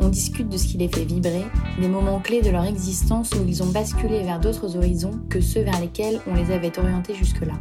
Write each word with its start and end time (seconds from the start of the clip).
On 0.00 0.08
discute 0.08 0.48
de 0.48 0.56
ce 0.56 0.66
qui 0.66 0.78
les 0.78 0.88
fait 0.88 1.04
vibrer, 1.04 1.44
des 1.78 1.88
moments 1.88 2.20
clés 2.20 2.40
de 2.40 2.50
leur 2.50 2.64
existence 2.64 3.32
où 3.32 3.44
ils 3.46 3.62
ont 3.62 3.70
basculé 3.70 4.22
vers 4.22 4.40
d'autres 4.40 4.76
horizons 4.76 5.20
que 5.28 5.40
ceux 5.40 5.60
vers 5.60 5.78
lesquels 5.78 6.20
on 6.26 6.34
les 6.34 6.50
avait 6.50 6.78
orientés 6.78 7.14
jusque-là. 7.14 7.52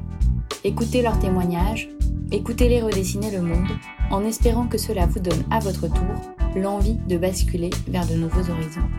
Écoutez 0.64 1.02
leurs 1.02 1.20
témoignages, 1.20 1.90
écoutez-les 2.32 2.82
redessiner 2.82 3.30
le 3.32 3.42
monde, 3.42 3.68
en 4.10 4.24
espérant 4.24 4.68
que 4.68 4.78
cela 4.78 5.06
vous 5.06 5.20
donne 5.20 5.44
à 5.52 5.60
votre 5.60 5.88
tour 5.88 6.36
l'envie 6.56 6.96
de 6.96 7.18
basculer 7.18 7.70
vers 7.88 8.08
de 8.08 8.16
nouveaux 8.16 8.50
horizons. 8.50 8.90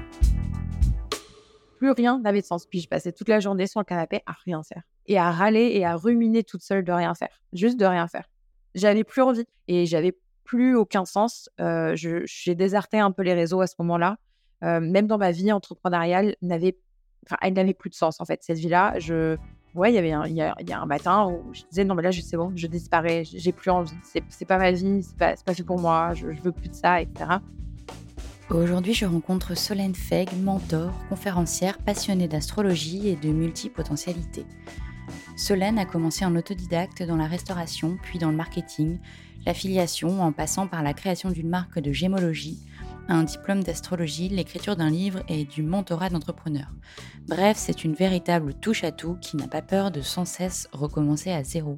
Plus 1.79 1.93
rien 1.93 2.19
n'avait 2.19 2.43
de 2.43 2.47
sens. 2.47 2.67
Puis 2.67 2.81
je 2.81 2.89
passais 2.89 3.11
toute 3.11 3.31
la 3.31 3.41
journée 3.41 3.67
sur 3.67 3.81
le 3.81 3.87
canapé 3.87 4.21
à 4.27 4.33
rien 4.45 4.63
faire. 4.63 4.83
Et 5.07 5.17
à 5.17 5.31
râler 5.31 5.71
et 5.73 5.87
à 5.87 5.97
ruminer 5.97 6.45
toute 6.45 6.63
seule 6.63 6.85
de 6.85 6.93
rien 6.93 7.15
faire. 7.15 7.41
Juste 7.55 7.81
de 7.81 7.87
rien 7.87 8.07
faire. 8.07 8.29
J'avais 8.75 9.03
plus 9.03 9.23
envie 9.23 9.47
et 9.67 9.87
j'avais 9.87 10.15
plus 10.51 10.75
aucun 10.75 11.05
sens. 11.05 11.49
Euh, 11.61 11.95
j'ai 11.95 12.55
déserté 12.57 12.99
un 12.99 13.13
peu 13.13 13.23
les 13.23 13.35
réseaux 13.35 13.61
à 13.61 13.69
ce 13.69 13.77
moment-là. 13.79 14.17
Euh, 14.65 14.81
même 14.81 15.07
dans 15.07 15.17
ma 15.17 15.31
vie 15.31 15.53
entrepreneuriale, 15.53 16.35
n'avait, 16.43 16.77
enfin, 17.25 17.37
elle 17.41 17.53
n'avait 17.53 17.73
plus 17.73 17.89
de 17.89 17.95
sens 17.95 18.21
en 18.21 18.25
fait. 18.25 18.43
Cette 18.43 18.59
vie-là, 18.59 18.99
je, 18.99 19.37
ouais, 19.77 19.93
il 19.93 19.95
y 19.95 19.99
avait 19.99 20.11
un, 20.11 20.27
il 20.27 20.35
y, 20.35 20.43
a, 20.43 20.81
un 20.81 20.87
matin 20.87 21.29
où 21.29 21.55
je 21.55 21.63
disais 21.71 21.85
non 21.85 21.95
mais 21.95 22.03
là 22.03 22.11
c'est 22.11 22.37
bon, 22.37 22.53
je 22.57 22.67
disparais, 22.67 23.23
j'ai 23.25 23.53
plus 23.53 23.71
envie, 23.71 23.95
c'est 24.03 24.45
pas 24.45 24.59
ma 24.59 24.73
vie, 24.73 25.03
c'est 25.05 25.17
pas, 25.17 25.35
pas 25.37 25.55
fait 25.55 25.63
pour 25.63 25.79
moi, 25.79 26.15
je 26.15 26.27
veux 26.27 26.53
plus 26.53 26.69
de 26.69 26.75
ça, 26.75 27.01
etc. 27.01 27.31
Aujourd'hui, 28.51 28.93
je 28.93 29.07
rencontre 29.07 29.57
Solène 29.57 29.95
Feg, 29.95 30.29
mentor, 30.43 30.93
conférencière, 31.09 31.79
passionnée 31.79 32.27
d'astrologie 32.27 33.09
et 33.09 33.15
de 33.15 33.29
multipotentialité. 33.29 34.45
Solène 35.41 35.79
a 35.79 35.87
commencé 35.87 36.27
en 36.27 36.37
autodidacte 36.37 37.03
dans 37.03 37.17
la 37.17 37.27
restauration, 37.27 37.97
puis 38.03 38.19
dans 38.19 38.31
le 38.31 38.37
marketing, 38.37 38.99
l'affiliation 39.47 40.21
en 40.23 40.33
passant 40.33 40.67
par 40.67 40.83
la 40.83 40.93
création 40.93 41.31
d'une 41.31 41.49
marque 41.49 41.79
de 41.79 41.93
gémologie, 41.93 42.59
un 43.09 43.23
diplôme 43.23 43.65
d'astrologie, 43.65 44.29
l'écriture 44.29 44.77
d'un 44.77 44.91
livre 44.91 45.23
et 45.29 45.47
du 45.47 45.63
mentorat 45.63 46.11
d'entrepreneur. 46.11 46.67
Bref, 47.27 47.57
c'est 47.57 47.85
une 47.85 47.95
véritable 47.95 48.53
touche-à-tout 48.53 49.17
qui 49.23 49.39
n'a 49.39 49.49
pas 49.49 49.63
peur 49.63 49.91
de 49.91 50.03
sans 50.03 50.27
cesse 50.27 50.69
recommencer 50.73 51.31
à 51.31 51.43
zéro. 51.43 51.75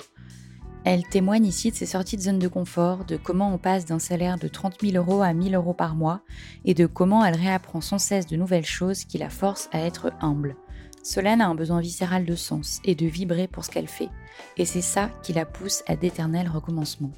Elle 0.84 1.04
témoigne 1.04 1.46
ici 1.46 1.70
de 1.70 1.76
ses 1.76 1.86
sorties 1.86 2.16
de 2.16 2.22
zone 2.22 2.40
de 2.40 2.48
confort, 2.48 3.04
de 3.04 3.16
comment 3.16 3.54
on 3.54 3.58
passe 3.58 3.84
d'un 3.84 4.00
salaire 4.00 4.38
de 4.38 4.48
30 4.48 4.80
000 4.82 4.96
euros 4.96 5.22
à 5.22 5.32
1000 5.32 5.54
euros 5.54 5.72
par 5.72 5.94
mois 5.94 6.22
et 6.64 6.74
de 6.74 6.86
comment 6.86 7.24
elle 7.24 7.36
réapprend 7.36 7.80
sans 7.80 7.98
cesse 7.98 8.26
de 8.26 8.36
nouvelles 8.36 8.66
choses 8.66 9.04
qui 9.04 9.18
la 9.18 9.30
forcent 9.30 9.68
à 9.70 9.78
être 9.78 10.10
humble. 10.20 10.56
Solène 11.02 11.40
a 11.40 11.48
un 11.48 11.54
besoin 11.56 11.80
viscéral 11.80 12.24
de 12.24 12.36
sens 12.36 12.80
et 12.84 12.94
de 12.94 13.06
vibrer 13.06 13.48
pour 13.48 13.64
ce 13.64 13.70
qu'elle 13.70 13.88
fait, 13.88 14.08
et 14.56 14.64
c'est 14.64 14.82
ça 14.82 15.10
qui 15.22 15.32
la 15.32 15.44
pousse 15.44 15.82
à 15.88 15.96
d'éternels 15.96 16.48
recommencements. 16.48 17.10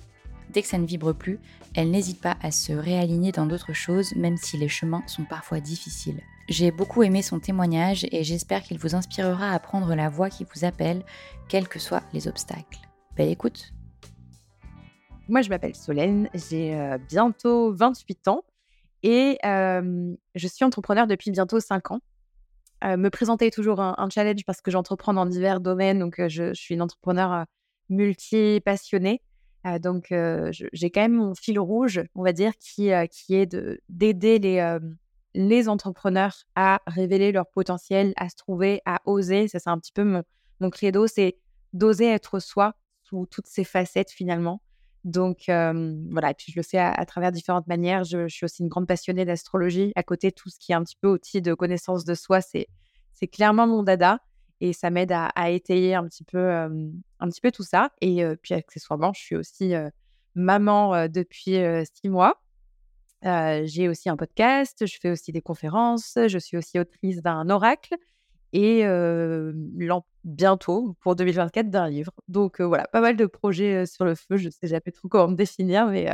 Dès 0.51 0.63
que 0.63 0.69
ça 0.69 0.79
ne 0.79 0.87
vibre 0.87 1.13
plus, 1.13 1.39
elle 1.75 1.91
n'hésite 1.91 2.21
pas 2.21 2.37
à 2.41 2.51
se 2.51 2.73
réaligner 2.73 3.33
dans 3.33 3.45
d'autres 3.45 3.75
choses, 3.75 4.15
même 4.17 4.37
si 4.39 4.57
les 4.57 4.69
chemins 4.69 5.03
sont 5.07 5.25
parfois 5.25 5.61
difficiles. 5.61 6.21
J'ai 6.49 6.71
beaucoup 6.71 7.03
aimé 7.03 7.23
son 7.23 7.41
témoignage 7.41 8.07
et 8.11 8.25
j'espère 8.25 8.63
qu'il 8.63 8.79
vous 8.79 8.95
inspirera 8.95 9.51
à 9.51 9.59
prendre 9.59 9.95
la 9.95 10.09
voie 10.09 10.31
qui 10.31 10.45
vous 10.45 10.65
appelle, 10.65 11.05
quels 11.49 11.69
que 11.69 11.79
soient 11.79 12.03
les 12.13 12.29
obstacles. 12.29 12.79
Ben 13.17 13.29
écoute. 13.29 13.73
Moi, 15.29 15.43
je 15.43 15.49
m'appelle 15.49 15.75
Solène, 15.75 16.29
j'ai 16.35 16.75
euh, 16.75 16.99
bientôt 16.99 17.73
28 17.73 18.29
ans 18.29 18.45
et 19.03 19.39
je 19.43 20.49
suis 20.49 20.65
entrepreneur 20.65 21.07
depuis 21.07 21.31
bientôt 21.31 21.61
5 21.61 21.91
ans. 21.91 22.01
Euh, 22.85 22.97
me 22.97 23.09
présenter 23.09 23.51
toujours 23.51 23.81
un, 23.81 24.09
challenge 24.11 24.45
parce 24.45 24.61
que 24.61 24.71
j'entreprends 24.71 25.15
dans 25.15 25.27
divers 25.27 25.61
domaines, 25.61 25.99
donc 25.99 26.17
je, 26.19 26.29
je, 26.29 26.53
suis 26.53 26.75
une 26.75 26.83
entrepreneur 26.83 27.47
multi-passionnée. 27.89 29.23
Euh, 29.67 29.79
donc, 29.79 30.13
j'ai 30.51 30.91
quand 30.91 31.01
même 31.01 31.15
mon 31.15 31.35
fil 31.35 31.59
rouge, 31.59 32.03
on 32.15 32.23
va 32.23 32.33
dire, 32.33 32.53
qui, 32.59 32.89
est 32.89 33.57
d'aider 33.89 34.39
les, 35.35 35.69
entrepreneurs 35.69 36.45
à 36.55 36.83
révéler 36.87 37.33
leur 37.33 37.47
potentiel, 37.47 38.13
à 38.17 38.29
se 38.29 38.37
trouver, 38.37 38.83
à 38.85 39.01
oser. 39.07 39.49
Ça, 39.49 39.59
c'est 39.59 39.71
un 39.71 39.79
petit 39.79 39.93
peu 39.93 40.23
mon 40.61 40.71
credo, 40.71 41.07
c'est 41.07 41.39
d'oser 41.73 42.07
être 42.07 42.39
soi 42.39 42.75
sous 43.03 43.27
toutes 43.27 43.47
ses 43.47 43.65
facettes 43.65 44.11
finalement. 44.11 44.61
Donc 45.05 45.45
voilà, 45.47 46.31
et 46.31 46.35
puis 46.35 46.53
je 46.53 46.59
le 46.59 46.63
fais 46.63 46.79
à, 46.79 47.05
travers 47.07 47.31
différentes 47.31 47.67
manières. 47.67 48.05
Je, 48.05 48.27
suis 48.29 48.45
aussi 48.45 48.63
une 48.63 48.69
grande 48.69 48.87
passionnée 48.87 49.25
d'astrologie. 49.25 49.93
À 49.97 50.03
côté, 50.03 50.33
tout 50.33 50.49
ce 50.49 50.59
qui 50.59 50.73
est 50.73 50.75
un 50.75 50.83
petit 50.83 50.97
peu 51.01 51.09
outil 51.09 51.43
de 51.43 51.55
connaissance 51.55 52.05
de 52.05 52.15
soi, 52.15 52.41
c'est 52.41 52.69
clairement 53.31 53.67
mon 53.67 53.83
dada 53.83 54.19
et 54.61 54.73
ça 54.73 54.91
m'aide 54.91 55.13
à, 55.13 55.51
étayer 55.51 55.95
un 55.95 56.05
petit 56.05 56.25
peu, 56.25 56.51
un 56.51 57.29
petit 57.29 57.41
peu 57.41 57.51
tout 57.51 57.63
ça. 57.63 57.91
Et 58.01 58.25
puis 58.43 58.55
accessoirement, 58.55 59.13
je 59.13 59.21
suis 59.21 59.37
aussi 59.37 59.75
maman 60.35 61.07
depuis 61.09 61.59
six 61.95 62.09
mois. 62.09 62.43
j'ai 63.23 63.89
aussi 63.91 64.09
un 64.09 64.17
podcast, 64.17 64.87
je 64.87 64.97
fais 65.01 65.11
aussi 65.11 65.33
des 65.33 65.43
conférences, 65.43 66.19
je 66.29 66.39
suis 66.39 66.57
aussi 66.57 66.79
autrice 66.79 67.21
d'un 67.21 67.51
oracle 67.51 67.95
et 68.55 68.85
bientôt, 70.25 70.97
pour 71.01 71.17
2024, 71.17 71.69
d'un 71.69 71.89
livre. 71.89 72.13
Donc 72.29 72.61
voilà, 72.61 72.87
pas 72.87 73.01
mal 73.01 73.17
de 73.17 73.27
projets 73.27 73.85
sur 73.85 74.05
le 74.05 74.15
feu. 74.15 74.37
Je 74.37 74.49
sais 74.49 74.69
jamais 74.69 74.93
trop 74.93 75.09
comment 75.09 75.29
me 75.29 75.37
définir, 75.37 75.87
mais 75.87 76.07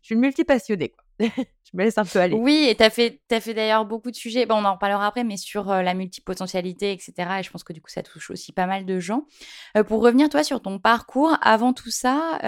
je 0.00 0.06
suis 0.06 0.14
une 0.16 0.20
multipassionnée. 0.20 0.90
Quoi. 0.90 1.04
je 1.36 1.70
me 1.72 1.84
laisse 1.84 1.96
un 1.96 2.04
peu 2.04 2.18
aller. 2.18 2.34
Oui, 2.34 2.66
et 2.68 2.74
tu 2.74 2.82
as 2.82 2.90
fait, 2.90 3.20
fait 3.30 3.54
d'ailleurs 3.54 3.86
beaucoup 3.86 4.10
de 4.10 4.16
sujets, 4.16 4.44
bon, 4.44 4.56
on 4.56 4.64
en 4.64 4.74
reparlera 4.74 5.06
après, 5.06 5.22
mais 5.22 5.36
sur 5.36 5.66
la 5.66 5.94
multipotentialité, 5.94 6.90
etc. 6.92 7.12
Et 7.38 7.42
je 7.44 7.50
pense 7.50 7.62
que 7.62 7.72
du 7.72 7.80
coup, 7.80 7.90
ça 7.90 8.02
touche 8.02 8.30
aussi 8.30 8.52
pas 8.52 8.66
mal 8.66 8.84
de 8.84 8.98
gens. 8.98 9.24
pour 9.86 10.02
revenir, 10.02 10.28
toi, 10.28 10.42
sur 10.42 10.60
ton 10.60 10.80
parcours, 10.80 11.36
avant 11.42 11.72
tout 11.72 11.90
ça, 11.90 12.38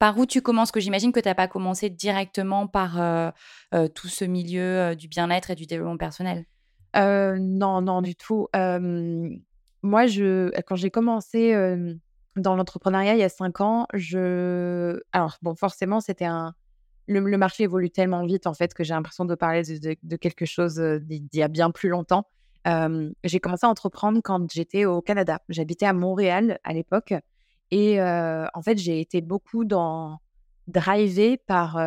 par 0.00 0.18
où 0.18 0.26
tu 0.26 0.42
commences? 0.42 0.72
Que 0.72 0.80
j'imagine 0.80 1.12
que 1.12 1.20
tu 1.20 1.28
n'as 1.28 1.36
pas 1.36 1.48
commencé 1.48 1.90
directement 1.90 2.66
par 2.66 3.32
tout 3.94 4.08
ce 4.08 4.24
milieu 4.24 4.96
du 4.96 5.06
bien-être 5.06 5.50
et 5.52 5.54
du 5.54 5.66
développement 5.66 5.96
personnel. 5.96 6.44
Non, 6.94 7.80
non, 7.80 8.02
du 8.02 8.14
tout. 8.16 8.48
moi, 9.82 10.06
je, 10.06 10.50
quand 10.62 10.76
j'ai 10.76 10.90
commencé 10.90 11.54
dans 12.36 12.54
l'entrepreneuriat 12.54 13.14
il 13.14 13.20
y 13.20 13.24
a 13.24 13.28
cinq 13.28 13.60
ans, 13.60 13.86
je... 13.94 15.00
Alors, 15.12 15.38
bon, 15.42 15.54
forcément, 15.54 16.00
c'était 16.00 16.24
un 16.24 16.54
le, 17.08 17.38
marché 17.38 17.64
évolue 17.64 17.90
tellement 17.90 18.24
vite 18.24 18.46
en 18.46 18.54
fait 18.54 18.74
que 18.74 18.84
j'ai 18.84 18.94
l'impression 18.94 19.24
de 19.24 19.34
parler 19.34 19.62
de, 19.62 20.16
quelque 20.16 20.44
chose 20.44 20.78
euh, 20.78 20.98
d'il 21.00 21.28
y 21.32 21.42
a 21.42 21.48
bien 21.48 21.70
plus 21.70 21.88
longtemps. 21.88 22.26
j'ai 23.24 23.40
commencé 23.40 23.66
à 23.66 23.70
entreprendre 23.70 24.20
quand 24.22 24.50
j'étais 24.52 24.84
au 24.84 25.00
Canada. 25.00 25.40
J'habitais 25.48 25.86
à 25.86 25.94
Montréal 25.94 26.58
à 26.64 26.74
l'époque 26.74 27.14
et 27.70 28.00
euh, 28.00 28.46
en 28.54 28.62
fait 28.62 28.78
j'ai 28.78 29.00
été 29.00 29.20
beaucoup 29.20 29.64
dans 29.64 30.18
drivé 30.66 31.38
par 31.38 31.80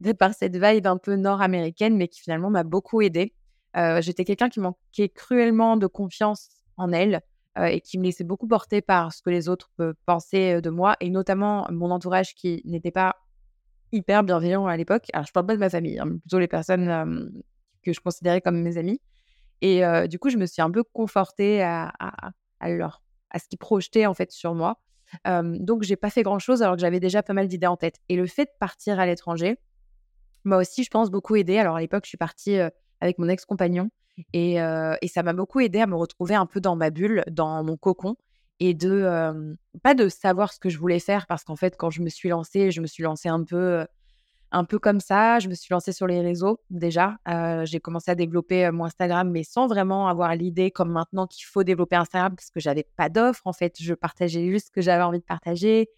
par 0.18 0.34
cette 0.34 0.56
vibe 0.56 0.86
un 0.86 0.98
peu 0.98 1.16
nord-américaine, 1.16 1.96
mais 1.96 2.08
qui 2.08 2.20
finalement 2.20 2.50
m'a 2.50 2.64
beaucoup 2.64 3.00
aidée. 3.00 3.32
Euh, 3.76 4.00
j'étais 4.00 4.24
quelqu'un 4.24 4.48
qui 4.48 4.60
manquait 4.60 5.08
cruellement 5.08 5.76
de 5.76 5.86
confiance 5.86 6.48
en 6.76 6.92
elle 6.92 7.20
et 7.58 7.80
qui 7.80 7.98
me 7.98 8.04
laissait 8.04 8.22
beaucoup 8.22 8.46
porter 8.46 8.82
par 8.82 9.14
ce 9.14 9.22
que 9.22 9.30
les 9.30 9.48
autres 9.48 9.70
pensaient 10.04 10.60
de 10.60 10.68
moi, 10.68 10.94
et 11.00 11.08
notamment 11.08 11.66
mon 11.70 11.90
entourage 11.90 12.34
qui 12.34 12.60
n'était 12.66 12.90
pas 12.90 13.16
hyper 13.92 14.24
bienveillant 14.24 14.66
à 14.66 14.76
l'époque. 14.76 15.06
Alors, 15.14 15.26
je 15.26 15.32
parle 15.32 15.46
pas 15.46 15.54
de 15.54 15.60
ma 15.60 15.70
famille, 15.70 15.98
hein, 15.98 16.18
plutôt 16.20 16.38
les 16.38 16.48
personnes 16.48 17.32
que 17.82 17.94
je 17.94 18.00
considérais 18.00 18.42
comme 18.42 18.60
mes 18.60 18.76
amis. 18.76 19.00
Et 19.62 19.80
du 20.06 20.18
coup, 20.18 20.28
je 20.28 20.36
me 20.36 20.44
suis 20.44 20.60
un 20.60 20.70
peu 20.70 20.84
confortée 20.84 21.62
à, 21.62 21.94
à, 22.60 22.68
leur, 22.68 23.02
à 23.30 23.38
ce 23.38 23.48
qu'ils 23.48 23.58
projetaient 23.58 24.04
en 24.04 24.12
fait 24.12 24.32
sur 24.32 24.54
moi. 24.54 24.78
donc, 25.24 25.82
j'ai 25.82 25.96
pas 25.96 26.10
fait 26.10 26.24
grand 26.24 26.38
chose 26.38 26.62
alors 26.62 26.74
que 26.74 26.82
j'avais 26.82 27.00
déjà 27.00 27.22
pas 27.22 27.32
mal 27.32 27.48
d'idées 27.48 27.68
en 27.68 27.78
tête. 27.78 28.00
Et 28.10 28.16
le 28.16 28.26
fait 28.26 28.44
de 28.44 28.56
partir 28.60 29.00
à 29.00 29.06
l'étranger 29.06 29.56
m'a 30.44 30.58
aussi, 30.58 30.84
je 30.84 30.90
pense, 30.90 31.10
beaucoup 31.10 31.36
aidé. 31.36 31.56
Alors, 31.56 31.76
à 31.76 31.80
l'époque, 31.80 32.04
je 32.04 32.10
suis 32.10 32.18
partie 32.18 32.58
avec 33.00 33.18
mon 33.18 33.28
ex-compagnon 33.28 33.90
et, 34.32 34.54
et 34.54 35.08
ça 35.08 35.22
m'a 35.22 35.32
beaucoup 35.32 35.60
aidé 35.60 35.80
à 35.80 35.86
me 35.86 35.94
retrouver 35.94 36.34
un 36.34 36.46
peu 36.46 36.60
dans 36.60 36.76
ma 36.76 36.90
bulle, 36.90 37.22
dans 37.30 37.62
mon 37.62 37.76
cocon 37.76 38.16
et 38.60 38.72
de 38.72 39.56
pas 39.82 39.94
de 39.94 40.08
savoir 40.08 40.52
ce 40.52 40.58
que 40.58 40.70
je 40.70 40.78
voulais 40.78 41.00
faire 41.00 41.26
parce 41.26 41.44
qu'en 41.44 41.56
fait 41.56 41.76
quand 41.76 41.90
je 41.90 42.00
me 42.00 42.08
suis 42.08 42.30
lancée 42.30 42.70
je 42.70 42.80
me 42.80 42.86
suis 42.86 43.02
lancée 43.02 43.28
un 43.28 43.44
peu 43.44 43.86
un 44.52 44.64
peu 44.64 44.78
comme 44.78 45.00
ça. 45.00 45.38
Je 45.38 45.48
me 45.48 45.54
suis 45.54 45.72
lancée 45.72 45.92
sur 45.92 46.06
les 46.06 46.20
réseaux 46.20 46.60
déjà. 46.70 47.18
J'ai 47.64 47.80
commencé 47.80 48.10
à 48.10 48.14
développer 48.14 48.70
mon 48.70 48.84
Instagram 48.84 49.30
mais 49.30 49.42
sans 49.42 49.66
vraiment 49.66 50.08
avoir 50.08 50.34
l'idée 50.34 50.70
comme 50.70 50.90
maintenant 50.90 51.26
qu'il 51.26 51.44
faut 51.44 51.64
développer 51.64 51.96
Instagram 51.96 52.34
parce 52.34 52.50
que 52.50 52.60
j'avais 52.60 52.86
pas 52.96 53.08
d'offre 53.08 53.46
en 53.46 53.52
fait. 53.52 53.74
Je 53.80 53.94
partageais 53.94 54.50
juste 54.50 54.68
ce 54.68 54.70
que 54.70 54.80
j'avais 54.80 55.02
envie 55.02 55.18
de 55.18 55.24
partager 55.24 55.88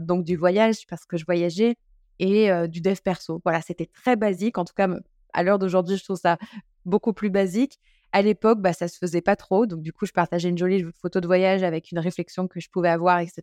donc 0.00 0.24
du 0.24 0.36
voyage 0.36 0.86
parce 0.88 1.04
que 1.06 1.16
je 1.16 1.24
voyageais 1.24 1.76
et 2.18 2.50
du 2.68 2.80
dev 2.80 2.96
perso. 3.02 3.40
Voilà 3.44 3.60
c'était 3.60 3.86
très 3.86 4.16
basique. 4.16 4.58
En 4.58 4.64
tout 4.64 4.74
cas 4.74 4.88
à 5.34 5.42
l'heure 5.42 5.58
d'aujourd'hui, 5.58 5.96
je 5.96 6.04
trouve 6.04 6.16
ça 6.16 6.38
beaucoup 6.84 7.12
plus 7.12 7.30
basique. 7.30 7.78
À 8.12 8.22
l'époque, 8.22 8.60
bah, 8.60 8.72
ça 8.72 8.88
se 8.88 8.96
faisait 8.96 9.20
pas 9.20 9.36
trop. 9.36 9.66
Donc, 9.66 9.82
du 9.82 9.92
coup, 9.92 10.06
je 10.06 10.12
partageais 10.12 10.48
une 10.48 10.58
jolie 10.58 10.84
photo 11.02 11.20
de 11.20 11.26
voyage 11.26 11.62
avec 11.62 11.90
une 11.90 11.98
réflexion 11.98 12.48
que 12.48 12.60
je 12.60 12.70
pouvais 12.70 12.88
avoir, 12.88 13.18
etc. 13.18 13.42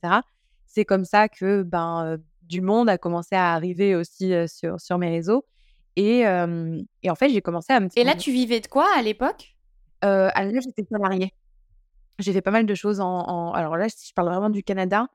C'est 0.65 0.85
comme 0.85 1.05
ça 1.05 1.27
que 1.27 1.63
ben, 1.63 2.17
du 2.43 2.61
monde 2.61 2.89
a 2.89 2.97
commencé 2.97 3.35
à 3.35 3.53
arriver 3.53 3.95
aussi 3.95 4.33
sur, 4.47 4.79
sur 4.79 4.97
mes 4.97 5.09
réseaux. 5.09 5.45
Et, 5.97 6.21
et 6.21 7.09
en 7.09 7.15
fait, 7.15 7.29
j'ai 7.29 7.41
commencé 7.41 7.73
à 7.73 7.79
me... 7.81 7.89
Et 7.95 8.03
là, 8.03 8.15
tu 8.15 8.31
vivais 8.31 8.61
de 8.61 8.67
quoi 8.67 8.87
à 8.95 9.01
l'époque? 9.01 9.55
Euh, 10.03 10.29
Là, 10.33 10.59
j'étais 10.61 10.85
salariée. 10.89 11.33
J'ai 12.19 12.33
fait 12.33 12.41
pas 12.41 12.51
mal 12.51 12.65
de 12.65 12.75
choses 12.75 12.99
en, 12.99 13.51
Alors 13.51 13.77
là, 13.77 13.89
si 13.89 14.07
je 14.07 14.13
parle 14.13 14.29
vraiment 14.29 14.49
du 14.49 14.63
Canada, 14.63 15.07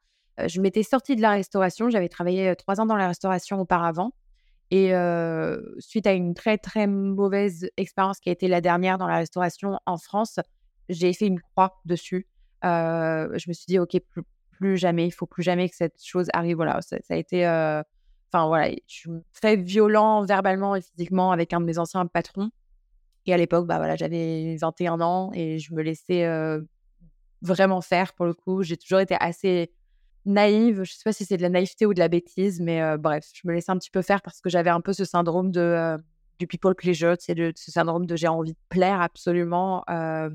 je 0.44 0.60
m'étais 0.60 0.82
sortie 0.82 1.16
de 1.16 1.22
la 1.22 1.30
restauration. 1.30 1.88
J'avais 1.88 2.08
travaillé 2.08 2.54
trois 2.56 2.80
ans 2.80 2.86
dans 2.86 2.96
la 2.96 3.08
restauration 3.08 3.60
auparavant. 3.60 4.12
Et 4.70 4.92
suite 5.78 6.06
à 6.06 6.12
une 6.12 6.34
très, 6.34 6.58
très 6.58 6.86
mauvaise 6.86 7.68
expérience 7.76 8.20
qui 8.20 8.28
a 8.28 8.32
été 8.32 8.48
la 8.48 8.60
dernière 8.60 8.98
dans 8.98 9.06
la 9.06 9.18
restauration 9.18 9.78
en 9.86 9.96
France, 9.96 10.40
j'ai 10.88 11.12
fait 11.12 11.26
une 11.26 11.40
croix 11.40 11.80
dessus. 11.84 12.26
je 12.62 13.48
me 13.48 13.52
suis 13.52 13.66
dit, 13.66 13.78
OK, 13.78 13.96
plus, 14.50 14.76
jamais, 14.76 15.06
il 15.06 15.12
faut 15.12 15.26
plus 15.26 15.42
jamais 15.42 15.68
que 15.68 15.76
cette 15.76 16.02
chose 16.02 16.28
arrive. 16.32 16.56
Voilà, 16.56 16.80
ça, 16.82 16.96
a 17.08 17.16
été. 17.16 17.46
Enfin, 17.46 18.48
voilà, 18.48 18.70
je 18.70 18.94
suis 18.94 19.10
très 19.32 19.56
violent 19.56 20.24
verbalement 20.24 20.74
et 20.74 20.80
physiquement 20.80 21.30
avec 21.30 21.52
un 21.52 21.60
de 21.60 21.66
mes 21.66 21.78
anciens 21.78 22.04
patrons. 22.06 22.50
Et 23.26 23.34
à 23.34 23.36
l'époque, 23.36 23.66
bah, 23.66 23.78
voilà, 23.78 23.96
j'avais 23.96 24.56
21 24.60 25.00
ans 25.00 25.30
et 25.32 25.58
je 25.58 25.74
me 25.74 25.82
laissais 25.82 26.26
vraiment 27.42 27.80
faire 27.80 28.14
pour 28.14 28.26
le 28.26 28.34
coup. 28.34 28.62
J'ai 28.62 28.76
toujours 28.76 29.00
été 29.00 29.16
assez 29.20 29.70
naïve. 30.26 30.82
Je 30.84 30.92
sais 30.92 31.04
pas 31.04 31.12
si 31.12 31.24
c'est 31.24 31.36
de 31.36 31.42
la 31.42 31.48
naïveté 31.48 31.86
ou 31.86 31.94
de 31.94 31.98
la 31.98 32.08
bêtise, 32.08 32.60
mais 32.60 32.98
bref, 32.98 33.28
je 33.32 33.42
me 33.44 33.52
laissais 33.52 33.72
un 33.72 33.78
petit 33.78 33.90
peu 33.90 34.02
faire 34.02 34.22
parce 34.22 34.40
que 34.40 34.50
j'avais 34.50 34.70
un 34.70 34.80
peu 34.80 34.92
ce 34.92 35.04
syndrome 35.04 35.50
de 35.50 35.96
du 36.38 36.46
people 36.46 36.74
pleasure, 36.74 37.16
c'est 37.18 37.34
ce 37.56 37.70
syndrome 37.70 38.06
de 38.06 38.14
j'ai 38.16 38.28
envie 38.28 38.52
de 38.52 38.58
plaire 38.68 39.00
absolument, 39.00 39.84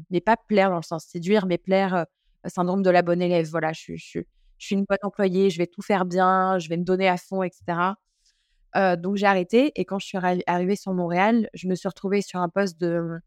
mais 0.09 0.21
pas 0.21 0.35
plaire 0.35 0.69
dans 0.69 0.77
le 0.77 0.81
sens 0.81 1.05
séduire, 1.05 1.45
mais 1.45 1.57
plaire 1.57 2.05
syndrome 2.45 2.81
de 2.81 2.89
la 2.89 3.01
bonne 3.01 3.21
élève. 3.21 3.47
Voilà, 3.49 3.71
je, 3.73 3.93
je, 3.95 4.19
je, 4.57 4.65
suis 4.65 4.75
une 4.75 4.85
bonne 4.85 4.97
employée, 5.03 5.49
je 5.49 5.57
vais 5.57 5.67
tout 5.67 5.81
faire 5.81 6.05
bien, 6.05 6.57
je 6.57 6.69
vais 6.69 6.77
me 6.77 6.83
donner 6.83 7.07
à 7.07 7.17
fond, 7.17 7.44
etc. 7.44 7.94
donc 8.97 9.17
j'ai 9.17 9.25
arrêté 9.25 9.71
et 9.75 9.85
quand 9.85 9.99
je 9.99 10.07
suis 10.07 10.17
arrivée 10.47 10.75
sur 10.75 10.94
Montréal, 10.94 11.49
je 11.53 11.67
me 11.67 11.75
suis 11.75 11.87
retrouvée 11.87 12.21
sur 12.21 12.39
un 12.39 12.49
poste 12.49 12.79
de 12.79 13.19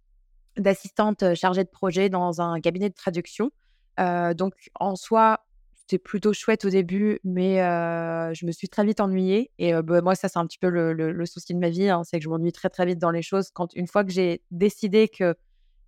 d'assistante 0.57 1.35
chargée 1.35 1.65
de 1.65 1.69
projet 1.69 2.09
dans 2.09 2.41
un 2.41 2.61
cabinet 2.61 2.89
de 2.89 2.95
traduction. 2.95 3.51
donc 3.99 4.55
en 4.75 4.97
soi, 4.97 5.45
c'était 5.87 5.99
plutôt 5.99 6.33
chouette 6.33 6.65
au 6.65 6.71
début, 6.71 7.21
mais 7.25 7.57
je 7.57 8.47
me 8.47 8.53
suis 8.53 8.69
très 8.69 8.85
vite 8.85 9.01
ennuyée. 9.01 9.51
Et 9.59 9.75
bah, 9.83 10.01
moi, 10.01 10.15
ça, 10.15 10.29
c'est 10.29 10.39
un 10.39 10.47
petit 10.47 10.59
peu 10.59 10.69
le, 10.69 11.27
souci 11.27 11.55
de 11.55 11.59
ma 11.59 11.69
vie, 11.69 11.89
hein, 11.89 12.03
c'est 12.05 12.19
que 12.19 12.25
je 12.25 12.29
m'ennuie 12.29 12.53
très, 12.53 12.71
très 12.71 12.87
vite 12.87 12.99
dans 12.99 13.11
les 13.11 13.23
choses. 13.23 13.51
Quand 13.53 13.75
une 13.75 13.87
fois 13.87 14.05
que 14.05 14.11
j'ai 14.11 14.43
décidé 14.51 15.09
que 15.09 15.35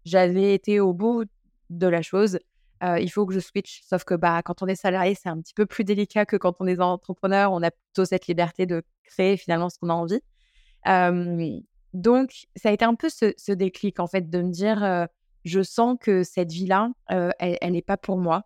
j'avais 0.05 0.55
été 0.55 0.81
au 0.81 0.93
bout 0.93 1.25
de 1.71 1.87
la 1.87 2.03
chose, 2.03 2.39
il 2.83 3.09
faut 3.09 3.25
que 3.25 3.33
je 3.33 3.41
switch. 3.41 3.81
Sauf 3.85 4.05
que 4.05 4.15
bah, 4.15 4.43
quand 4.43 4.63
on 4.63 4.67
est 4.67 4.75
salarié, 4.75 5.15
c'est 5.15 5.31
un 5.31 5.41
petit 5.41 5.55
peu 5.55 5.65
plus 5.65 5.85
délicat 5.85 6.27
que 6.27 6.37
quand 6.37 6.57
on 6.61 6.67
est 6.67 6.79
entrepreneur. 6.79 7.53
On 7.53 7.63
a 7.63 7.71
plutôt 7.71 8.05
cette 8.05 8.27
liberté 8.27 8.67
de 8.67 8.83
créer 9.05 9.39
finalement 9.39 9.71
ce 9.71 9.79
qu'on 9.79 9.89
a 9.89 9.95
envie. 9.95 10.21
donc, 11.95 12.47
ça 12.55 12.69
a 12.69 12.73
été 12.73 12.85
un 12.85 12.95
peu 12.95 13.09
ce, 13.09 13.53
déclic, 13.53 13.99
en 13.99 14.07
fait, 14.07 14.29
de 14.29 14.43
me 14.43 14.51
dire, 14.51 15.09
je 15.47 15.63
sens 15.63 15.97
que 15.99 16.23
cette 16.23 16.53
vie-là, 16.53 16.91
elle 17.09 17.73
n'est 17.73 17.81
pas 17.81 17.97
pour 17.97 18.19
moi 18.19 18.43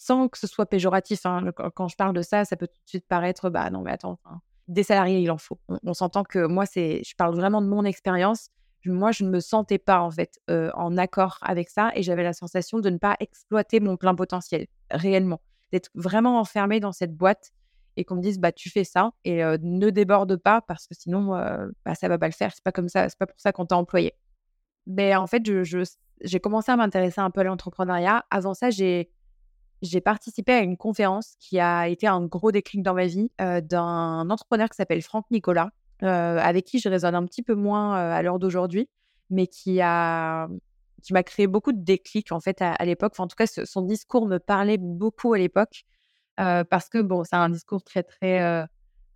sans 0.00 0.28
que 0.28 0.38
ce 0.38 0.46
soit 0.46 0.64
péjoratif. 0.64 1.26
Hein, 1.26 1.50
quand 1.74 1.88
je 1.88 1.96
parle 1.96 2.14
de 2.14 2.22
ça, 2.22 2.46
ça 2.46 2.56
peut 2.56 2.66
tout 2.66 2.82
de 2.84 2.88
suite 2.88 3.06
paraître, 3.06 3.50
bah 3.50 3.68
non, 3.68 3.82
mais 3.82 3.90
attends, 3.90 4.18
des 4.66 4.82
salariés, 4.82 5.20
il 5.20 5.30
en 5.30 5.36
faut. 5.36 5.58
On, 5.68 5.92
s'entend 5.92 6.24
que 6.24 6.46
moi, 6.46 6.64
c'est, 6.64 7.02
je 7.04 7.14
parle 7.16 7.34
vraiment 7.34 7.60
de 7.60 7.66
mon 7.66 7.84
expérience. 7.84 8.48
Moi, 8.86 9.12
je 9.12 9.24
ne 9.24 9.28
me 9.28 9.40
sentais 9.40 9.76
pas 9.76 10.00
en 10.00 10.10
fait 10.10 10.40
en 10.48 10.96
accord 10.96 11.36
avec 11.42 11.68
ça 11.68 11.90
et 11.94 12.02
j'avais 12.02 12.22
la 12.22 12.32
sensation 12.32 12.78
de 12.78 12.88
ne 12.88 12.96
pas 12.96 13.14
exploiter 13.20 13.78
mon 13.78 13.98
plein 13.98 14.14
potentiel 14.14 14.68
réellement, 14.90 15.42
d'être 15.70 15.90
vraiment 15.94 16.40
enfermée 16.40 16.80
dans 16.80 16.92
cette 16.92 17.14
boîte 17.14 17.50
et 17.96 18.04
qu'on 18.06 18.16
me 18.16 18.22
dise 18.22 18.38
bah 18.38 18.52
tu 18.52 18.70
fais 18.70 18.84
ça 18.84 19.10
et 19.24 19.42
ne 19.44 19.90
déborde 19.90 20.34
pas 20.36 20.62
parce 20.62 20.86
que 20.86 20.94
sinon 20.94 21.32
bah, 21.84 21.94
ça 21.94 22.08
va 22.08 22.16
pas 22.16 22.28
le 22.28 22.32
faire. 22.32 22.52
C'est 22.54 22.64
pas 22.64 22.72
comme 22.72 22.88
ça, 22.88 23.10
c'est 23.10 23.18
pas 23.18 23.26
pour 23.26 23.38
ça 23.38 23.52
qu'on 23.52 23.66
t'a 23.66 23.76
employé. 23.76 24.14
Mais 24.86 25.14
en 25.14 25.26
fait, 25.26 25.44
je, 25.44 25.84
j'ai 26.22 26.40
commencé 26.40 26.72
à 26.72 26.76
m'intéresser 26.76 27.20
un 27.20 27.30
peu 27.30 27.40
à 27.40 27.44
l'entrepreneuriat. 27.44 28.24
Avant 28.30 28.54
ça, 28.54 28.70
j'ai 28.70 29.10
j'ai 29.82 30.00
participé 30.00 30.52
à 30.52 30.60
une 30.60 30.76
conférence 30.76 31.34
qui 31.38 31.58
a 31.58 31.88
été 31.88 32.06
un 32.06 32.24
gros 32.24 32.52
déclic 32.52 32.82
dans 32.82 32.94
ma 32.94 33.06
vie 33.06 33.30
d'un 33.38 34.28
entrepreneur 34.28 34.68
qui 34.68 34.76
s'appelle 34.76 35.02
Franck 35.02 35.26
Nicolas, 35.30 35.70
avec 36.00 36.64
qui 36.66 36.78
je 36.78 36.88
résonne 36.88 37.14
un 37.14 37.24
petit 37.24 37.42
peu 37.42 37.54
moins 37.54 37.94
à 37.94 38.22
l'heure 38.22 38.38
d'aujourd'hui, 38.38 38.88
mais 39.30 39.46
qui 39.46 39.80
a 39.80 40.48
qui 41.02 41.14
m'a 41.14 41.22
créé 41.22 41.46
beaucoup 41.46 41.72
de 41.72 41.82
déclics 41.82 42.30
en 42.30 42.40
fait 42.40 42.60
à, 42.60 42.84
l'époque. 42.84 43.18
en 43.18 43.26
tout 43.26 43.36
cas, 43.36 43.46
son 43.46 43.82
discours 43.82 44.26
me 44.26 44.38
parlait 44.38 44.76
beaucoup 44.78 45.32
à 45.32 45.38
l'époque 45.38 45.84
parce 46.36 46.88
que 46.88 47.00
bon, 47.00 47.24
c'est 47.24 47.36
un 47.36 47.48
discours 47.48 47.82
très 47.82 48.02
très 48.02 48.66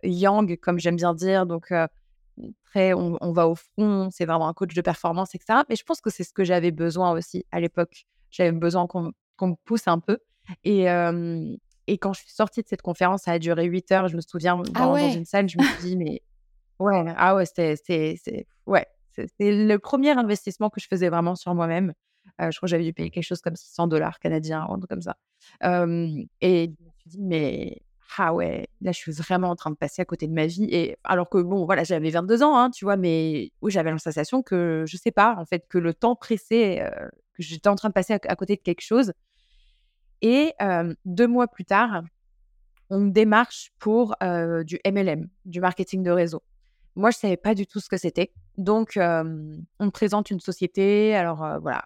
young, 0.03 0.57
comme 0.57 0.79
j'aime 0.79 0.95
bien 0.95 1.13
dire, 1.13 1.45
donc 1.45 1.71
très 2.65 2.93
on, 2.93 3.31
va 3.31 3.47
au 3.47 3.55
front, 3.55 4.09
c'est 4.11 4.25
vraiment 4.25 4.47
un 4.47 4.53
coach 4.53 4.73
de 4.73 4.81
performance, 4.81 5.35
etc. 5.35 5.59
Mais 5.69 5.75
je 5.75 5.83
pense 5.83 6.01
que 6.01 6.09
c'est 6.09 6.23
ce 6.23 6.33
que 6.33 6.43
j'avais 6.43 6.71
besoin 6.71 7.11
aussi 7.11 7.45
à 7.51 7.59
l'époque. 7.59 8.05
J'avais 8.31 8.51
besoin 8.51 8.87
qu'on 8.87 9.13
me 9.41 9.55
pousse 9.63 9.87
un 9.87 9.99
peu. 9.99 10.19
Et, 10.63 10.85
et 11.87 11.97
quand 11.97 12.13
je 12.13 12.21
suis 12.21 12.31
sortie 12.31 12.61
de 12.61 12.67
cette 12.67 12.81
conférence, 12.81 13.23
ça 13.23 13.31
a 13.31 13.39
duré 13.39 13.65
8 13.65 13.91
heures. 13.91 14.07
Je 14.07 14.15
me 14.15 14.21
souviens, 14.21 14.61
ah 14.75 14.79
dans, 14.79 14.97
une 14.97 15.25
salle, 15.25 15.49
je 15.49 15.57
me 15.57 15.63
suis 15.63 15.89
dit, 15.89 15.97
mais 15.97 16.21
ouais, 16.79 17.13
ah 17.17 17.35
ouais, 17.35 17.45
c'était, 17.45 18.47
ouais, 18.65 18.87
le 19.39 19.77
premier 19.77 20.11
investissement 20.11 20.69
que 20.69 20.79
je 20.79 20.87
faisais 20.87 21.09
vraiment 21.09 21.35
sur 21.35 21.53
moi-même. 21.55 21.93
je 22.39 22.55
crois 22.57 22.67
que 22.67 22.71
j'avais 22.71 22.83
dû 22.83 22.93
payer 22.93 23.09
quelque 23.09 23.23
chose 23.23 23.41
comme 23.41 23.55
600 23.55 23.87
dollars 23.87 24.19
canadiens, 24.19 24.65
un 24.69 24.77
truc 24.77 24.89
comme 24.89 25.01
ça. 25.01 25.17
et 25.61 25.67
je 26.41 26.83
me 26.83 26.91
suis 26.99 27.09
dit, 27.09 27.21
mais 27.21 27.81
ah 28.17 28.33
ouais, 28.33 28.67
là, 28.81 28.91
je 28.91 28.97
suis 28.97 29.11
vraiment 29.11 29.49
en 29.49 29.55
train 29.55 29.71
de 29.71 29.75
passer 29.75 30.01
à 30.01 30.05
côté 30.05 30.27
de 30.27 30.33
ma 30.33 30.45
vie. 30.45 30.67
Et 30.71 30.97
alors 31.03 31.29
que, 31.29 31.37
bon, 31.37 31.65
voilà, 31.65 31.83
j'avais 31.83 32.09
22 32.09 32.43
ans, 32.43 32.57
hein, 32.57 32.69
tu 32.69 32.85
vois, 32.85 32.97
mais 32.97 33.51
oui, 33.61 33.71
j'avais 33.71 33.91
la 33.91 33.97
sensation 33.97 34.41
que, 34.41 34.85
je 34.87 34.97
sais 34.97 35.11
pas, 35.11 35.35
en 35.37 35.45
fait, 35.45 35.65
que 35.67 35.77
le 35.77 35.93
temps 35.93 36.15
pressait, 36.15 36.89
que 37.33 37.43
j'étais 37.43 37.67
en 37.67 37.75
train 37.75 37.89
de 37.89 37.93
passer 37.93 38.13
à, 38.13 38.35
côté 38.35 38.55
de 38.55 38.61
quelque 38.61 38.81
chose. 38.81 39.13
Et 40.27 40.53
deux 41.05 41.27
mois 41.27 41.47
plus 41.47 41.65
tard, 41.65 42.01
on 42.89 42.99
me 42.99 43.11
démarche 43.11 43.71
pour 43.77 44.15
du 44.65 44.79
MLM, 44.83 45.29
du 45.45 45.61
marketing 45.61 46.01
de 46.01 46.09
réseau. 46.09 46.41
Moi, 46.95 47.11
je 47.11 47.17
ne 47.17 47.19
savais 47.19 47.37
pas 47.37 47.53
du 47.53 47.67
tout 47.67 47.79
ce 47.79 47.89
que 47.89 47.97
c'était. 47.97 48.33
Donc, 48.57 48.93
on 48.97 49.03
me 49.03 49.89
présente 49.91 50.31
une 50.31 50.39
société. 50.39 51.15
Alors, 51.15 51.45
voilà, 51.61 51.85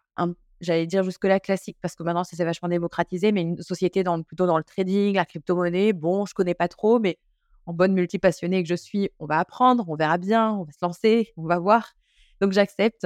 j'allais 0.62 0.88
dire 0.88 1.04
jusque-là 1.04 1.42
classique 1.42 1.78
parce 1.82 1.96
que 1.96 2.04
maintenant, 2.04 2.24
ça 2.24 2.38
s'est 2.38 2.46
vachement 2.46 2.70
démocratisé, 2.70 3.34
mais 3.34 3.42
une 3.42 3.62
société 3.62 4.04
dans, 4.04 4.24
plutôt 4.24 4.46
dans 4.46 4.58
le 4.58 4.64
trading, 4.64 5.16
la 5.16 5.26
crypto-monnaie. 5.26 5.92
Bon, 5.92 6.26
je 6.26 6.32
ne 6.32 6.36
connais 6.36 6.54
pas 6.54 6.70
trop, 6.70 6.98
mais 6.98 7.20
en 7.66 7.74
bonne 7.74 7.92
multipassionnée 7.92 8.64
que 8.64 8.70
je 8.70 8.76
suis, 8.76 9.10
on 9.20 9.26
va 9.26 9.40
apprendre, 9.40 9.84
on 9.90 9.96
verra 9.96 10.18
bien, 10.18 10.52
on 10.54 10.64
va 10.64 10.72
se 10.72 10.80
lancer, 10.82 11.34
on 11.36 11.44
va 11.44 11.60
voir. 11.60 11.92
Donc, 12.40 12.54
j'accepte 12.54 13.06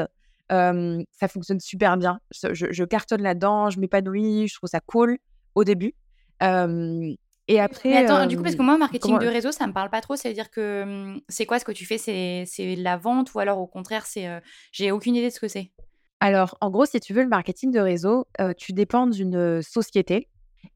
ça 0.49 1.27
fonctionne 1.27 1.59
super 1.59 1.97
bien. 1.97 2.19
Je, 2.31 2.83
cartonne 2.83 3.21
là-dedans, 3.21 3.69
je 3.69 3.79
m'épanouis, 3.79 4.47
je 4.47 4.55
trouve 4.55 4.69
ça 4.69 4.79
cool 4.79 5.17
au 5.55 5.63
début. 5.63 5.93
et 6.41 7.59
après. 7.59 7.89
Mais 7.89 7.97
attends, 7.97 8.25
du 8.27 8.37
coup, 8.37 8.43
parce 8.43 8.55
que 8.55 8.61
moi, 8.61 8.77
marketing 8.77 9.19
de 9.19 9.27
réseau, 9.27 9.51
ça 9.51 9.67
me 9.67 9.73
parle 9.73 9.89
pas 9.89 10.01
trop. 10.01 10.15
C'est-à-dire 10.15 10.49
que 10.49 11.15
c'est 11.29 11.45
quoi 11.45 11.59
ce 11.59 11.65
que 11.65 11.71
tu 11.71 11.85
fais? 11.85 11.97
C'est 11.97 12.75
la 12.75 12.97
vente 12.97 13.33
ou 13.33 13.39
alors 13.39 13.59
au 13.59 13.67
contraire, 13.67 14.05
c'est 14.05 14.27
j'ai 14.71 14.91
aucune 14.91 15.15
idée 15.15 15.29
de 15.29 15.33
ce 15.33 15.39
que 15.39 15.47
c'est? 15.47 15.71
Alors, 16.19 16.57
en 16.61 16.69
gros, 16.69 16.85
si 16.85 16.99
tu 16.99 17.13
veux 17.13 17.23
le 17.23 17.29
marketing 17.29 17.71
de 17.71 17.79
réseau, 17.79 18.27
tu 18.57 18.73
dépends 18.73 19.07
d'une 19.07 19.61
société 19.61 20.29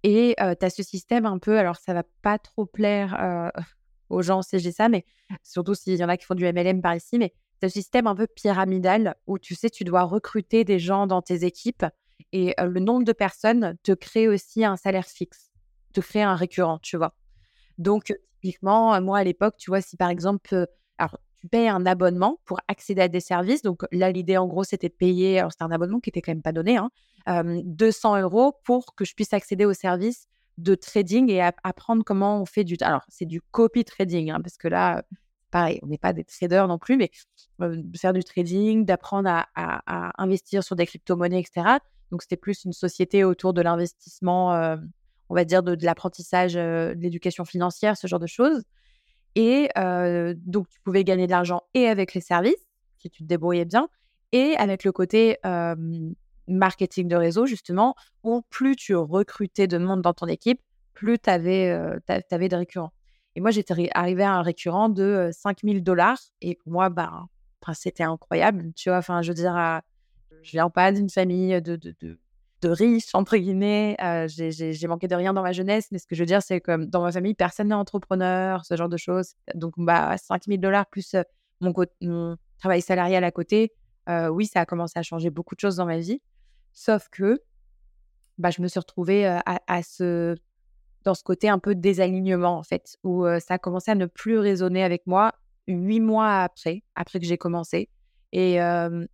et 0.03 0.35
tu 0.37 0.65
as 0.65 0.69
ce 0.69 0.83
système 0.83 1.25
un 1.25 1.39
peu. 1.39 1.57
Alors, 1.57 1.77
ça 1.77 1.93
va 1.93 2.03
pas 2.21 2.37
trop 2.37 2.65
plaire 2.65 3.51
aux 4.09 4.21
gens 4.21 4.41
si 4.41 4.59
j'ai 4.59 4.71
ça, 4.71 4.89
mais 4.89 5.05
surtout 5.43 5.73
s'il 5.73 5.95
y 5.95 6.03
en 6.03 6.09
a 6.09 6.17
qui 6.17 6.25
font 6.25 6.35
du 6.35 6.45
MLM 6.45 6.81
par 6.81 6.95
ici, 6.95 7.17
mais 7.17 7.33
c'est 7.59 7.65
un 7.65 7.69
système 7.69 8.07
un 8.07 8.15
peu 8.15 8.27
pyramidal 8.27 9.15
où 9.25 9.39
tu 9.39 9.55
sais, 9.55 9.69
tu 9.69 9.83
dois 9.83 10.03
recruter 10.03 10.63
des 10.63 10.79
gens 10.79 11.07
dans 11.07 11.21
tes 11.21 11.43
équipes 11.43 11.85
et 12.31 12.53
le 12.57 12.79
nombre 12.79 13.03
de 13.03 13.13
personnes 13.13 13.77
te 13.83 13.91
crée 13.91 14.27
aussi 14.27 14.65
un 14.65 14.75
salaire 14.75 15.07
fixe, 15.07 15.51
te 15.93 16.01
crée 16.01 16.23
un 16.23 16.35
récurrent, 16.35 16.79
tu 16.79 16.97
vois. 16.97 17.15
Donc, 17.77 18.13
typiquement, 18.33 18.99
moi 19.01 19.19
à 19.19 19.23
l'époque, 19.23 19.55
tu 19.57 19.69
vois, 19.69 19.81
si 19.81 19.97
par 19.97 20.09
exemple, 20.09 20.67
alors 20.97 21.17
tu 21.37 21.47
payes 21.47 21.67
un 21.67 21.85
abonnement 21.85 22.39
pour 22.45 22.59
accéder 22.67 23.01
à 23.01 23.07
des 23.07 23.19
services. 23.19 23.61
Donc 23.61 23.83
là, 23.91 24.11
l'idée 24.11 24.37
en 24.37 24.47
gros, 24.47 24.63
c'était 24.63 24.89
de 24.89 24.93
payer, 24.93 25.39
alors 25.39 25.51
c'était 25.51 25.63
un 25.63 25.71
abonnement 25.71 25.99
qui 25.99 26.09
était 26.09 26.21
quand 26.21 26.31
même 26.31 26.41
pas 26.41 26.51
donné, 26.51 26.77
hein, 26.77 26.89
200 27.63 28.21
euros 28.21 28.55
pour 28.63 28.95
que 28.95 29.05
je 29.05 29.13
puisse 29.13 29.33
accéder 29.33 29.65
aux 29.65 29.73
services 29.73 30.27
de 30.57 30.73
trading 30.73 31.29
et 31.29 31.41
apprendre 31.41 32.03
comment 32.03 32.41
on 32.41 32.45
fait 32.45 32.63
du. 32.63 32.77
Alors, 32.81 33.03
c'est 33.09 33.25
du 33.25 33.41
copy 33.41 33.85
trading, 33.85 34.31
hein, 34.31 34.41
parce 34.41 34.57
que 34.57 34.67
là, 34.67 35.03
pareil, 35.51 35.79
on 35.83 35.87
n'est 35.87 35.99
pas 35.99 36.13
des 36.13 36.23
traders 36.23 36.67
non 36.67 36.79
plus, 36.79 36.97
mais 36.97 37.11
faire 37.95 38.13
du 38.13 38.23
trading, 38.23 38.85
d'apprendre 38.85 39.29
à, 39.55 40.21
investir 40.21 40.63
sur 40.63 40.75
des 40.75 40.87
crypto-monnaies, 40.87 41.39
etc. 41.41 41.77
Donc, 42.11 42.21
c'était 42.21 42.37
plus 42.37 42.63
une 42.65 42.73
société 42.73 43.23
autour 43.23 43.53
de 43.53 43.61
l'investissement, 43.61 44.51
on 45.29 45.35
va 45.35 45.45
dire, 45.45 45.63
de, 45.63 45.77
l'apprentissage, 45.85 46.53
de 46.53 46.95
l'éducation 46.97 47.45
financière, 47.45 47.97
ce 47.97 48.07
genre 48.07 48.19
de 48.19 48.27
choses. 48.27 48.63
Et 49.35 49.69
donc, 49.75 50.69
tu 50.69 50.79
pouvais 50.81 51.03
gagner 51.03 51.25
de 51.25 51.31
l'argent 51.31 51.63
et 51.73 51.87
avec 51.87 52.13
les 52.13 52.21
services, 52.21 52.67
si 52.97 53.09
tu 53.09 53.23
te 53.23 53.27
débrouillais 53.27 53.65
bien, 53.65 53.89
et 54.31 54.55
avec 54.57 54.83
le 54.83 54.91
côté 54.91 55.37
marketing 56.47 57.07
de 57.07 57.15
réseau, 57.15 57.45
justement, 57.45 57.95
où 58.23 58.41
plus 58.49 58.75
tu 58.75 58.95
recrutais 58.95 59.67
de 59.67 59.77
monde 59.77 60.01
dans 60.01 60.13
ton 60.13 60.27
équipe, 60.27 60.61
plus 60.93 61.19
tu 61.19 61.29
avais, 61.29 61.69
avais 62.31 62.49
de 62.49 62.55
récurrents. 62.55 62.93
Et 63.35 63.39
moi, 63.41 63.51
j'étais 63.51 63.89
arrivée 63.93 64.23
à 64.23 64.33
un 64.33 64.41
récurrent 64.41 64.89
de 64.89 65.29
5000 65.31 65.83
dollars. 65.83 66.17
Et 66.41 66.55
pour 66.55 66.71
moi, 66.71 66.89
bah, 66.89 67.27
c'était 67.73 68.03
incroyable. 68.03 68.71
Tu 68.75 68.89
vois, 68.89 68.97
enfin, 68.97 69.21
je 69.21 69.27
veux 69.27 69.35
dire, 69.35 69.81
je 70.43 70.51
viens 70.51 70.69
pas 70.69 70.91
d'une 70.91 71.09
famille 71.09 71.61
de, 71.61 71.75
de, 71.75 71.95
de, 72.01 72.19
de, 72.61 72.69
riches, 72.69 73.13
entre 73.13 73.37
guillemets. 73.37 73.95
j'ai 74.27 74.87
manqué 74.87 75.07
de 75.07 75.15
rien 75.15 75.33
dans 75.33 75.41
ma 75.41 75.53
jeunesse. 75.53 75.87
Mais 75.91 75.99
ce 75.99 76.07
que 76.07 76.15
je 76.15 76.21
veux 76.21 76.27
dire, 76.27 76.41
c'est 76.41 76.61
que 76.61 76.85
dans 76.85 77.01
ma 77.01 77.11
famille, 77.11 77.33
personne 77.33 77.69
n'est 77.69 77.75
entrepreneur, 77.75 78.65
ce 78.65 78.75
genre 78.75 78.89
de 78.89 78.97
choses. 78.97 79.33
Donc, 79.55 79.73
bah, 79.77 80.15
5000 80.17 80.59
dollars 80.59 80.85
plus 80.87 81.15
mon, 81.61 82.37
travail 82.59 82.81
salarial 82.81 83.23
à 83.23 83.31
côté, 83.31 83.73
oui, 84.29 84.45
ça 84.45 84.61
a 84.61 84.65
commencé 84.65 84.97
à 84.97 85.03
changer 85.03 85.29
beaucoup 85.29 85.55
de 85.55 85.59
choses 85.59 85.75
dans 85.75 85.85
ma 85.85 85.97
vie. 85.97 86.21
Sauf 86.73 87.09
que 87.09 87.41
bah, 88.37 88.51
je 88.51 88.61
me 88.61 88.67
suis 88.67 88.79
retrouvée 88.79 89.25
à, 89.25 89.83
ce, 89.83 90.35
dans 91.03 91.13
ce 91.13 91.23
côté 91.23 91.49
un 91.49 91.59
peu 91.59 91.75
désalignement, 91.75 92.57
en 92.57 92.63
fait, 92.63 92.97
où 93.03 93.25
ça 93.39 93.55
a 93.55 93.57
commencé 93.57 93.91
à 93.91 93.95
ne 93.95 94.05
plus 94.05 94.39
résonner 94.39 94.83
avec 94.83 95.05
moi 95.07 95.33
huit 95.67 95.99
mois 95.99 96.39
après, 96.39 96.83
après 96.95 97.19
que 97.19 97.25
j'ai 97.25 97.37
commencé. 97.37 97.89
Et 98.33 98.59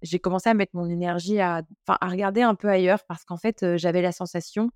j'ai 0.01 0.20
commencé 0.20 0.50
à 0.50 0.53
mettre 0.53 0.75
mon 0.75 0.89
énergie 0.89 1.39
à, 1.39 1.62
à 1.88 2.08
regarder 2.08 2.41
un 2.41 2.55
peu 2.55 2.67
ailleurs 2.70 3.03
parce 3.08 3.24
qu'en 3.25 3.38
fait, 3.38 3.77
j'avais 3.77 4.01
la 4.01 4.12
sensation 4.12 4.70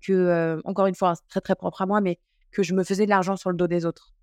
que, 0.00 0.60
encore 0.64 0.86
une 0.86 0.94
fois, 0.94 1.10
hein, 1.10 1.14
c'est 1.14 1.28
très 1.28 1.40
très 1.40 1.54
propre 1.54 1.82
à 1.82 1.86
moi, 1.86 2.00
mais 2.00 2.18
que 2.50 2.62
je 2.62 2.74
me 2.74 2.82
faisais 2.84 3.04
de 3.04 3.10
l'argent 3.10 3.36
sur 3.36 3.50
le 3.50 3.56
dos 3.56 3.66
des 3.66 3.86
autres. 3.86 4.14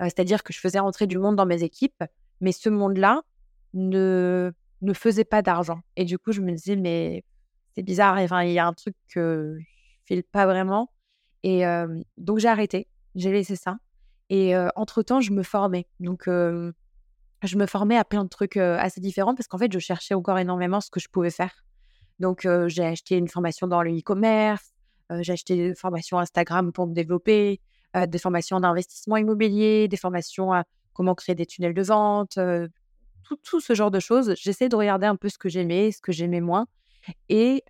C'est-à-dire 0.00 0.42
que 0.42 0.52
je 0.52 0.60
faisais 0.60 0.78
rentrer 0.78 1.06
du 1.06 1.18
monde 1.18 1.36
dans 1.36 1.46
mes 1.46 1.62
équipes, 1.62 2.04
mais 2.40 2.52
ce 2.52 2.68
monde-là 2.68 3.22
ne, 3.74 4.52
ne 4.82 4.92
faisait 4.92 5.24
pas 5.24 5.42
d'argent. 5.42 5.80
Et 5.96 6.04
du 6.04 6.18
coup, 6.18 6.32
je 6.32 6.40
me 6.40 6.52
disais, 6.52 6.76
mais 6.76 7.24
c'est 7.74 7.82
bizarre, 7.82 8.18
il 8.42 8.52
y 8.52 8.58
a 8.58 8.66
un 8.66 8.72
truc 8.72 8.94
que 9.08 9.56
je 9.58 9.64
file 10.04 10.24
pas 10.24 10.46
vraiment. 10.46 10.90
Et 11.42 11.62
donc, 12.16 12.38
j'ai 12.38 12.48
arrêté, 12.48 12.88
j'ai 13.14 13.30
laissé 13.30 13.56
ça. 13.56 13.78
Et 14.30 14.54
entre-temps, 14.74 15.20
je 15.20 15.32
me 15.32 15.42
formais. 15.42 15.86
Donc, 16.00 16.28
je 17.46 17.56
me 17.56 17.66
formais 17.66 17.96
à 17.96 18.04
plein 18.04 18.24
de 18.24 18.28
trucs 18.28 18.56
assez 18.56 19.00
différents 19.00 19.34
parce 19.34 19.48
qu'en 19.48 19.58
fait, 19.58 19.72
je 19.72 19.78
cherchais 19.78 20.14
encore 20.14 20.38
énormément 20.38 20.80
ce 20.80 20.90
que 20.90 21.00
je 21.00 21.08
pouvais 21.08 21.30
faire. 21.30 21.64
Donc, 22.18 22.46
j'ai 22.66 22.84
acheté 22.84 23.16
une 23.16 23.28
formation 23.28 23.66
dans 23.66 23.82
le 23.82 23.96
e-commerce, 23.96 24.74
j'ai 25.20 25.32
acheté 25.32 25.56
une 25.56 25.76
formation 25.76 26.18
Instagram 26.18 26.72
pour 26.72 26.86
me 26.86 26.94
développer, 26.94 27.60
des 27.94 28.18
formations 28.18 28.60
d'investissement 28.60 29.16
immobilier, 29.16 29.88
des 29.88 29.96
formations 29.96 30.52
à 30.52 30.64
comment 30.92 31.14
créer 31.14 31.34
des 31.34 31.46
tunnels 31.46 31.74
de 31.74 31.82
vente, 31.82 32.38
tout, 33.42 33.60
ce 33.60 33.74
genre 33.74 33.90
de 33.90 34.00
choses. 34.00 34.34
J'essaie 34.36 34.68
de 34.68 34.76
regarder 34.76 35.06
un 35.06 35.16
peu 35.16 35.28
ce 35.28 35.38
que 35.38 35.48
j'aimais, 35.48 35.92
ce 35.92 36.00
que 36.00 36.12
j'aimais 36.12 36.40
moins. 36.40 36.66
Et 37.28 37.64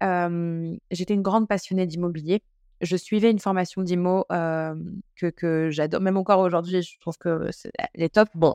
j'étais 0.91 1.15
une 1.15 1.23
grande 1.23 1.49
passionnée 1.49 1.87
d'immobilier. 1.87 2.43
Je 2.83 2.97
suivais 2.97 3.31
une 3.31 3.39
formation 3.39 3.83
d'IMO 3.83 4.25
que, 4.29 5.69
j'adore, 5.71 6.01
même 6.01 6.17
encore 6.17 6.41
aujourd'hui, 6.41 6.83
je 6.83 6.99
trouve 7.01 7.17
que 7.19 7.51
elle 7.95 8.03
est 8.03 8.15
top. 8.15 8.29
Bon, 8.35 8.55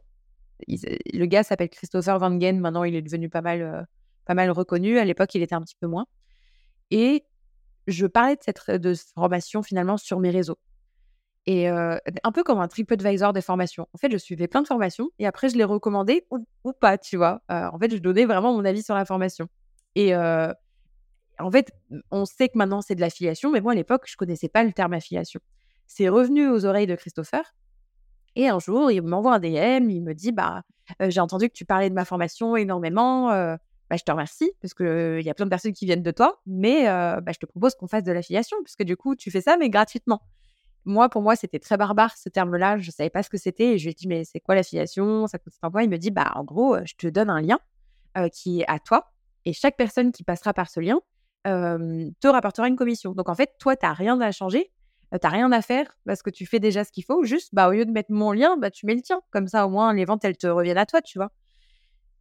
le 0.68 1.26
gars 1.26 1.44
s'appelle 1.44 1.70
Christopher 1.70 2.20
Van 2.20 2.40
Gen, 2.40 2.60
maintenant 2.60 2.84
il 2.84 2.96
est 2.96 3.02
devenu 3.02 3.30
pas 3.30 3.42
mal, 3.42 3.88
pas 4.26 4.34
mal 4.34 4.52
reconnu. 4.52 4.98
À 5.00 5.06
l'époque, 5.06 5.34
il 5.36 5.42
était 5.42 5.56
un 5.56 5.62
petit 5.62 5.76
peu 5.80 5.88
moins. 5.88 6.06
Et 6.90 7.26
je 7.88 8.06
parlais 8.08 8.36
de 8.36 8.42
cette, 8.44 8.70
de 8.70 8.94
formation 9.16 9.64
finalement 9.64 9.98
sur 9.98 10.20
mes 10.20 10.30
réseaux. 10.30 10.58
Et 11.48 11.68
un 11.68 12.32
peu 12.34 12.44
comme 12.44 12.60
un 12.60 12.68
TripAdvisor 12.68 13.34
des 13.34 13.42
formations. 13.42 13.88
En 13.94 13.98
fait, 13.98 14.12
je 14.12 14.18
suivais 14.18 14.48
plein 14.48 14.62
de 14.62 14.68
formations 14.68 15.10
et 15.18 15.26
après, 15.26 15.50
je 15.50 15.58
les 15.58 15.64
recommandais 15.64 16.28
ou, 16.30 16.74
pas, 16.74 16.98
tu 16.98 17.18
vois. 17.18 17.42
en 17.50 17.80
fait, 17.80 17.92
je 17.92 17.98
donnais 17.98 18.26
vraiment 18.26 18.54
mon 18.54 18.64
avis 18.64 18.84
sur 18.84 18.96
la 18.96 19.06
formation. 19.06 19.48
Et 19.96 20.16
en 20.16 21.52
fait, 21.52 21.72
on 22.12 22.26
sait 22.26 22.50
que 22.50 22.58
maintenant, 22.58 22.82
c'est 22.82 22.96
de 22.96 23.02
l'affiliation, 23.02 23.52
mais 23.52 23.62
moi, 23.62 23.72
à 23.72 23.76
l'époque, 23.76 24.04
je 24.08 24.16
connaissais 24.16 24.50
pas 24.50 24.64
le 24.64 24.72
terme 24.72 24.94
affiliation. 24.94 25.40
C'est 25.88 26.10
revenu 26.10 26.48
aux 26.48 26.66
oreilles 26.66 26.88
de 26.88 26.96
Christopher. 26.96 27.54
Et 28.36 28.48
un 28.48 28.60
jour, 28.60 28.92
il 28.92 29.02
m'envoie 29.02 29.36
un 29.36 29.40
DM, 29.40 29.90
il 29.90 30.02
me 30.02 30.14
dit 30.14 30.32
bah, 30.32 30.64
J'ai 31.00 31.20
entendu 31.20 31.48
que 31.50 31.54
tu 31.54 31.66
parlais 31.66 31.90
de 31.90 31.96
ma 31.96 32.06
formation 32.06 32.56
énormément. 32.56 33.28
bah, 33.28 33.98
je 33.98 34.04
te 34.04 34.12
remercie 34.12 34.52
parce 34.62 34.74
qu'il 34.74 35.18
il 35.20 35.26
y 35.26 35.30
a 35.30 35.34
plein 35.34 35.46
de 35.46 35.50
personnes 35.50 35.74
qui 35.74 35.86
viennent 35.86 36.04
de 36.04 36.12
toi, 36.12 36.40
mais 36.46 36.86
bah, 36.86 37.32
je 37.34 37.40
te 37.40 37.46
propose 37.46 37.76
qu'on 37.76 37.88
fasse 37.88 38.04
de 38.04 38.12
l'affiliation 38.12 38.58
parce 38.64 38.76
que 38.76 38.84
du 38.84 38.96
coup, 38.96 39.16
tu 39.16 39.32
fais 39.32 39.42
ça, 39.42 39.58
mais 39.58 39.70
gratuitement. 39.70 40.22
Moi, 40.86 41.10
pour 41.10 41.22
moi, 41.22 41.36
c'était 41.36 41.60
très 41.60 41.78
barbare 41.78 42.18
ce 42.18 42.30
terme-là. 42.30 42.80
Je 42.80 42.88
ne 42.88 42.92
savais 42.92 43.10
pas 43.12 43.22
ce 43.22 43.30
que 43.30 43.38
c'était. 43.38 43.74
Et 43.74 43.78
je 43.78 43.84
lui 43.84 43.92
ai 43.92 43.94
dit, 43.94 44.08
mais 44.08 44.24
c'est 44.24 44.40
quoi 44.40 44.56
l'affiliation? 44.56 45.28
Ça 45.28 45.38
coûte 45.38 45.54
quoi? 45.62 45.84
Il 45.84 45.90
me 45.90 45.98
dit, 45.98 46.10
bah, 46.10 46.32
en 46.36 46.44
gros, 46.44 46.78
je 46.86 46.96
te 46.96 47.08
donne 47.08 47.30
un 47.30 47.42
lien 47.42 47.60
qui 48.34 48.62
est 48.62 48.66
à 48.68 48.80
toi. 48.80 49.12
Et 49.46 49.54
chaque 49.54 49.78
personne 49.78 50.12
qui 50.12 50.24
passera 50.24 50.54
par 50.54 50.70
ce 50.70 50.80
lien 50.80 51.00
te 51.44 52.28
rapportera 52.28 52.68
une 52.68 52.76
commission. 52.76 53.12
Donc, 53.14 53.30
en 53.30 53.36
fait, 53.36 53.52
toi, 53.60 53.76
tu 53.76 53.86
n'as 53.86 53.94
rien 53.94 54.20
à 54.22 54.32
changer. 54.32 54.72
Tu 55.12 55.18
n'as 55.24 55.30
rien 55.30 55.52
à 55.52 55.62
faire 55.62 55.98
parce 56.06 56.22
que 56.22 56.30
tu 56.30 56.46
fais 56.46 56.60
déjà 56.60 56.84
ce 56.84 56.92
qu'il 56.92 57.04
faut. 57.04 57.24
Juste, 57.24 57.50
bah, 57.54 57.68
au 57.70 57.72
lieu 57.72 57.86
de 57.86 57.92
mettre 57.92 58.12
mon 58.12 58.32
lien, 58.32 58.58
bah, 58.58 58.72
tu 58.72 58.86
mets 58.86 58.96
le 58.96 59.02
tien. 59.02 59.22
Comme 59.32 59.48
ça, 59.48 59.66
au 59.66 59.70
moins, 59.70 59.94
les 59.94 60.06
ventes, 60.06 60.24
elles 60.24 60.38
te 60.38 60.48
reviennent 60.48 60.78
à 60.78 60.86
toi, 60.86 61.02
tu 61.02 61.18
vois. 61.18 61.32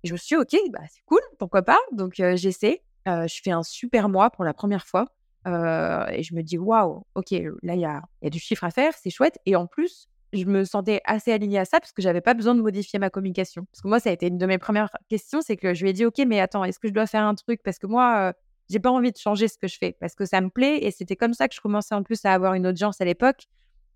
Et 0.03 0.09
je 0.09 0.13
me 0.13 0.19
suis 0.19 0.37
dit, 0.37 0.41
OK, 0.41 0.71
bah, 0.73 0.81
c'est 0.91 1.03
cool, 1.05 1.21
pourquoi 1.39 1.63
pas? 1.63 1.79
Donc, 1.93 2.15
j'essaie. 2.17 2.83
je 3.07 3.41
fais 3.43 3.53
un 3.53 3.63
super 3.63 4.09
mois 4.09 4.31
pour 4.31 4.45
la 4.45 4.55
première 4.55 4.87
fois 4.87 5.07
et 5.47 6.23
je 6.23 6.35
me 6.35 6.43
dis, 6.43 6.59
waouh, 6.59 7.05
ok, 7.15 7.31
là, 7.63 7.75
il 7.75 7.81
y 7.81 7.85
a, 7.85 8.03
y 8.23 8.27
a, 8.27 8.31
du 8.31 8.39
chiffre 8.39 8.65
à 8.65 8.71
faire, 8.71 8.93
c'est 8.95 9.11
chouette. 9.11 9.39
Et 9.47 9.57
en 9.57 9.67
plus, 9.67 10.09
je 10.33 10.45
me 10.45 10.65
sentais 10.65 11.01
assez 11.05 11.33
alignée 11.33 11.59
à 11.59 11.65
ça 11.65 11.81
parce 11.81 11.93
que 11.93 12.03
j'avais 12.03 12.21
pas 12.21 12.35
besoin 12.35 12.55
de 12.55 12.63
modifier 12.63 12.99
ma 12.99 13.11
communication. 13.11 13.67
Parce 13.73 13.83
que 13.83 13.89
moi, 13.89 14.01
ça 14.01 14.11
a 14.11 14.13
été 14.13 14.29
une 14.29 14.39
de 14.39 14.47
mes 14.47 14.59
premières 14.59 14.91
questions, 15.09 15.41
c'est 15.43 15.57
que 15.57 15.75
je 15.75 15.83
lui 15.83 15.91
ai 15.91 15.93
dit, 15.93 16.05
ok, 16.05 16.19
mais 16.27 16.41
attends, 16.41 16.65
est-ce 16.65 16.79
que 16.79 16.89
je 16.89 16.93
dois 16.93 17.07
faire 17.07 17.25
un 17.25 17.35
truc? 17.35 17.61
Parce 17.65 17.79
que 17.79 17.87
moi, 17.87 18.33
j'ai 18.71 18.79
pas 18.79 18.91
envie 18.91 19.11
de 19.11 19.17
changer 19.17 19.49
ce 19.49 19.59
que 19.59 19.67
je 19.67 19.77
fais 19.77 19.97
parce 19.99 20.15
que 20.15 20.25
ça 20.25 20.41
me 20.41 20.49
plaît. 20.49 20.85
Et 20.85 20.91
c'était 20.93 21.17
comme 21.17 21.35
ça 21.35 21.49
que 21.49 21.55
je 21.55 21.61
commençais 21.61 21.95
en 21.95 22.03
plus 22.03 22.25
à 22.25 22.33
avoir 22.33 22.55
une 22.55 22.67
audience 22.67 23.01
à 23.01 23.05
l'époque 23.05 23.47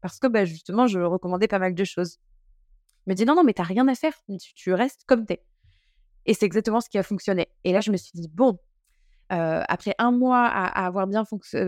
parce 0.01 0.19
que 0.19 0.27
bah, 0.27 0.45
justement, 0.45 0.87
je 0.87 0.99
recommandais 0.99 1.47
pas 1.49 1.61
mal 1.61 1.75
de 1.75 1.85
choses. 1.85 2.19
Il 3.07 3.11
me 3.11 3.15
dit, 3.15 3.25
non, 3.25 3.37
non, 3.37 3.45
mais 3.45 3.53
t'as 3.53 3.63
rien 3.63 3.87
à 3.87 3.95
faire, 3.95 4.13
tu, 4.55 4.75
restes 4.75 5.05
comme 5.07 5.27
t'es. 5.27 5.43
Et 6.27 6.35
c'est 6.35 6.47
exactement 6.47 6.81
ce 6.81 6.89
qui 6.89 6.99
a 6.99 7.03
fonctionné. 7.03 7.49
Et 7.63 7.73
là, 7.73 7.81
je 7.81 7.93
me 7.93 7.97
suis 7.97 8.11
dit, 8.15 8.29
bon, 8.29 8.59
après 9.29 9.95
un 9.99 10.11
mois 10.11 10.45
à, 10.47 10.87
avoir 10.87 11.07
bien, 11.07 11.25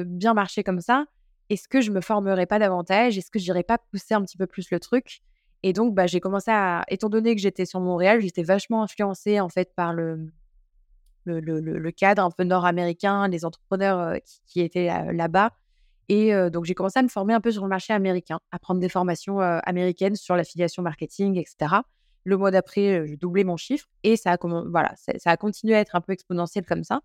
bien 0.06 0.34
marché 0.34 0.64
comme 0.64 0.80
ça, 0.80 1.06
est-ce 1.48 1.68
que 1.68 1.80
je 1.80 1.92
me 1.92 2.00
formerais 2.00 2.46
pas 2.46 2.58
davantage? 2.58 3.16
Est-ce 3.16 3.30
que 3.30 3.38
j'irais 3.38 3.62
pas 3.62 3.78
pousser 3.78 4.14
un 4.14 4.22
petit 4.22 4.36
peu 4.36 4.46
plus 4.46 4.70
le 4.70 4.80
truc? 4.80 5.20
Et 5.62 5.72
donc, 5.72 5.94
bah, 5.94 6.06
j'ai 6.06 6.20
commencé 6.20 6.50
à, 6.50 6.84
étant 6.88 7.08
donné 7.08 7.34
que 7.36 7.40
j'étais 7.40 7.66
sur 7.66 7.80
Montréal, 7.80 8.20
j'étais 8.20 8.42
vachement 8.42 8.82
influencée 8.82 9.40
en 9.40 9.48
fait 9.48 9.74
par 9.74 9.92
le, 9.92 10.32
le, 11.26 11.90
cadre 11.90 12.22
un 12.22 12.30
peu 12.30 12.44
nord-américain, 12.44 13.28
les 13.28 13.44
entrepreneurs 13.44 14.18
qui, 14.46 14.60
étaient 14.60 14.90
là-bas. 15.12 15.50
Et 16.08 16.32
donc, 16.50 16.64
j'ai 16.64 16.74
commencé 16.74 16.98
à 16.98 17.02
me 17.02 17.08
former 17.08 17.34
un 17.34 17.40
peu 17.40 17.50
sur 17.50 17.62
le 17.62 17.68
marché 17.68 17.92
américain, 17.92 18.40
à 18.52 18.58
prendre 18.58 18.80
des 18.80 18.88
formations 18.88 19.40
américaines 19.40 20.16
sur 20.16 20.36
l'affiliation 20.36 20.82
marketing, 20.82 21.36
etc. 21.38 21.80
Le 22.24 22.36
mois 22.36 22.50
d'après, 22.50 23.06
j'ai 23.06 23.16
doublé 23.16 23.44
mon 23.44 23.56
chiffre 23.56 23.86
et 24.02 24.16
ça 24.16 24.32
a, 24.32 24.36
voilà, 24.68 24.94
ça 24.96 25.30
a 25.30 25.36
continué 25.36 25.74
à 25.74 25.80
être 25.80 25.96
un 25.96 26.00
peu 26.00 26.12
exponentiel 26.12 26.64
comme 26.64 26.84
ça. 26.84 27.00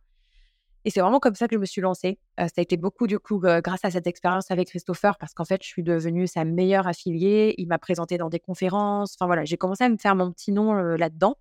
Et 0.84 0.90
c'est 0.90 1.02
vraiment 1.02 1.20
comme 1.20 1.36
ça 1.36 1.48
que 1.48 1.56
je 1.56 1.60
me 1.60 1.66
suis 1.66 1.82
lancée. 1.82 2.20
ça 2.38 2.46
a 2.58 2.62
été 2.62 2.76
beaucoup, 2.76 3.06
du 3.06 3.20
coup, 3.20 3.40
grâce 3.40 3.86
à 3.86 3.92
cette 3.92 4.08
expérience 4.08 4.50
avec 4.50 4.70
Christopher, 4.70 5.18
parce 5.18 5.34
qu'en 5.34 5.46
fait, 5.46 5.62
je 5.62 5.68
suis 5.68 5.84
devenue 5.84 6.26
sa 6.28 6.44
meilleure 6.44 6.88
affiliée. 6.88 7.54
Il 7.58 7.68
m'a 7.68 7.78
présenté 7.78 8.18
dans 8.18 8.30
des 8.30 8.40
conférences. 8.40 9.16
Enfin, 9.16 9.28
voilà, 9.28 9.46
j'ai 9.46 9.58
commencé 9.58 9.84
à 9.84 9.90
me 9.90 9.98
faire 9.98 10.16
mon 10.16 10.32
petit 10.32 10.52
nom 10.52 10.74
là-dedans, 10.74 11.38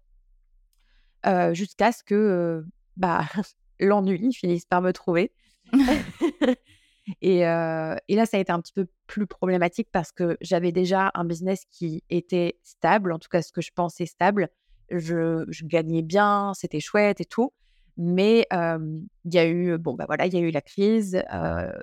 jusqu'à 1.52 1.92
ce 1.92 2.02
que 2.04 2.64
bah, 2.96 3.24
l'ennui 3.80 4.32
finisse 4.32 4.64
par 4.64 4.82
me 4.82 4.92
trouver. 4.92 5.32
et, 7.22 7.38
et, 7.38 7.44
là, 7.44 8.26
ça 8.26 8.36
a 8.36 8.40
été 8.40 8.52
un 8.52 8.60
petit 8.60 8.72
peu 8.72 8.86
plus 9.06 9.26
problématique 9.26 9.88
parce 9.92 10.12
que 10.12 10.36
j'avais 10.40 10.72
déjà 10.72 11.10
un 11.14 11.24
business 11.24 11.64
qui 11.70 12.02
était 12.10 12.58
stable, 12.62 13.12
en 13.12 13.18
tout 13.18 13.28
cas, 13.28 13.42
ce 13.42 13.52
que 13.52 13.60
je 13.60 13.70
pensais 13.74 14.06
stable. 14.06 14.48
Je, 14.90 15.44
je 15.48 15.64
gagnais 15.66 16.02
bien, 16.02 16.52
c'était 16.54 16.80
chouette 16.80 17.20
et 17.20 17.24
tout. 17.24 17.52
Mais 18.02 18.46
il 18.50 19.34
y 19.34 19.38
a 19.38 19.46
eu, 19.46 19.76
bon, 19.76 19.94
bah 19.94 20.04
voilà, 20.06 20.26
il 20.26 20.32
y 20.32 20.36
a 20.38 20.40
eu 20.40 20.50
la 20.50 20.62
crise, 20.62 21.22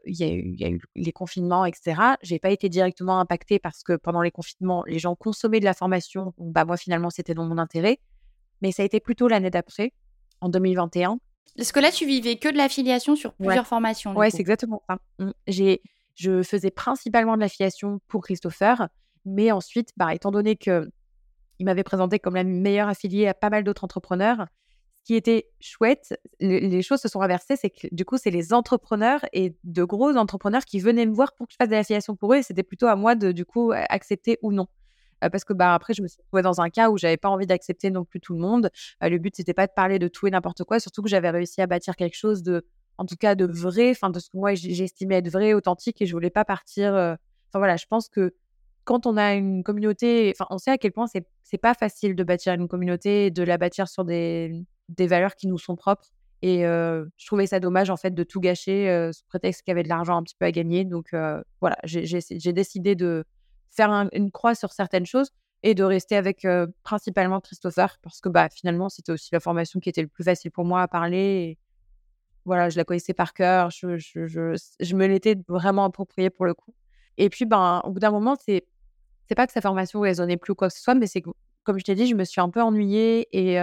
il 0.05 0.15
y, 0.15 0.23
a 0.23 0.33
eu, 0.33 0.55
y 0.55 0.65
a 0.65 0.69
eu 0.69 0.81
les 0.95 1.11
confinements, 1.11 1.63
etc. 1.63 2.15
J'ai 2.23 2.39
pas 2.39 2.49
été 2.49 2.69
directement 2.69 3.19
impactée 3.19 3.59
parce 3.59 3.83
que 3.83 3.93
pendant 3.93 4.21
les 4.21 4.31
confinements, 4.31 4.83
les 4.87 4.97
gens 4.97 5.15
consommaient 5.15 5.59
de 5.59 5.65
la 5.65 5.75
formation. 5.75 6.33
bah, 6.39 6.65
moi, 6.65 6.75
finalement, 6.75 7.11
c'était 7.11 7.35
dans 7.35 7.45
mon 7.45 7.59
intérêt. 7.59 7.99
Mais 8.61 8.71
ça 8.71 8.83
a 8.83 8.85
été 8.85 8.99
plutôt 8.99 9.27
l'année 9.27 9.49
d'après, 9.49 9.93
en 10.41 10.49
2021. 10.49 11.19
Parce 11.55 11.71
que 11.71 11.79
là, 11.79 11.91
tu 11.91 12.05
vivais 12.05 12.37
que 12.37 12.49
de 12.49 12.57
l'affiliation 12.57 13.15
sur 13.15 13.33
plusieurs 13.33 13.67
formations. 13.67 14.15
Ouais, 14.15 14.29
c'est 14.29 14.39
exactement 14.39 14.83
ça. 14.87 14.99
Mmh. 15.19 15.31
J'ai, 15.47 15.81
je 16.15 16.43
faisais 16.43 16.71
principalement 16.71 17.35
de 17.35 17.41
l'affiliation 17.41 17.99
pour 18.07 18.23
Christopher. 18.23 18.87
Mais 19.25 19.51
ensuite, 19.51 19.89
bah, 19.97 20.13
étant 20.13 20.31
donné 20.31 20.55
que 20.55 20.89
il 21.59 21.65
m'avait 21.65 21.83
présenté 21.83 22.19
comme 22.19 22.35
la 22.35 22.43
meilleure 22.43 22.87
affiliée 22.87 23.27
à 23.27 23.33
pas 23.33 23.49
mal 23.49 23.63
d'autres 23.63 23.83
entrepreneurs, 23.83 24.45
qui 25.03 25.15
était 25.15 25.49
chouette, 25.61 26.19
les 26.39 26.81
choses 26.81 26.99
se 26.99 27.07
sont 27.07 27.21
inversées, 27.21 27.55
c'est 27.55 27.69
que 27.69 27.87
du 27.91 28.03
coup, 28.03 28.17
c'est 28.17 28.29
les 28.29 28.53
entrepreneurs 28.53 29.21
et 29.31 29.55
de 29.63 29.83
gros 29.85 30.15
entrepreneurs 30.17 30.65
qui 30.65 30.79
venaient 30.79 31.05
me 31.05 31.13
voir 31.13 31.33
pour 31.33 31.47
que 31.47 31.53
je 31.53 31.55
fasse 31.57 31.69
de 31.69 31.75
l'affiliation 31.75 32.15
pour 32.15 32.33
eux 32.33 32.37
et 32.37 32.43
c'était 32.43 32.61
plutôt 32.61 32.87
à 32.87 32.97
moi 32.97 33.15
de 33.15 33.31
du 33.31 33.45
coup 33.45 33.71
accepter 33.73 34.37
ou 34.41 34.51
non. 34.51 34.67
Parce 35.21 35.43
que 35.43 35.53
bah, 35.53 35.73
après, 35.73 35.93
je 35.93 36.01
me 36.01 36.07
suis 36.07 36.19
retrouvée 36.21 36.43
dans 36.43 36.61
un 36.61 36.69
cas 36.69 36.89
où 36.89 36.97
j'avais 36.97 37.17
pas 37.17 37.29
envie 37.29 37.47
d'accepter 37.47 37.89
non 37.89 38.05
plus 38.05 38.19
tout 38.19 38.33
le 38.33 38.39
monde. 38.39 38.69
le 39.01 39.17
but, 39.17 39.35
c'était 39.35 39.53
pas 39.53 39.67
de 39.67 39.73
parler 39.75 39.99
de 39.99 40.07
tout 40.07 40.27
et 40.27 40.31
n'importe 40.31 40.63
quoi, 40.63 40.79
surtout 40.79 41.01
que 41.01 41.09
j'avais 41.09 41.29
réussi 41.29 41.61
à 41.61 41.67
bâtir 41.67 41.95
quelque 41.95 42.15
chose 42.15 42.43
de, 42.43 42.65
en 42.97 43.05
tout 43.05 43.15
cas, 43.15 43.35
de 43.35 43.45
vrai, 43.45 43.91
enfin, 43.91 44.09
de 44.09 44.19
ce 44.19 44.29
que 44.29 44.37
moi 44.37 44.53
j'estimais 44.55 45.15
être 45.15 45.29
vrai, 45.29 45.53
authentique, 45.53 46.01
et 46.01 46.05
je 46.05 46.13
voulais 46.13 46.29
pas 46.29 46.45
partir. 46.45 46.93
Enfin 46.93 47.59
voilà, 47.59 47.77
je 47.77 47.85
pense 47.87 48.09
que 48.09 48.33
quand 48.83 49.05
on 49.05 49.17
a 49.17 49.33
une 49.33 49.63
communauté, 49.63 50.33
on 50.49 50.57
sait 50.57 50.71
à 50.71 50.77
quel 50.77 50.93
point 50.93 51.07
c'est 51.07 51.27
c'est 51.43 51.57
pas 51.57 51.73
facile 51.73 52.15
de 52.15 52.23
bâtir 52.23 52.53
une 52.53 52.67
communauté, 52.67 53.31
de 53.31 53.43
la 53.43 53.57
bâtir 53.57 53.87
sur 53.87 54.03
des, 54.05 54.65
des 54.89 55.07
valeurs 55.07 55.35
qui 55.35 55.47
nous 55.47 55.57
sont 55.57 55.75
propres. 55.75 56.07
Et 56.41 56.61
je 56.61 57.25
trouvais 57.25 57.47
ça 57.47 57.59
dommage 57.59 57.89
en 57.89 57.97
fait 57.97 58.11
de 58.11 58.23
tout 58.23 58.39
gâcher 58.39 59.09
sous 59.13 59.25
prétexte 59.25 59.63
qu'il 59.63 59.71
y 59.71 59.73
avait 59.73 59.83
de 59.83 59.89
l'argent 59.89 60.17
un 60.17 60.23
petit 60.23 60.35
peu 60.37 60.45
à 60.45 60.51
gagner. 60.51 60.85
Donc 60.85 61.09
voilà, 61.61 61.77
j'ai 61.83 62.53
décidé 62.53 62.95
de 62.95 63.25
faire 63.69 63.91
une 64.13 64.31
croix 64.31 64.55
sur 64.55 64.71
certaines 64.71 65.05
choses 65.05 65.31
et 65.63 65.75
de 65.75 65.83
rester 65.83 66.15
avec 66.15 66.47
principalement 66.83 67.41
Christopher 67.41 67.97
parce 68.01 68.21
que 68.21 68.29
bah, 68.29 68.49
finalement 68.49 68.89
c'était 68.89 69.11
aussi 69.11 69.29
la 69.31 69.39
formation 69.39 69.79
qui 69.79 69.89
était 69.89 70.01
le 70.01 70.07
plus 70.07 70.23
facile 70.23 70.51
pour 70.51 70.65
moi 70.65 70.81
à 70.81 70.87
parler. 70.87 71.57
voilà, 72.45 72.69
je 72.69 72.77
la 72.77 72.83
connaissais 72.83 73.13
par 73.13 73.33
cœur, 73.33 73.69
je, 73.71 73.97
je, 73.97 74.27
je, 74.27 74.55
je 74.79 74.95
me 74.95 75.07
l'étais 75.07 75.35
vraiment 75.47 75.85
appropriée 75.85 76.29
pour 76.29 76.45
le 76.45 76.53
coup. 76.53 76.73
Et 77.17 77.29
puis 77.29 77.45
ben, 77.45 77.81
au 77.83 77.91
bout 77.91 77.99
d'un 77.99 78.11
moment, 78.11 78.35
c'est 78.43 78.65
c'est 79.27 79.35
pas 79.35 79.45
que 79.45 79.53
sa 79.53 79.61
formation 79.61 79.99
résonnait 79.99 80.37
plus 80.37 80.51
ou 80.51 80.55
quoi 80.55 80.69
que 80.69 80.73
ce 80.73 80.81
soit, 80.81 80.95
mais 80.95 81.07
c'est 81.07 81.21
que, 81.21 81.29
comme 81.63 81.77
je 81.77 81.83
t'ai 81.83 81.95
dit, 81.95 82.07
je 82.07 82.15
me 82.15 82.23
suis 82.23 82.39
un 82.39 82.49
peu 82.49 82.61
ennuyée 82.61 83.27
et 83.33 83.59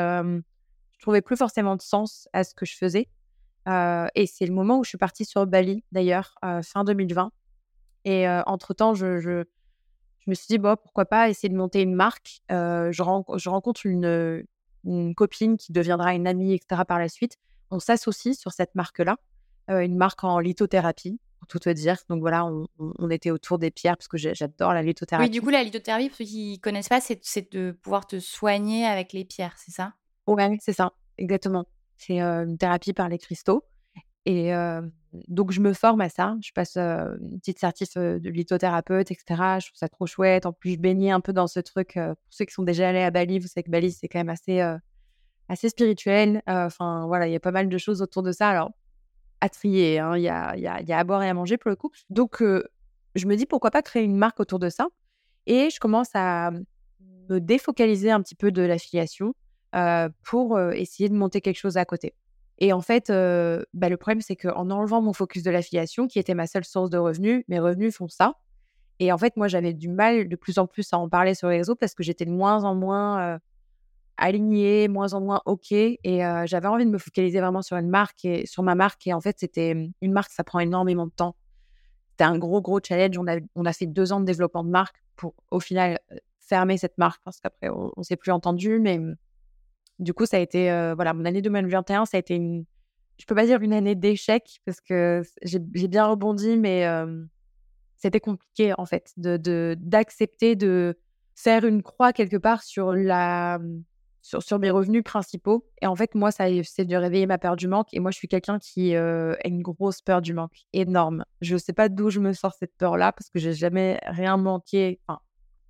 trouvais 1.04 1.22
plus 1.22 1.36
forcément 1.36 1.76
de 1.76 1.82
sens 1.82 2.28
à 2.32 2.44
ce 2.44 2.54
que 2.54 2.64
je 2.66 2.76
faisais. 2.76 3.08
et 3.66 4.26
c'est 4.26 4.46
le 4.46 4.52
moment 4.52 4.78
où 4.78 4.84
je 4.84 4.88
suis 4.88 4.98
partie 4.98 5.24
sur 5.24 5.46
Bali, 5.46 5.84
d'ailleurs, 5.92 6.34
fin 6.62 6.84
2020. 6.84 7.30
Et 8.06 8.28
entre-temps, 8.46 8.94
je, 8.94 9.20
je, 9.20 9.44
je, 10.24 10.30
me 10.30 10.34
suis 10.34 10.46
dit, 10.48 10.58
bon, 10.58 10.76
pourquoi 10.76 11.04
pas 11.04 11.28
essayer 11.28 11.48
de 11.48 11.56
monter 11.56 11.82
une 11.82 11.94
marque. 11.94 12.40
je, 12.50 12.90
je, 12.92 13.48
rencontre 13.48 13.86
une, 13.86 14.44
une, 14.84 15.14
copine 15.14 15.56
qui 15.56 15.72
deviendra 15.72 16.14
une 16.14 16.26
amie, 16.26 16.54
etc. 16.54 16.82
par 16.86 16.98
la 16.98 17.08
suite. 17.08 17.36
On 17.70 17.78
s'associe 17.78 18.36
sur 18.36 18.52
cette 18.52 18.74
marque-là, 18.74 19.16
une 19.68 19.96
marque 19.96 20.24
en 20.24 20.38
lithothérapie, 20.38 21.18
pour 21.38 21.48
tout 21.48 21.58
te 21.58 21.70
dire. 21.70 21.98
Donc 22.08 22.20
voilà, 22.20 22.44
on, 22.46 22.66
on 22.78 23.10
était 23.10 23.30
autour 23.30 23.58
des 23.58 23.70
pierres 23.70 23.96
parce 23.96 24.08
que 24.08 24.16
j'adore 24.16 24.72
la 24.72 24.82
lithothérapie. 24.82 25.28
Oui, 25.28 25.30
du 25.30 25.42
coup, 25.42 25.50
la 25.50 25.62
lithothérapie, 25.62 26.08
pour 26.08 26.18
ceux 26.18 26.24
qui 26.24 26.52
ne 26.52 26.60
connaissent 26.60 26.88
pas, 26.88 27.00
c'est 27.00 27.52
de 27.52 27.72
pouvoir 27.82 28.06
te 28.06 28.18
soigner 28.20 28.86
avec 28.86 29.12
les 29.12 29.24
pierres, 29.24 29.54
c'est 29.58 29.72
ça? 29.72 29.94
Ouais, 30.26 30.56
c'est 30.60 30.72
ça, 30.72 30.92
exactement. 31.18 31.66
C'est 31.96 32.20
une 32.20 32.58
thérapie 32.58 32.92
par 32.92 33.08
les 33.08 33.18
cristaux. 33.18 33.64
Et 34.26 34.52
donc, 35.28 35.52
je 35.52 35.60
me 35.60 35.72
forme 35.72 36.00
à 36.00 36.08
ça. 36.08 36.36
Je 36.42 36.52
passe 36.52 36.76
une 36.76 37.38
petite 37.38 37.58
certif 37.58 37.96
de 37.96 38.28
lithothérapeute, 38.28 39.10
etc. 39.10 39.24
Je 39.60 39.66
trouve 39.66 39.76
ça 39.76 39.88
trop 39.88 40.06
chouette. 40.06 40.46
En 40.46 40.52
plus, 40.52 40.72
je 40.72 40.78
baignais 40.78 41.10
un 41.10 41.20
peu 41.20 41.32
dans 41.32 41.46
ce 41.46 41.60
truc. 41.60 41.94
pour 41.94 42.16
ceux 42.30 42.44
qui 42.44 42.54
sont 42.54 42.62
déjà 42.62 42.88
allés 42.88 43.02
à 43.02 43.10
Bali, 43.10 43.38
vous 43.38 43.46
savez 43.46 43.62
que 43.62 43.70
Bali, 43.70 43.92
c'est 43.92 44.08
quand 44.08 44.18
même 44.18 44.28
assez, 44.28 44.60
assez 45.48 45.68
spirituel. 45.68 46.42
Enfin, 46.46 47.06
voilà, 47.06 47.28
il 47.28 47.32
y 47.32 47.36
a 47.36 47.40
pas 47.40 47.52
mal 47.52 47.68
de 47.68 47.78
choses 47.78 48.02
autour 48.02 48.22
de 48.22 48.32
ça. 48.32 48.48
Alors, 48.48 48.72
à 49.40 49.48
trier, 49.48 49.98
hein, 49.98 50.16
il 50.16 50.22
y, 50.22 50.28
a, 50.28 50.56
y, 50.56 50.66
a, 50.66 50.80
y, 50.82 50.92
a, 50.92 50.98
à 50.98 51.04
boire 51.04 51.22
et 51.22 51.28
à 51.28 51.34
manger 51.34 51.56
pour 51.56 51.70
le 51.70 51.76
coup. 51.76 51.90
Donc, 52.10 52.42
je 53.14 53.26
me 53.26 53.36
dis 53.36 53.46
pourquoi 53.46 53.70
pas 53.70 53.82
créer 53.82 54.02
une 54.04 54.16
marque 54.16 54.40
autour 54.40 54.58
de 54.58 54.68
ça. 54.68 54.88
Et 55.46 55.70
je 55.70 55.78
commence 55.78 56.10
à 56.14 56.50
me 57.28 57.38
défocaliser 57.38 58.10
un 58.10 58.20
petit 58.22 58.34
peu 58.34 58.50
de 58.50 58.62
l'affiliation 58.62 59.34
pour 60.22 60.60
essayer 60.60 61.08
de 61.08 61.14
monter 61.14 61.40
quelque 61.40 61.58
chose 61.58 61.76
à 61.76 61.84
côté. 61.84 62.14
Et 62.58 62.72
en 62.72 62.80
fait, 62.80 63.08
bah, 63.08 63.88
le 63.88 63.96
problème, 63.96 64.20
c'est 64.20 64.36
qu'en 64.36 64.70
enlevant 64.70 65.02
mon 65.02 65.12
focus 65.12 65.42
de 65.42 65.50
l'affiliation, 65.50 66.06
qui 66.06 66.18
était 66.18 66.34
ma 66.34 66.46
seule 66.46 66.64
source 66.64 66.90
de 66.90 66.98
revenus, 66.98 67.44
mes 67.48 67.58
revenus 67.58 67.96
font 67.96 68.08
ça. 68.08 68.34
Et 69.00 69.10
en 69.12 69.18
fait, 69.18 69.36
moi, 69.36 69.48
j'avais 69.48 69.72
du 69.72 69.88
mal 69.88 70.28
de 70.28 70.36
plus 70.36 70.58
en 70.58 70.66
plus 70.66 70.92
à 70.92 70.98
en 70.98 71.08
parler 71.08 71.34
sur 71.34 71.48
les 71.48 71.58
réseaux 71.58 71.74
parce 71.74 71.94
que 71.94 72.02
j'étais 72.02 72.24
de 72.24 72.30
moins 72.30 72.62
en 72.64 72.74
moins 72.74 73.40
alignée, 74.16 74.88
moins 74.88 75.14
en 75.14 75.20
moins 75.20 75.42
OK. 75.46 75.72
Et 75.72 75.98
j'avais 76.44 76.68
envie 76.68 76.86
de 76.86 76.90
me 76.90 76.98
focaliser 76.98 77.40
vraiment 77.40 77.62
sur 77.62 77.76
une 77.76 77.88
marque 77.88 78.24
et 78.24 78.46
sur 78.46 78.62
ma 78.62 78.74
marque. 78.74 79.06
Et 79.06 79.12
en 79.12 79.20
fait, 79.20 79.36
c'était 79.38 79.74
mmh, 79.74 79.92
une 80.02 80.12
marque, 80.12 80.30
ça 80.30 80.44
prend 80.44 80.60
énormément 80.60 81.06
de 81.06 81.12
temps. 81.12 81.36
C'était 82.10 82.24
un 82.24 82.38
gros, 82.38 82.62
gros 82.62 82.78
challenge. 82.82 83.18
On 83.18 83.26
a, 83.26 83.38
on 83.56 83.64
a 83.64 83.72
fait 83.72 83.86
deux 83.86 84.12
ans 84.12 84.20
de 84.20 84.24
développement 84.26 84.62
de 84.62 84.70
marque 84.70 85.02
pour, 85.16 85.34
au 85.50 85.58
final, 85.58 85.98
fermer 86.38 86.78
cette 86.78 86.98
marque 86.98 87.20
parce 87.24 87.40
qu'après, 87.40 87.68
on 87.70 87.90
ne 87.96 88.02
s'est 88.04 88.16
plus 88.16 88.30
entendu. 88.30 88.78
Mais 88.78 88.98
mmh, 88.98 89.16
du 89.98 90.14
coup, 90.14 90.26
ça 90.26 90.36
a 90.38 90.40
été, 90.40 90.68
voilà, 90.94 91.14
mon 91.14 91.24
année 91.24 91.42
2021, 91.42 92.06
ça 92.06 92.16
a 92.16 92.20
été 92.20 92.34
une, 92.34 92.64
je 93.18 93.26
peux 93.26 93.34
pas 93.34 93.46
dire 93.46 93.60
une 93.62 93.72
année 93.72 93.94
d'échec 93.94 94.60
parce 94.64 94.80
que 94.80 95.22
j'ai 95.42 95.88
bien 95.88 96.06
rebondi, 96.06 96.56
mais 96.56 96.86
c'était 97.96 98.20
compliqué 98.20 98.74
en 98.76 98.86
fait 98.86 99.12
de 99.16 99.76
d'accepter 99.78 100.56
de, 100.56 100.96
faire 101.34 101.64
une 101.64 101.82
croix 101.82 102.12
quelque 102.12 102.36
part 102.36 102.62
sur 102.62 102.92
la 102.92 103.58
sur, 104.22 104.42
sur, 104.42 104.58
mes 104.58 104.70
revenus 104.70 105.04
principaux. 105.04 105.66
Et 105.82 105.86
en 105.86 105.94
fait, 105.94 106.14
moi, 106.14 106.30
ça 106.30 106.46
c'est 106.62 106.86
de 106.86 106.96
réveiller 106.96 107.26
ma 107.26 107.36
peur 107.36 107.56
du 107.56 107.68
manque. 107.68 107.92
Et 107.92 108.00
moi, 108.00 108.10
je 108.10 108.16
suis 108.16 108.28
quelqu'un 108.28 108.58
qui 108.58 108.96
a 108.96 109.36
une 109.46 109.60
grosse 109.60 110.00
peur 110.00 110.22
du 110.22 110.32
manque, 110.32 110.64
énorme. 110.72 111.24
Je 111.42 111.58
sais 111.58 111.74
pas 111.74 111.90
d'où 111.90 112.08
je 112.08 112.20
me 112.20 112.32
sors 112.32 112.54
cette 112.54 112.74
peur-là 112.78 113.12
parce 113.12 113.28
que 113.28 113.38
j'ai 113.38 113.52
jamais 113.52 114.00
rien 114.06 114.38
manqué. 114.38 115.00
Enfin, 115.06 115.20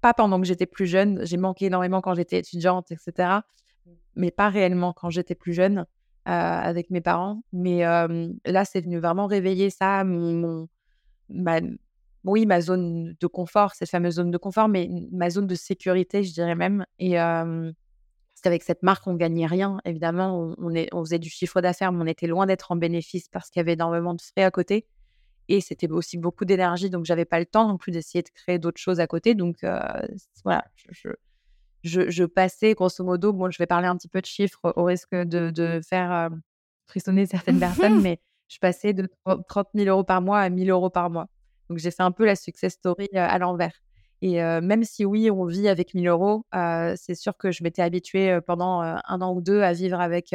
pas 0.00 0.14
pendant 0.14 0.40
que 0.40 0.46
j'étais 0.46 0.66
plus 0.66 0.86
jeune. 0.86 1.26
J'ai 1.26 1.36
manqué 1.36 1.66
énormément 1.66 2.00
quand 2.00 2.14
j'étais 2.14 2.38
étudiante, 2.38 2.92
etc 2.92 3.40
mais 4.16 4.30
pas 4.30 4.48
réellement 4.48 4.92
quand 4.92 5.10
j'étais 5.10 5.34
plus 5.34 5.52
jeune 5.52 5.86
avec 6.24 6.90
mes 6.90 7.00
parents. 7.00 7.42
Mais 7.52 7.80
là, 7.80 8.64
c'est 8.64 8.80
venu 8.80 8.98
vraiment 8.98 9.26
réveiller 9.26 9.70
ça, 9.70 10.04
mon, 10.04 10.68
ma, 11.28 11.60
oui, 12.24 12.46
ma 12.46 12.60
zone 12.60 13.14
de 13.20 13.26
confort, 13.26 13.74
cette 13.74 13.90
fameuse 13.90 14.14
zone 14.14 14.30
de 14.30 14.38
confort, 14.38 14.68
mais 14.68 14.88
ma 15.12 15.30
zone 15.30 15.46
de 15.46 15.54
sécurité, 15.54 16.22
je 16.22 16.32
dirais 16.32 16.54
même. 16.54 16.86
Et 16.98 17.14
parce 17.14 18.42
qu'avec 18.42 18.62
cette 18.62 18.82
marque, 18.82 19.06
on 19.06 19.14
gagnait 19.14 19.46
rien. 19.46 19.78
Évidemment, 19.84 20.54
on, 20.58 20.74
est, 20.74 20.88
on 20.92 21.04
faisait 21.04 21.18
du 21.18 21.28
chiffre 21.28 21.60
d'affaires, 21.60 21.92
mais 21.92 22.02
on 22.02 22.06
était 22.06 22.26
loin 22.26 22.46
d'être 22.46 22.72
en 22.72 22.76
bénéfice 22.76 23.28
parce 23.28 23.50
qu'il 23.50 23.60
y 23.60 23.62
avait 23.62 23.74
énormément 23.74 24.14
de 24.14 24.22
frais 24.22 24.44
à 24.44 24.50
côté. 24.50 24.86
Et 25.48 25.60
c'était 25.60 25.90
aussi 25.90 26.16
beaucoup 26.16 26.46
d'énergie, 26.46 26.88
donc 26.88 27.04
j'avais 27.04 27.26
pas 27.26 27.38
le 27.38 27.44
temps 27.44 27.68
non 27.68 27.76
plus 27.76 27.92
d'essayer 27.92 28.22
de 28.22 28.30
créer 28.30 28.58
d'autres 28.58 28.80
choses 28.80 28.98
à 29.00 29.06
côté. 29.06 29.34
Donc 29.34 29.58
voilà, 30.44 30.64
passais, 32.34 32.74
grosso 32.74 33.04
modo, 33.04 33.32
bon, 33.32 33.50
je 33.50 33.58
vais 33.58 33.66
parler 33.66 33.86
un 33.86 33.96
petit 33.96 34.08
peu 34.08 34.20
de 34.20 34.26
chiffres 34.26 34.72
au 34.76 34.84
risque 34.84 35.14
de, 35.14 35.80
faire 35.86 36.30
frissonner 36.86 37.26
certaines 37.26 37.58
personnes, 37.58 38.00
mais 38.02 38.20
je 38.48 38.58
passais 38.58 38.92
de 38.92 39.08
30 39.48 39.68
000 39.74 39.88
euros 39.88 40.04
par 40.04 40.22
mois 40.22 40.40
à 40.40 40.48
1 40.48 40.56
000 40.56 40.68
euros 40.70 40.90
par 40.90 41.10
mois. 41.10 41.28
Donc, 41.68 41.78
j'ai 41.78 41.90
fait 41.90 42.02
un 42.02 42.12
peu 42.12 42.24
la 42.24 42.36
success 42.36 42.74
story 42.74 43.08
à 43.14 43.38
l'envers. 43.38 43.72
Et 44.22 44.40
même 44.40 44.84
si 44.84 45.04
oui, 45.04 45.30
on 45.30 45.44
vit 45.44 45.68
avec 45.68 45.92
1000 45.92 46.08
euros, 46.08 46.46
c'est 46.96 47.14
sûr 47.14 47.36
que 47.36 47.50
je 47.50 47.62
m'étais 47.62 47.82
habituée 47.82 48.38
pendant 48.46 48.80
un 48.80 49.20
an 49.20 49.34
ou 49.34 49.42
deux 49.42 49.60
à 49.60 49.74
vivre 49.74 50.00
avec 50.00 50.34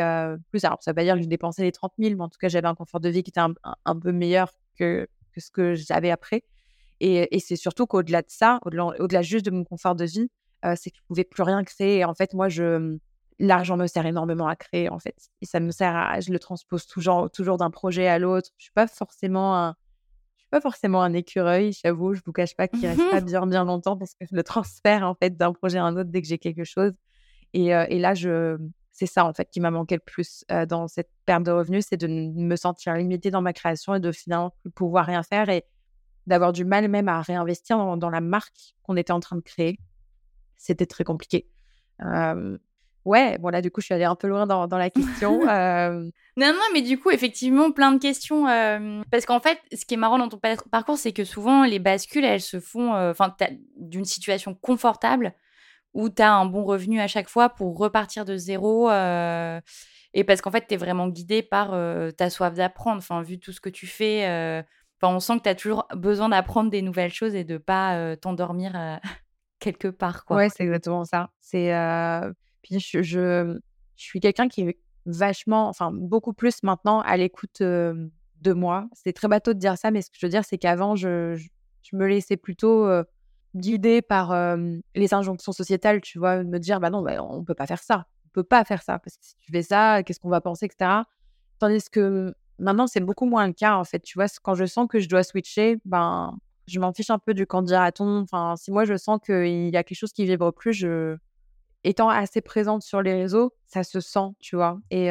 plus. 0.51 0.63
Alors, 0.63 0.77
ça 0.81 0.91
ne 0.91 0.93
veut 0.93 0.95
pas 0.95 1.03
dire 1.03 1.15
que 1.15 1.23
je 1.23 1.27
dépensais 1.27 1.63
les 1.63 1.71
30 1.71 1.93
000, 1.97 2.15
mais 2.15 2.21
en 2.21 2.29
tout 2.29 2.37
cas, 2.39 2.49
j'avais 2.49 2.67
un 2.67 2.75
confort 2.75 2.99
de 2.99 3.09
vie 3.09 3.23
qui 3.23 3.31
était 3.31 3.39
un, 3.39 3.99
peu 3.99 4.11
meilleur 4.11 4.51
que, 4.77 5.07
ce 5.35 5.49
que 5.49 5.73
j'avais 5.73 6.11
après. 6.11 6.43
Et, 6.99 7.35
et 7.35 7.39
c'est 7.39 7.55
surtout 7.55 7.87
qu'au-delà 7.87 8.21
de 8.21 8.29
ça, 8.29 8.59
au-delà 8.63 9.21
juste 9.23 9.45
de 9.45 9.51
mon 9.51 9.63
confort 9.63 9.95
de 9.95 10.05
vie, 10.05 10.29
c'est 10.75 10.91
que 10.91 10.97
je 10.97 11.03
pouvais 11.07 11.23
plus 11.23 11.43
rien 11.43 11.63
créer. 11.63 11.99
Et 11.99 12.05
en 12.05 12.13
fait, 12.13 12.33
moi, 12.33 12.49
je 12.49 12.77
mmh, 12.77 12.99
l'argent 13.39 13.77
me 13.77 13.87
sert 13.87 14.05
énormément 14.05 14.47
à 14.47 14.55
créer, 14.55 14.89
en 14.89 14.99
fait. 14.99 15.15
Et 15.41 15.45
ça 15.45 15.59
me 15.59 15.71
sert 15.71 15.95
à, 15.95 16.19
je 16.19 16.31
le 16.31 16.39
transpose 16.39 16.87
toujours, 16.87 17.29
toujours 17.31 17.57
d'un 17.57 17.69
projet 17.69 18.07
à 18.07 18.19
l'autre. 18.19 18.49
Je 18.57 18.63
suis 18.63 18.73
pas 18.73 18.87
forcément 18.87 19.55
un, 19.55 19.75
je 20.35 20.41
suis 20.41 20.49
pas 20.49 20.61
forcément 20.61 21.01
un 21.01 21.13
écureuil, 21.13 21.73
j'avoue. 21.83 22.13
Je 22.13 22.21
vous 22.25 22.33
cache 22.33 22.55
pas 22.55 22.67
qu'il 22.67 22.85
reste 22.85 23.09
pas 23.11 23.21
bien, 23.21 23.45
bien 23.47 23.65
longtemps 23.65 23.97
parce 23.97 24.13
que 24.13 24.25
je 24.29 24.35
le 24.35 24.43
transfère, 24.43 25.03
en 25.03 25.15
fait, 25.15 25.37
d'un 25.37 25.53
projet 25.53 25.77
à 25.77 25.85
un 25.85 25.95
autre 25.95 26.09
dès 26.09 26.21
que 26.21 26.27
j'ai 26.27 26.37
quelque 26.37 26.65
chose. 26.65 26.93
Et, 27.53 27.67
et 27.67 27.97
là, 27.97 28.13
je, 28.13 28.57
c'est 28.91 29.05
ça, 29.05 29.25
en 29.25 29.33
fait, 29.33 29.49
qui 29.49 29.59
m'a 29.59 29.71
manqué 29.71 29.95
le 29.95 30.01
plus 30.05 30.43
dans 30.67 30.87
cette 30.87 31.09
perte 31.25 31.43
de 31.43 31.51
revenus, 31.51 31.85
c'est 31.89 31.97
de 31.97 32.07
me 32.07 32.55
sentir 32.55 32.93
limitée 32.95 33.31
dans 33.31 33.41
ma 33.41 33.53
création 33.53 33.95
et 33.95 33.99
de 33.99 34.11
finalement 34.11 34.53
plus 34.61 34.71
pouvoir 34.71 35.05
rien 35.05 35.23
faire 35.23 35.49
et 35.49 35.63
d'avoir 36.27 36.53
du 36.53 36.65
mal 36.65 36.87
même 36.89 37.07
à 37.07 37.21
réinvestir 37.21 37.77
dans, 37.77 37.97
dans 37.97 38.09
la 38.09 38.21
marque 38.21 38.75
qu'on 38.83 38.97
était 38.97 39.13
en 39.13 39.19
train 39.19 39.35
de 39.35 39.41
créer 39.41 39.79
c'était 40.59 40.85
très 40.85 41.03
compliqué. 41.03 41.47
ouais, 43.05 43.37
bon 43.39 43.49
là 43.49 43.61
du 43.61 43.71
coup 43.71 43.81
je 43.81 43.85
suis 43.85 43.93
allée 43.93 44.03
un 44.03 44.15
peu 44.15 44.27
loin 44.27 44.45
dans, 44.45 44.77
la 44.77 44.89
question. 44.89 45.39
non, 45.45 46.11
non, 46.37 46.65
mais 46.73 46.81
du 46.81 46.99
coup 46.99 47.09
effectivement 47.09 47.71
plein 47.71 47.91
de 47.93 47.99
questions. 47.99 48.43
parce 49.09 49.25
qu'en 49.25 49.39
fait, 49.39 49.57
ce 49.73 49.85
qui 49.85 49.95
est 49.95 49.97
marrant 49.97 50.19
dans 50.19 50.29
ton 50.29 50.39
parcours, 50.69 50.97
c'est 50.97 51.13
que 51.13 51.23
souvent 51.23 51.63
les 51.63 51.79
bascules, 51.79 52.25
elles 52.25 52.41
se 52.41 52.59
font 52.59 52.93
enfin 52.93 53.35
d'une 53.77 54.05
situation 54.05 54.53
confortable 54.53 55.33
où 55.95 56.09
tu 56.09 56.21
as 56.21 56.31
un 56.31 56.45
bon 56.45 56.63
revenu 56.63 56.99
à 56.99 57.07
chaque 57.07 57.29
fois 57.29 57.49
pour 57.49 57.77
repartir 57.77 58.25
de 58.25 58.37
zéro. 58.37 58.89
et 58.89 60.23
parce 60.25 60.41
qu'en 60.41 60.51
fait, 60.51 60.67
tu 60.67 60.73
es 60.73 60.77
vraiment 60.77 61.07
guidé 61.07 61.41
par 61.41 61.71
ta 62.17 62.29
soif 62.29 62.53
d'apprendre. 62.53 62.97
Enfin, 62.97 63.21
vu 63.21 63.39
tout 63.39 63.53
ce 63.53 63.61
que 63.61 63.69
tu 63.69 63.87
fais, 63.87 64.25
enfin, 65.01 65.15
on 65.15 65.21
sent 65.21 65.37
que 65.37 65.43
tu 65.43 65.49
as 65.49 65.55
toujours 65.55 65.87
besoin 65.95 66.29
d'apprendre 66.29 66.69
des 66.69 66.81
nouvelles 66.81 67.13
choses 67.13 67.33
et 67.33 67.45
de 67.45 67.57
pas 67.57 68.17
t'endormir 68.17 68.99
quelque 69.59 69.87
part. 69.87 70.25
Quoi. 70.25 70.37
Ouais, 70.37 70.49
c'est 70.49 70.63
exactement 70.63 71.05
ça. 71.05 71.29
C'est 71.39 71.71
puis 72.61 72.79
je, 72.79 73.01
je, 73.01 73.59
suis 73.95 74.19
quelqu'un 74.19 74.47
qui 74.47 74.61
est 74.61 74.79
vachement, 75.05 75.69
enfin 75.69 75.91
beaucoup 75.93 76.33
plus 76.33 76.63
maintenant 76.63 77.01
à 77.01 77.17
l'écoute 77.17 77.61
de 77.61 78.53
moi. 78.53 78.87
C'est 78.93 79.13
très 79.13 79.27
bateau 79.27 79.53
de 79.53 79.59
dire 79.59 79.77
ça, 79.77 79.91
mais 79.91 80.01
ce 80.01 80.09
que 80.09 80.17
je 80.19 80.25
veux 80.25 80.29
dire, 80.29 80.43
c'est 80.45 80.57
qu'avant, 80.57 80.95
je, 80.95 81.35
je, 81.81 81.95
me 81.95 82.07
laissais 82.07 82.37
plutôt 82.37 82.87
guidée 83.55 84.01
par 84.01 84.57
les 84.95 85.13
injonctions 85.13 85.51
sociétales, 85.51 86.01
tu 86.01 86.19
vois, 86.19 86.43
de 86.43 86.49
me 86.49 86.59
dire, 86.59 86.79
bah 86.79 86.89
non, 86.89 87.01
bah, 87.01 87.23
on 87.23 87.43
peut 87.43 87.55
pas 87.55 87.67
faire 87.67 87.81
ça. 87.81 88.05
On 88.25 88.29
peut 88.29 88.43
pas 88.43 88.63
faire 88.63 88.81
ça 88.83 88.99
parce 88.99 89.17
que 89.17 89.25
si 89.25 89.35
tu 89.37 89.51
fais 89.51 89.63
ça, 89.63 90.03
qu'est-ce 90.03 90.19
qu'on 90.19 90.29
va 90.29 90.41
penser, 90.41 90.65
etc. 90.65 90.91
Tandis 91.57 91.89
que 91.89 92.33
maintenant, 92.59 92.87
c'est 92.87 92.99
beaucoup 92.99 93.25
moins 93.25 93.47
le 93.47 93.53
cas, 93.53 93.75
en 93.75 93.83
fait. 93.83 93.99
Tu 93.99 94.17
vois, 94.17 94.27
quand 94.43 94.55
je 94.55 94.65
sens 94.65 94.87
que 94.87 94.99
je 94.99 95.09
dois 95.09 95.23
switcher, 95.23 95.79
ben, 95.85 96.37
je 96.69 96.79
m'en 96.79 96.93
fiche 96.93 97.09
un 97.09 97.19
peu 97.19 97.33
du 97.33 97.45
candidat 97.45 97.89
Enfin, 97.99 98.55
si 98.57 98.71
moi, 98.71 98.85
je 98.85 98.97
sens 98.97 99.19
qu'il 99.25 99.69
y 99.69 99.77
a 99.77 99.83
quelque 99.83 99.97
chose 99.97 100.13
qui 100.13 100.25
vibre 100.25 100.53
plus, 100.53 100.85
étant 101.83 102.09
assez 102.09 102.41
présente 102.41 102.83
sur 102.83 103.01
les 103.01 103.13
réseaux, 103.13 103.53
ça 103.65 103.83
se 103.83 103.99
sent, 103.99 104.29
tu 104.39 104.55
vois. 104.55 104.79
Et, 104.91 105.07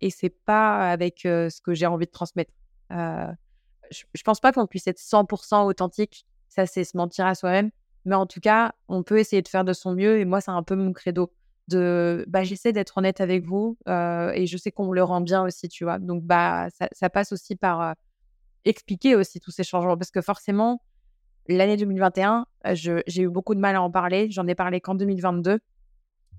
et 0.00 0.10
c'est 0.10 0.34
pas 0.44 0.90
avec 0.90 1.20
ce 1.22 1.60
que 1.60 1.74
j'ai 1.74 1.86
envie 1.86 2.06
de 2.06 2.10
transmettre. 2.10 2.52
je, 2.90 4.04
je 4.12 4.22
pense 4.22 4.40
pas 4.40 4.52
qu'on 4.52 4.66
puisse 4.66 4.86
être 4.86 4.98
100% 5.00 5.66
authentique. 5.66 6.26
Ça, 6.48 6.66
c'est 6.66 6.84
se 6.84 6.96
mentir 6.96 7.26
à 7.26 7.34
soi-même. 7.34 7.70
Mais 8.04 8.14
en 8.14 8.26
tout 8.26 8.40
cas, 8.40 8.72
on 8.88 9.02
peut 9.02 9.18
essayer 9.18 9.42
de 9.42 9.48
faire 9.48 9.64
de 9.64 9.72
son 9.72 9.94
mieux. 9.94 10.18
Et 10.18 10.24
moi, 10.24 10.40
c'est 10.40 10.50
un 10.50 10.62
peu 10.62 10.76
mon 10.76 10.92
credo 10.92 11.32
bah, 11.68 12.44
j'essaie 12.44 12.72
d'être 12.72 12.98
honnête 12.98 13.20
avec 13.20 13.44
vous 13.44 13.78
et 13.86 14.46
je 14.46 14.56
sais 14.56 14.70
qu'on 14.70 14.92
le 14.92 15.02
rend 15.02 15.20
bien 15.20 15.44
aussi, 15.44 15.68
tu 15.68 15.84
vois. 15.84 15.98
Donc, 15.98 16.22
bah, 16.24 16.68
ça, 16.92 17.10
passe 17.10 17.32
aussi 17.32 17.56
par 17.56 17.94
expliquer 18.64 19.16
aussi 19.16 19.40
tous 19.40 19.50
ces 19.50 19.64
changements 19.64 19.96
parce 19.96 20.10
que 20.10 20.20
forcément, 20.20 20.82
l'année 21.48 21.76
2021, 21.76 22.46
j'ai 22.74 23.22
eu 23.22 23.28
beaucoup 23.28 23.54
de 23.54 23.60
mal 23.60 23.76
à 23.76 23.82
en 23.82 23.90
parler. 23.90 24.30
J'en 24.30 24.46
ai 24.46 24.54
parlé 24.54 24.80
qu'en 24.80 24.94
2022 24.94 25.60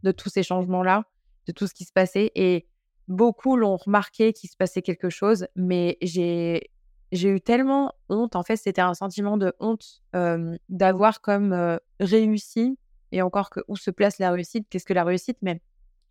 de 0.03 0.11
tous 0.11 0.29
ces 0.29 0.43
changements-là, 0.43 1.05
de 1.47 1.51
tout 1.51 1.67
ce 1.67 1.73
qui 1.73 1.85
se 1.85 1.93
passait 1.93 2.31
et 2.35 2.67
beaucoup 3.07 3.55
l'ont 3.55 3.77
remarqué 3.77 4.33
qu'il 4.33 4.49
se 4.49 4.57
passait 4.57 4.81
quelque 4.81 5.09
chose, 5.09 5.47
mais 5.55 5.97
j'ai 6.01 6.69
eu 7.11 7.39
tellement 7.41 7.93
honte. 8.09 8.35
En 8.35 8.43
fait, 8.43 8.57
c'était 8.57 8.81
un 8.81 8.95
sentiment 8.95 9.37
de 9.37 9.53
honte 9.59 10.01
d'avoir 10.69 11.21
comme 11.21 11.79
réussi 11.99 12.77
et 13.11 13.21
encore 13.21 13.49
que 13.49 13.59
où 13.67 13.77
se 13.77 13.91
place 13.91 14.17
la 14.17 14.31
réussite, 14.31 14.67
qu'est-ce 14.69 14.85
que 14.85 14.93
la 14.93 15.03
réussite, 15.03 15.37
mais 15.41 15.61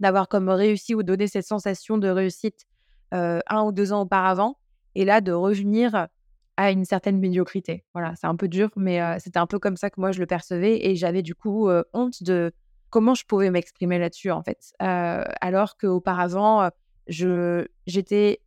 d'avoir 0.01 0.29
comme 0.29 0.49
réussi 0.49 0.95
ou 0.95 1.03
donné 1.03 1.27
cette 1.27 1.47
sensation 1.47 1.99
de 1.99 2.09
réussite 2.09 2.65
un 3.11 3.63
ou 3.65 3.73
deux 3.73 3.93
ans 3.93 4.03
auparavant, 4.03 4.57
et 4.95 5.05
là 5.05 5.21
de 5.21 5.33
revenir 5.33 6.09
à 6.57 6.71
une 6.71 6.85
certaine 6.85 7.19
médiocrité. 7.19 7.85
Voilà, 7.95 8.15
c'est 8.17 8.27
un 8.27 8.37
peu 8.37 8.49
dur, 8.49 8.71
mais 8.77 9.01
c'était 9.19 9.39
un 9.39 9.47
peu 9.47 9.59
comme 9.59 9.77
ça 9.77 9.91
que 9.91 10.01
moi 10.01 10.13
je 10.13 10.21
le 10.21 10.27
percevais, 10.27 10.87
et 10.87 10.97
j'avais 10.97 11.23
du 11.23 11.35
coup 11.35 11.69
honte 11.93 12.23
de 12.23 12.53
comment 12.91 13.15
je 13.15 13.25
pouvais 13.25 13.51
m'exprimer 13.51 13.99
là-dessus 13.99 14.31
en 14.31 14.43
fait, 14.43 14.73
alors 14.79 15.77
qu'auparavant 15.77 16.71
je 17.07 17.67
j'étais, 17.87 18.41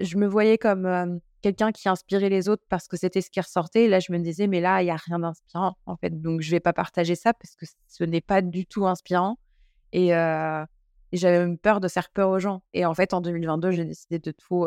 je 0.00 0.16
me 0.16 0.26
voyais 0.26 0.58
comme 0.58 1.20
quelqu'un 1.46 1.70
qui 1.70 1.88
inspirait 1.88 2.28
les 2.28 2.48
autres 2.48 2.64
parce 2.68 2.88
que 2.88 2.96
c'était 2.96 3.20
ce 3.20 3.30
qui 3.30 3.40
ressortait. 3.40 3.84
Et 3.84 3.88
là, 3.88 4.00
je 4.00 4.10
me 4.10 4.18
disais, 4.18 4.48
mais 4.48 4.60
là, 4.60 4.82
il 4.82 4.86
n'y 4.86 4.90
a 4.90 4.96
rien 4.96 5.20
d'inspirant, 5.20 5.76
en 5.86 5.96
fait. 5.96 6.20
Donc, 6.20 6.40
je 6.40 6.50
vais 6.50 6.58
pas 6.58 6.72
partager 6.72 7.14
ça 7.14 7.34
parce 7.34 7.54
que 7.54 7.66
ce 7.86 8.02
n'est 8.02 8.20
pas 8.20 8.42
du 8.42 8.66
tout 8.66 8.86
inspirant. 8.86 9.38
Et, 9.92 10.08
j'avais 11.12 11.38
même 11.38 11.56
peur 11.56 11.78
de 11.80 11.86
faire 11.86 12.10
peur 12.10 12.30
aux 12.30 12.40
gens. 12.40 12.62
Et 12.74 12.84
en 12.84 12.92
fait, 12.92 13.14
en 13.14 13.20
2022, 13.20 13.70
j'ai 13.70 13.84
décidé 13.84 14.18
de 14.18 14.32
tout, 14.32 14.66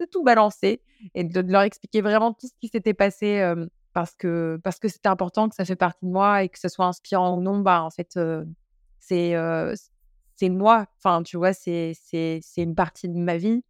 de 0.00 0.04
tout 0.06 0.22
balancer 0.22 0.82
et 1.14 1.24
de, 1.24 1.40
leur 1.40 1.62
expliquer 1.62 2.00
vraiment 2.00 2.32
tout 2.32 2.46
ce 2.46 2.54
qui 2.60 2.68
s'était 2.68 2.94
passé 2.94 3.54
parce 3.92 4.14
que 4.14 4.60
parce 4.62 4.78
que 4.78 4.88
c'était 4.88 5.08
important, 5.08 5.48
que 5.48 5.54
ça 5.54 5.64
fait 5.64 5.76
partie 5.76 6.04
de 6.04 6.10
moi 6.10 6.42
et 6.42 6.48
que 6.48 6.58
ce 6.58 6.68
soit 6.68 6.86
inspirant 6.86 7.36
ou 7.36 7.40
non. 7.40 7.60
Bah, 7.60 7.82
en 7.82 7.90
fait, 7.90 8.18
c'est 8.98 9.34
c'est 10.36 10.48
moi. 10.48 10.86
Enfin, 10.98 11.22
tu 11.22 11.36
vois, 11.36 11.52
c'est 11.52 11.94
une 12.56 12.74
partie 12.74 13.08
de 13.08 13.18
ma 13.18 13.36
vie 13.36 13.62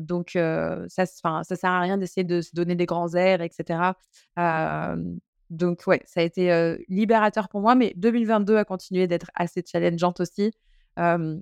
donc, 0.00 0.30
ça, 0.32 1.06
ça 1.06 1.44
sert 1.44 1.70
à 1.70 1.80
rien 1.80 1.98
d'essayer 1.98 2.24
de 2.24 2.40
se 2.40 2.54
donner 2.54 2.74
des 2.74 2.86
grands 2.86 3.14
airs, 3.14 3.42
etc. 3.42 3.92
donc, 5.50 5.82
ouais, 5.86 6.02
ça 6.06 6.20
a 6.20 6.22
été 6.22 6.76
libérateur 6.88 7.48
pour 7.48 7.60
moi, 7.60 7.74
mais 7.74 7.92
2022 7.96 8.56
a 8.56 8.64
continué 8.64 9.06
d'être 9.06 9.30
assez 9.34 9.62
challengeante 9.66 10.20
aussi. 10.20 10.52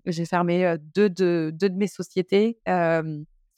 J'ai 0.06 0.24
fermé 0.24 0.76
deux, 0.94 1.10
de, 1.10 1.52
deux 1.54 1.70
de 1.70 1.76
mes 1.76 1.86
sociétés 1.86 2.58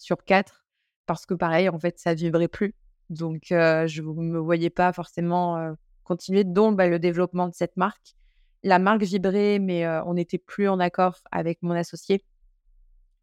sur 0.05 0.25
quatre 0.25 0.64
parce 1.07 1.27
que, 1.27 1.35
pareil, 1.35 1.69
en 1.69 1.79
fait, 1.79 1.99
ça 1.99 2.14
vibrait 2.14 2.49
plus. 2.49 2.75
Donc, 3.11 3.47
je 3.51 4.03
ne 4.03 4.23
me 4.23 4.38
voyais 4.38 4.71
pas 4.71 4.93
forcément 4.93 5.75
continuer, 6.05 6.45
dont 6.45 6.73
bah, 6.73 6.87
le 6.87 6.99
développement 6.99 7.49
de 7.49 7.55
cette 7.55 7.77
marque. 7.77 8.14
La 8.62 8.79
marque 8.79 9.03
vibrait, 9.03 9.59
mais 9.59 9.87
on 10.07 10.14
n'était 10.14 10.38
plus 10.38 10.69
en 10.69 10.81
accord 10.81 11.19
avec 11.31 11.62
mon 11.62 11.73
associé. 11.73 12.25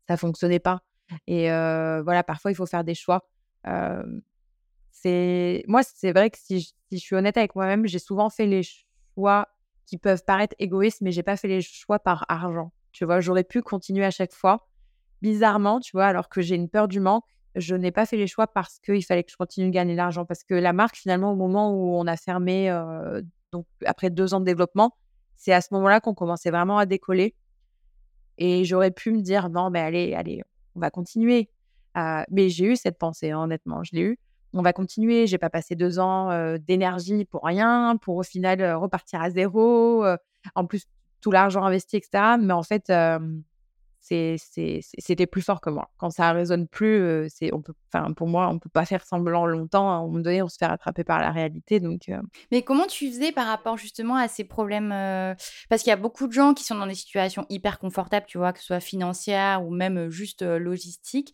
Ça 0.07 0.17
fonctionnait 0.17 0.59
pas. 0.59 0.83
Et 1.27 1.47
voilà, 1.47 2.23
parfois, 2.23 2.51
il 2.51 2.55
faut 2.55 2.67
faire 2.67 2.83
des 2.83 2.95
choix. 2.95 3.27
c'est 4.91 5.63
moi, 5.67 5.81
c'est 5.83 6.11
vrai 6.11 6.29
que 6.29 6.37
si 6.37 6.59
je, 6.59 6.67
si 6.67 6.97
je 6.97 7.03
suis 7.03 7.15
honnête 7.15 7.37
avec 7.37 7.55
moi-même, 7.55 7.87
j'ai 7.87 7.99
souvent 7.99 8.29
fait 8.29 8.45
les 8.45 8.61
choix 9.15 9.47
qui 9.85 9.97
peuvent 9.97 10.23
paraître 10.23 10.55
égoïstes, 10.59 11.01
mais 11.01 11.11
j'ai 11.11 11.23
pas 11.23 11.37
fait 11.37 11.47
les 11.47 11.61
choix 11.61 11.99
par 11.99 12.25
argent. 12.29 12.71
Tu 12.91 13.05
vois, 13.05 13.19
j'aurais 13.19 13.43
pu 13.43 13.61
continuer 13.61 14.05
à 14.05 14.11
chaque 14.11 14.33
fois. 14.33 14.67
Bizarrement, 15.21 15.79
tu 15.79 15.91
vois, 15.93 16.05
alors 16.05 16.29
que 16.29 16.41
j'ai 16.41 16.55
une 16.55 16.69
peur 16.69 16.87
du 16.87 16.99
manque, 16.99 17.25
je 17.55 17.75
n'ai 17.75 17.91
pas 17.91 18.05
fait 18.05 18.17
les 18.17 18.27
choix 18.27 18.47
parce 18.47 18.79
qu'il 18.79 19.03
fallait 19.03 19.23
que 19.23 19.31
je 19.31 19.37
continue 19.37 19.67
de 19.67 19.71
gagner 19.71 19.93
de 19.93 19.97
l'argent. 19.97 20.25
Parce 20.25 20.43
que 20.43 20.53
la 20.53 20.73
marque, 20.73 20.95
finalement, 20.95 21.33
au 21.33 21.35
moment 21.35 21.73
où 21.73 21.95
on 21.95 22.07
a 22.07 22.17
fermé, 22.17 22.69
donc 23.51 23.65
après 23.85 24.09
deux 24.09 24.33
ans 24.33 24.39
de 24.39 24.45
développement, 24.45 24.95
c'est 25.35 25.53
à 25.53 25.61
ce 25.61 25.73
moment-là 25.73 25.99
qu'on 25.99 26.13
commençait 26.13 26.51
vraiment 26.51 26.77
à 26.77 26.85
décoller. 26.85 27.35
Et 28.37 28.63
j'aurais 28.63 28.91
pu 28.91 29.11
me 29.11 29.21
dire, 29.21 29.49
non, 29.49 29.69
mais 29.69 29.81
allez, 29.81 30.13
allez, 30.13 30.41
on 30.75 30.79
va 30.79 30.89
continuer. 30.89 31.49
mais 31.95 32.49
j'ai 32.49 32.65
eu 32.65 32.75
cette 32.75 32.97
pensée, 32.97 33.31
hein, 33.31 33.43
honnêtement, 33.43 33.83
je 33.83 33.91
l'ai 33.93 34.01
eu. 34.01 34.19
On 34.53 34.61
va 34.61 34.73
continuer. 34.73 35.27
J'ai 35.27 35.37
pas 35.37 35.49
passé 35.49 35.75
deux 35.75 35.99
ans 35.99 36.57
d'énergie 36.57 37.25
pour 37.25 37.43
rien, 37.43 37.97
pour 38.01 38.15
au 38.15 38.23
final 38.23 38.63
repartir 38.75 39.21
à 39.21 39.29
zéro. 39.29 40.05
en 40.55 40.65
plus, 40.65 40.85
tout 41.19 41.31
l'argent 41.31 41.63
investi, 41.63 41.97
etc. 41.97 42.37
Mais 42.39 42.53
en 42.53 42.63
fait, 42.63 42.91
c'était 44.01 45.27
plus 45.27 45.41
fort 45.41 45.61
que 45.61 45.69
moi. 45.69 45.89
Quand 45.97 46.09
ça 46.09 46.31
résonne 46.31 46.67
plus, 46.67 47.27
c'est 47.29 47.53
on 47.53 47.61
peut, 47.61 47.73
pour 48.15 48.27
moi, 48.27 48.49
on 48.49 48.59
peut 48.59 48.69
pas 48.69 48.85
faire 48.85 49.05
semblant 49.05 49.45
longtemps. 49.45 49.89
À 49.89 49.93
un 49.95 50.01
moment 50.01 50.19
donné, 50.19 50.41
on 50.41 50.49
se 50.49 50.57
fait 50.57 50.65
rattraper 50.65 51.03
par 51.03 51.19
la 51.19 51.31
réalité. 51.31 51.79
Donc, 51.79 52.11
Mais 52.51 52.63
comment 52.63 52.87
tu 52.87 53.09
faisais 53.09 53.31
par 53.31 53.47
rapport 53.47 53.77
justement 53.77 54.15
à 54.15 54.27
ces 54.27 54.43
problèmes 54.43 54.89
Parce 55.69 55.83
qu'il 55.83 55.89
y 55.89 55.93
a 55.93 55.97
beaucoup 55.97 56.27
de 56.27 56.33
gens 56.33 56.53
qui 56.53 56.63
sont 56.63 56.75
dans 56.75 56.87
des 56.87 56.95
situations 56.95 57.45
hyper 57.49 57.79
confortables, 57.79 58.25
tu 58.27 58.37
vois, 58.37 58.53
que 58.53 58.59
ce 58.59 58.65
soit 58.65 58.79
financière 58.79 59.63
ou 59.65 59.71
même 59.71 60.09
juste 60.09 60.41
logistique. 60.41 61.33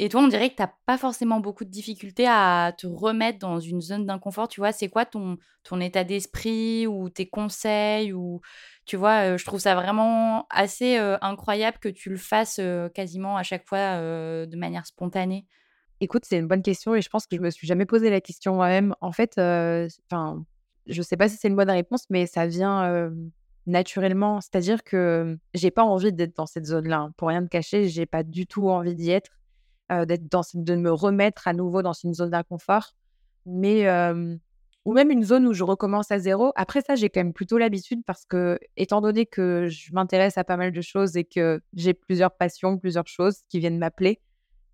Et 0.00 0.08
toi, 0.08 0.22
on 0.22 0.28
dirait 0.28 0.50
que 0.50 0.56
tu 0.56 0.62
n'as 0.62 0.72
pas 0.86 0.98
forcément 0.98 1.38
beaucoup 1.38 1.64
de 1.64 1.70
difficultés 1.70 2.26
à 2.26 2.72
te 2.76 2.86
remettre 2.86 3.38
dans 3.38 3.60
une 3.60 3.80
zone 3.80 4.06
d'inconfort. 4.06 4.48
Tu 4.48 4.60
vois, 4.60 4.72
c'est 4.72 4.88
quoi 4.88 5.06
ton, 5.06 5.38
ton 5.62 5.80
état 5.80 6.02
d'esprit 6.02 6.86
ou 6.88 7.10
tes 7.10 7.28
conseils 7.28 8.12
ou 8.12 8.40
tu 8.86 8.96
vois, 8.96 9.36
je 9.36 9.44
trouve 9.44 9.60
ça 9.60 9.76
vraiment 9.76 10.46
assez 10.50 10.96
incroyable 10.96 11.78
que 11.78 11.88
tu 11.88 12.10
le 12.10 12.16
fasses 12.16 12.60
quasiment 12.92 13.36
à 13.36 13.44
chaque 13.44 13.68
fois 13.68 14.00
de 14.00 14.56
manière 14.56 14.84
spontanée. 14.84 15.46
Écoute, 16.00 16.24
c'est 16.26 16.38
une 16.38 16.48
bonne 16.48 16.62
question 16.62 16.96
et 16.96 17.00
je 17.00 17.08
pense 17.08 17.28
que 17.28 17.36
je 17.36 17.40
me 17.40 17.50
suis 17.50 17.68
jamais 17.68 17.86
posé 17.86 18.10
la 18.10 18.20
question 18.20 18.56
moi-même. 18.56 18.96
En 19.00 19.12
fait, 19.12 19.34
enfin, 19.38 20.44
je 20.86 21.02
sais 21.02 21.16
pas 21.16 21.28
si 21.28 21.36
c'est 21.36 21.48
une 21.48 21.56
bonne 21.56 21.70
réponse, 21.70 22.04
mais 22.10 22.26
ça 22.26 22.46
vient 22.48 23.10
naturellement. 23.66 24.40
C'est-à-dire 24.40 24.82
que 24.82 25.38
j'ai 25.54 25.70
pas 25.70 25.84
envie 25.84 26.12
d'être 26.12 26.36
dans 26.36 26.46
cette 26.46 26.66
zone-là. 26.66 26.98
Hein. 26.98 27.12
Pour 27.16 27.28
rien 27.28 27.42
te 27.44 27.48
cacher, 27.48 27.88
j'ai 27.88 28.06
pas 28.06 28.22
du 28.22 28.46
tout 28.46 28.68
envie 28.68 28.94
d'y 28.94 29.10
être, 29.10 29.30
d'être 30.06 30.30
dans, 30.30 30.42
de 30.54 30.74
me 30.74 30.92
remettre 30.92 31.48
à 31.48 31.52
nouveau 31.52 31.82
dans 31.82 31.92
une 31.92 32.14
zone 32.14 32.30
d'inconfort. 32.30 32.94
Mais 33.46 33.86
ou 34.84 34.92
même 34.92 35.10
une 35.10 35.24
zone 35.24 35.46
où 35.46 35.54
je 35.54 35.64
recommence 35.64 36.10
à 36.10 36.18
zéro. 36.18 36.52
Après 36.56 36.82
ça, 36.82 36.94
j'ai 36.94 37.08
quand 37.08 37.20
même 37.20 37.32
plutôt 37.32 37.56
l'habitude 37.56 38.02
parce 38.04 38.24
que, 38.26 38.58
étant 38.76 39.00
donné 39.00 39.24
que 39.24 39.66
je 39.68 39.92
m'intéresse 39.94 40.36
à 40.36 40.44
pas 40.44 40.56
mal 40.56 40.72
de 40.72 40.80
choses 40.80 41.16
et 41.16 41.24
que 41.24 41.62
j'ai 41.74 41.94
plusieurs 41.94 42.32
passions, 42.36 42.78
plusieurs 42.78 43.06
choses 43.06 43.42
qui 43.48 43.60
viennent 43.60 43.78
m'appeler, 43.78 44.20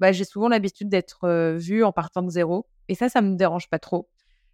bah, 0.00 0.12
j'ai 0.12 0.24
souvent 0.24 0.48
l'habitude 0.48 0.88
d'être 0.88 1.54
vue 1.56 1.84
en 1.84 1.92
partant 1.92 2.22
de 2.22 2.30
zéro. 2.30 2.66
Et 2.88 2.94
ça, 2.94 3.08
ça 3.08 3.22
me 3.22 3.36
dérange 3.36 3.68
pas 3.68 3.78
trop. 3.78 4.08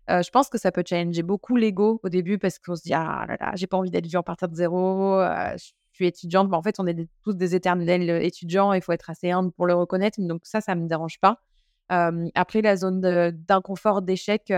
je 0.08 0.30
pense 0.30 0.48
que 0.50 0.58
ça 0.58 0.72
peut 0.72 0.84
challenger 0.86 1.22
beaucoup 1.22 1.56
l'ego 1.56 2.00
au 2.02 2.08
début 2.10 2.38
parce 2.38 2.58
qu'on 2.58 2.76
se 2.76 2.82
dit 2.82 2.94
ah 2.94 3.24
là 3.28 3.36
là, 3.40 3.52
j'ai 3.54 3.66
pas 3.66 3.78
envie 3.78 3.90
d'être 3.90 4.06
vue 4.06 4.18
en 4.18 4.22
partant 4.22 4.48
de 4.48 4.54
zéro. 4.54 5.20
je 5.20 5.72
suis 5.96 6.06
étudiante, 6.06 6.48
mais 6.50 6.56
en 6.56 6.62
fait, 6.62 6.76
on 6.78 6.86
est 6.86 7.08
tous 7.24 7.34
des 7.34 7.54
éternels 7.54 8.08
étudiants. 8.22 8.72
Il 8.72 8.82
faut 8.82 8.92
être 8.92 9.10
assez 9.10 9.30
humble 9.30 9.52
pour 9.52 9.66
le 9.66 9.74
reconnaître. 9.74 10.20
Donc 10.20 10.42
ça, 10.44 10.60
ça 10.60 10.74
me 10.74 10.86
dérange 10.88 11.18
pas. 11.20 11.40
après, 11.88 12.62
la 12.62 12.76
zone 12.76 13.00
d'inconfort, 13.32 14.02
d'échec 14.02 14.52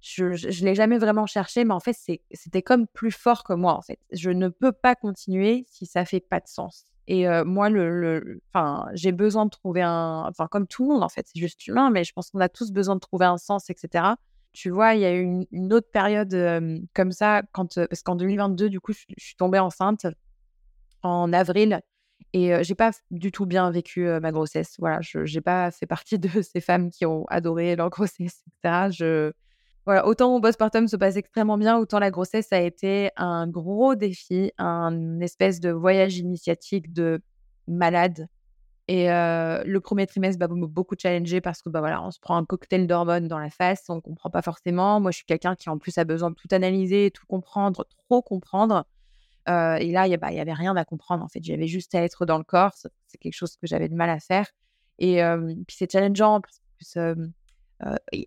je 0.00 0.24
ne 0.24 0.64
l'ai 0.64 0.74
jamais 0.74 0.98
vraiment 0.98 1.26
cherché, 1.26 1.64
mais 1.64 1.74
en 1.74 1.80
fait, 1.80 1.96
c'était 2.30 2.62
comme 2.62 2.86
plus 2.86 3.10
fort 3.10 3.44
que 3.44 3.52
moi, 3.52 3.74
en 3.74 3.82
fait. 3.82 3.98
Je 4.12 4.30
ne 4.30 4.48
peux 4.48 4.72
pas 4.72 4.94
continuer 4.94 5.64
si 5.68 5.86
ça 5.86 6.04
fait 6.04 6.20
pas 6.20 6.40
de 6.40 6.46
sens. 6.46 6.84
Et 7.08 7.26
moi, 7.44 7.68
j'ai 8.92 9.12
besoin 9.12 9.46
de 9.46 9.50
trouver 9.50 9.82
un... 9.82 10.26
Enfin, 10.28 10.46
comme 10.46 10.66
tout 10.66 10.84
le 10.84 10.94
monde, 10.94 11.02
en 11.02 11.08
fait, 11.08 11.26
c'est 11.26 11.40
juste 11.40 11.66
humain, 11.66 11.90
mais 11.90 12.04
je 12.04 12.12
pense 12.12 12.30
qu'on 12.30 12.40
a 12.40 12.48
tous 12.48 12.70
besoin 12.70 12.94
de 12.94 13.00
trouver 13.00 13.26
un 13.26 13.38
sens, 13.38 13.70
etc. 13.70 14.04
Tu 14.52 14.70
vois, 14.70 14.94
il 14.94 15.00
y 15.00 15.04
a 15.04 15.14
eu 15.14 15.46
une, 15.50 15.72
autre 15.72 15.90
période 15.90 16.34
comme 16.94 17.12
ça, 17.12 17.42
quand, 17.52 17.74
parce 17.74 18.02
qu'en 18.02 18.16
2022, 18.16 18.68
du 18.68 18.80
coup, 18.80 18.92
je, 18.92 19.04
suis 19.16 19.36
tombée 19.36 19.58
enceinte 19.58 20.06
en 21.02 21.32
avril. 21.32 21.80
Et 22.32 22.52
j'ai 22.62 22.74
pas 22.74 22.90
du 23.10 23.32
tout 23.32 23.46
bien 23.46 23.70
vécu 23.70 24.06
ma 24.20 24.32
grossesse. 24.32 24.74
Voilà, 24.78 25.00
je 25.00 25.20
n'ai 25.20 25.40
pas 25.40 25.70
fait 25.70 25.86
partie 25.86 26.18
de 26.18 26.28
ces 26.42 26.60
femmes 26.60 26.90
qui 26.90 27.06
ont 27.06 27.24
adoré 27.28 27.76
leur 27.76 27.90
grossesse, 27.90 28.42
etc. 28.64 29.32
Voilà, 29.86 30.06
autant 30.06 30.30
mon 30.30 30.40
postpartum 30.40 30.86
se 30.86 30.96
passe 30.96 31.16
extrêmement 31.16 31.56
bien, 31.56 31.78
autant 31.78 31.98
la 31.98 32.10
grossesse 32.10 32.52
a 32.52 32.60
été 32.60 33.10
un 33.16 33.48
gros 33.48 33.94
défi, 33.94 34.52
un 34.58 35.18
espèce 35.20 35.60
de 35.60 35.70
voyage 35.70 36.18
initiatique 36.18 36.92
de 36.92 37.22
malade. 37.66 38.28
Et 38.88 39.06
le 39.08 39.78
premier 39.78 40.06
trimestre 40.06 40.38
bah, 40.38 40.46
beaucoup 40.50 40.94
challengé 40.98 41.40
parce 41.40 41.60
que 41.60 41.68
bah, 41.68 41.80
voilà, 41.80 42.02
on 42.02 42.10
se 42.10 42.18
prend 42.20 42.36
un 42.36 42.44
cocktail 42.44 42.86
d'hormones 42.86 43.28
dans 43.28 43.38
la 43.38 43.50
face, 43.50 43.84
on 43.88 44.00
comprend 44.00 44.30
pas 44.30 44.42
forcément. 44.42 44.98
Moi, 44.98 45.10
je 45.10 45.18
suis 45.18 45.26
quelqu'un 45.26 45.54
qui 45.54 45.68
en 45.68 45.78
plus 45.78 45.96
a 45.98 46.04
besoin 46.04 46.30
de 46.30 46.34
tout 46.34 46.48
analyser, 46.50 47.10
tout 47.10 47.26
comprendre, 47.26 47.86
trop 48.06 48.22
comprendre. 48.22 48.84
Euh, 49.48 49.76
et 49.76 49.90
là, 49.90 50.06
il 50.06 50.10
n'y 50.10 50.16
bah, 50.16 50.28
avait 50.28 50.52
rien 50.52 50.76
à 50.76 50.84
comprendre. 50.84 51.24
En 51.24 51.28
fait, 51.28 51.42
j'avais 51.42 51.66
juste 51.66 51.94
à 51.94 52.02
être 52.02 52.26
dans 52.26 52.38
le 52.38 52.44
corps. 52.44 52.72
C'est 52.74 53.18
quelque 53.18 53.34
chose 53.34 53.56
que 53.56 53.66
j'avais 53.66 53.88
de 53.88 53.94
mal 53.94 54.10
à 54.10 54.20
faire. 54.20 54.46
Et 54.98 55.22
euh, 55.22 55.54
puis 55.66 55.76
c'est 55.78 55.90
challengeant 55.90 56.40
parce 56.40 56.94
que 56.94 57.16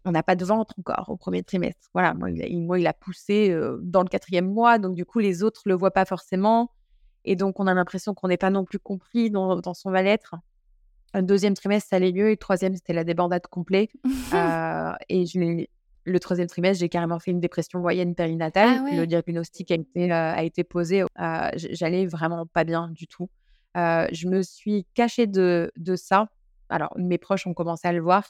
on 0.05 0.11
n'a 0.11 0.23
pas 0.23 0.37
de 0.37 0.45
ventre 0.45 0.73
encore 0.79 1.09
au 1.09 1.17
premier 1.17 1.43
trimestre. 1.43 1.89
Voilà, 1.93 2.13
moi, 2.13 2.29
il 2.31 2.87
a, 2.87 2.93
poussé 2.93 3.53
dans 3.81 4.01
le 4.01 4.07
quatrième 4.07 4.49
mois, 4.49 4.79
donc 4.79 4.95
du 4.95 5.03
coup, 5.03 5.19
les 5.19 5.43
autres 5.43 5.63
ne 5.65 5.71
le 5.71 5.77
voient 5.77 5.91
pas 5.91 6.05
forcément. 6.05 6.71
Et 7.25 7.35
donc, 7.35 7.59
on 7.59 7.67
a 7.67 7.73
l'impression 7.73 8.13
qu'on 8.13 8.29
n'est 8.29 8.37
pas 8.37 8.49
non 8.49 8.63
plus 8.63 8.79
compris 8.79 9.29
dans, 9.29 9.73
son 9.73 9.89
mal-être. 9.91 10.35
Un 11.13 11.21
deuxième 11.21 11.53
trimestre, 11.53 11.89
ça 11.89 11.97
allait 11.97 12.13
mieux. 12.13 12.27
Et 12.27 12.31
le 12.31 12.37
troisième, 12.37 12.73
c'était 12.75 12.93
la 12.93 13.03
débandade 13.03 13.45
complète. 13.47 13.91
et 15.09 15.25
le 16.03 16.19
troisième 16.19 16.47
trimestre, 16.47 16.79
j'ai 16.79 16.89
carrément 16.89 17.19
fait 17.19 17.31
une 17.31 17.39
dépression 17.39 17.79
moyenne 17.79 18.15
périnatale. 18.15 18.81
Ah 18.87 18.95
le 18.95 19.05
diagnostic 19.05 19.71
a 19.71 19.75
été, 19.75 20.11
a 20.11 20.43
été 20.43 20.63
posé. 20.63 21.03
J'allais 21.55 22.05
vraiment 22.05 22.45
pas 22.45 22.63
bien 22.63 22.89
du 22.89 23.07
tout. 23.07 23.29
je 23.75 24.27
me 24.27 24.41
suis 24.41 24.85
cachée 24.93 25.27
de, 25.27 25.71
de 25.77 25.95
ça. 25.95 26.29
Alors, 26.69 26.93
mes 26.97 27.17
proches 27.17 27.45
ont 27.47 27.53
commencé 27.53 27.87
à 27.87 27.93
le 27.93 28.01
voir. 28.01 28.23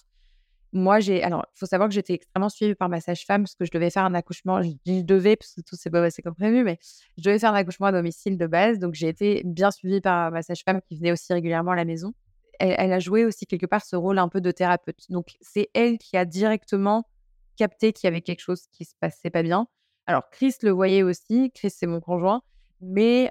Moi, 0.73 0.99
j'ai. 1.01 1.21
Alors, 1.21 1.45
il 1.53 1.60
faut 1.60 1.65
savoir 1.65 1.89
que 1.89 1.95
j'étais 1.95 2.13
extrêmement 2.13 2.49
suivie 2.49 2.75
par 2.75 2.88
ma 2.88 3.01
sage-femme 3.01 3.43
parce 3.43 3.55
que 3.55 3.65
je 3.65 3.71
devais 3.71 3.89
faire 3.89 4.05
un 4.05 4.13
accouchement. 4.13 4.62
Je 4.62 4.69
dis 4.86 5.03
devais 5.03 5.36
parce 5.36 5.53
que 5.53 5.62
tout 5.62 5.75
s'est 5.75 5.89
pas 5.89 6.01
passé 6.01 6.21
comme 6.21 6.34
prévu, 6.34 6.63
mais 6.63 6.79
je 7.17 7.23
devais 7.23 7.39
faire 7.39 7.51
un 7.51 7.55
accouchement 7.55 7.88
à 7.88 7.91
domicile 7.91 8.38
de 8.38 8.47
base. 8.47 8.79
Donc, 8.79 8.93
j'ai 8.93 9.10
été 9.10 9.41
bien 9.45 9.69
suivie 9.71 10.01
par 10.01 10.31
ma 10.31 10.41
sage-femme 10.41 10.81
qui 10.81 10.95
venait 10.95 11.12
aussi 11.12 11.31
régulièrement 11.34 11.71
à 11.71 11.75
la 11.75 11.86
maison. 11.86 12.13
Elle, 12.60 12.93
a 12.93 12.99
joué 12.99 13.25
aussi 13.25 13.47
quelque 13.47 13.65
part 13.65 13.84
ce 13.84 13.95
rôle 13.95 14.19
un 14.19 14.29
peu 14.29 14.39
de 14.39 14.51
thérapeute. 14.51 15.10
Donc, 15.10 15.36
c'est 15.41 15.69
elle 15.73 15.97
qui 15.97 16.15
a 16.15 16.25
directement 16.25 17.07
capté 17.62 17.93
qu'il 17.93 18.08
y 18.08 18.10
avait 18.10 18.21
quelque 18.21 18.39
chose 18.39 18.63
qui 18.71 18.86
se 18.86 18.95
passait 19.00 19.30
pas 19.30 19.43
bien. 19.43 19.67
Alors, 20.08 20.32
Chris 20.32 20.56
le 20.63 20.71
voyait 20.71 21.04
aussi. 21.04 21.52
Chris, 21.54 21.69
c'est 21.69 21.86
mon 21.86 22.02
conjoint. 22.02 22.41
Mais 22.82 23.30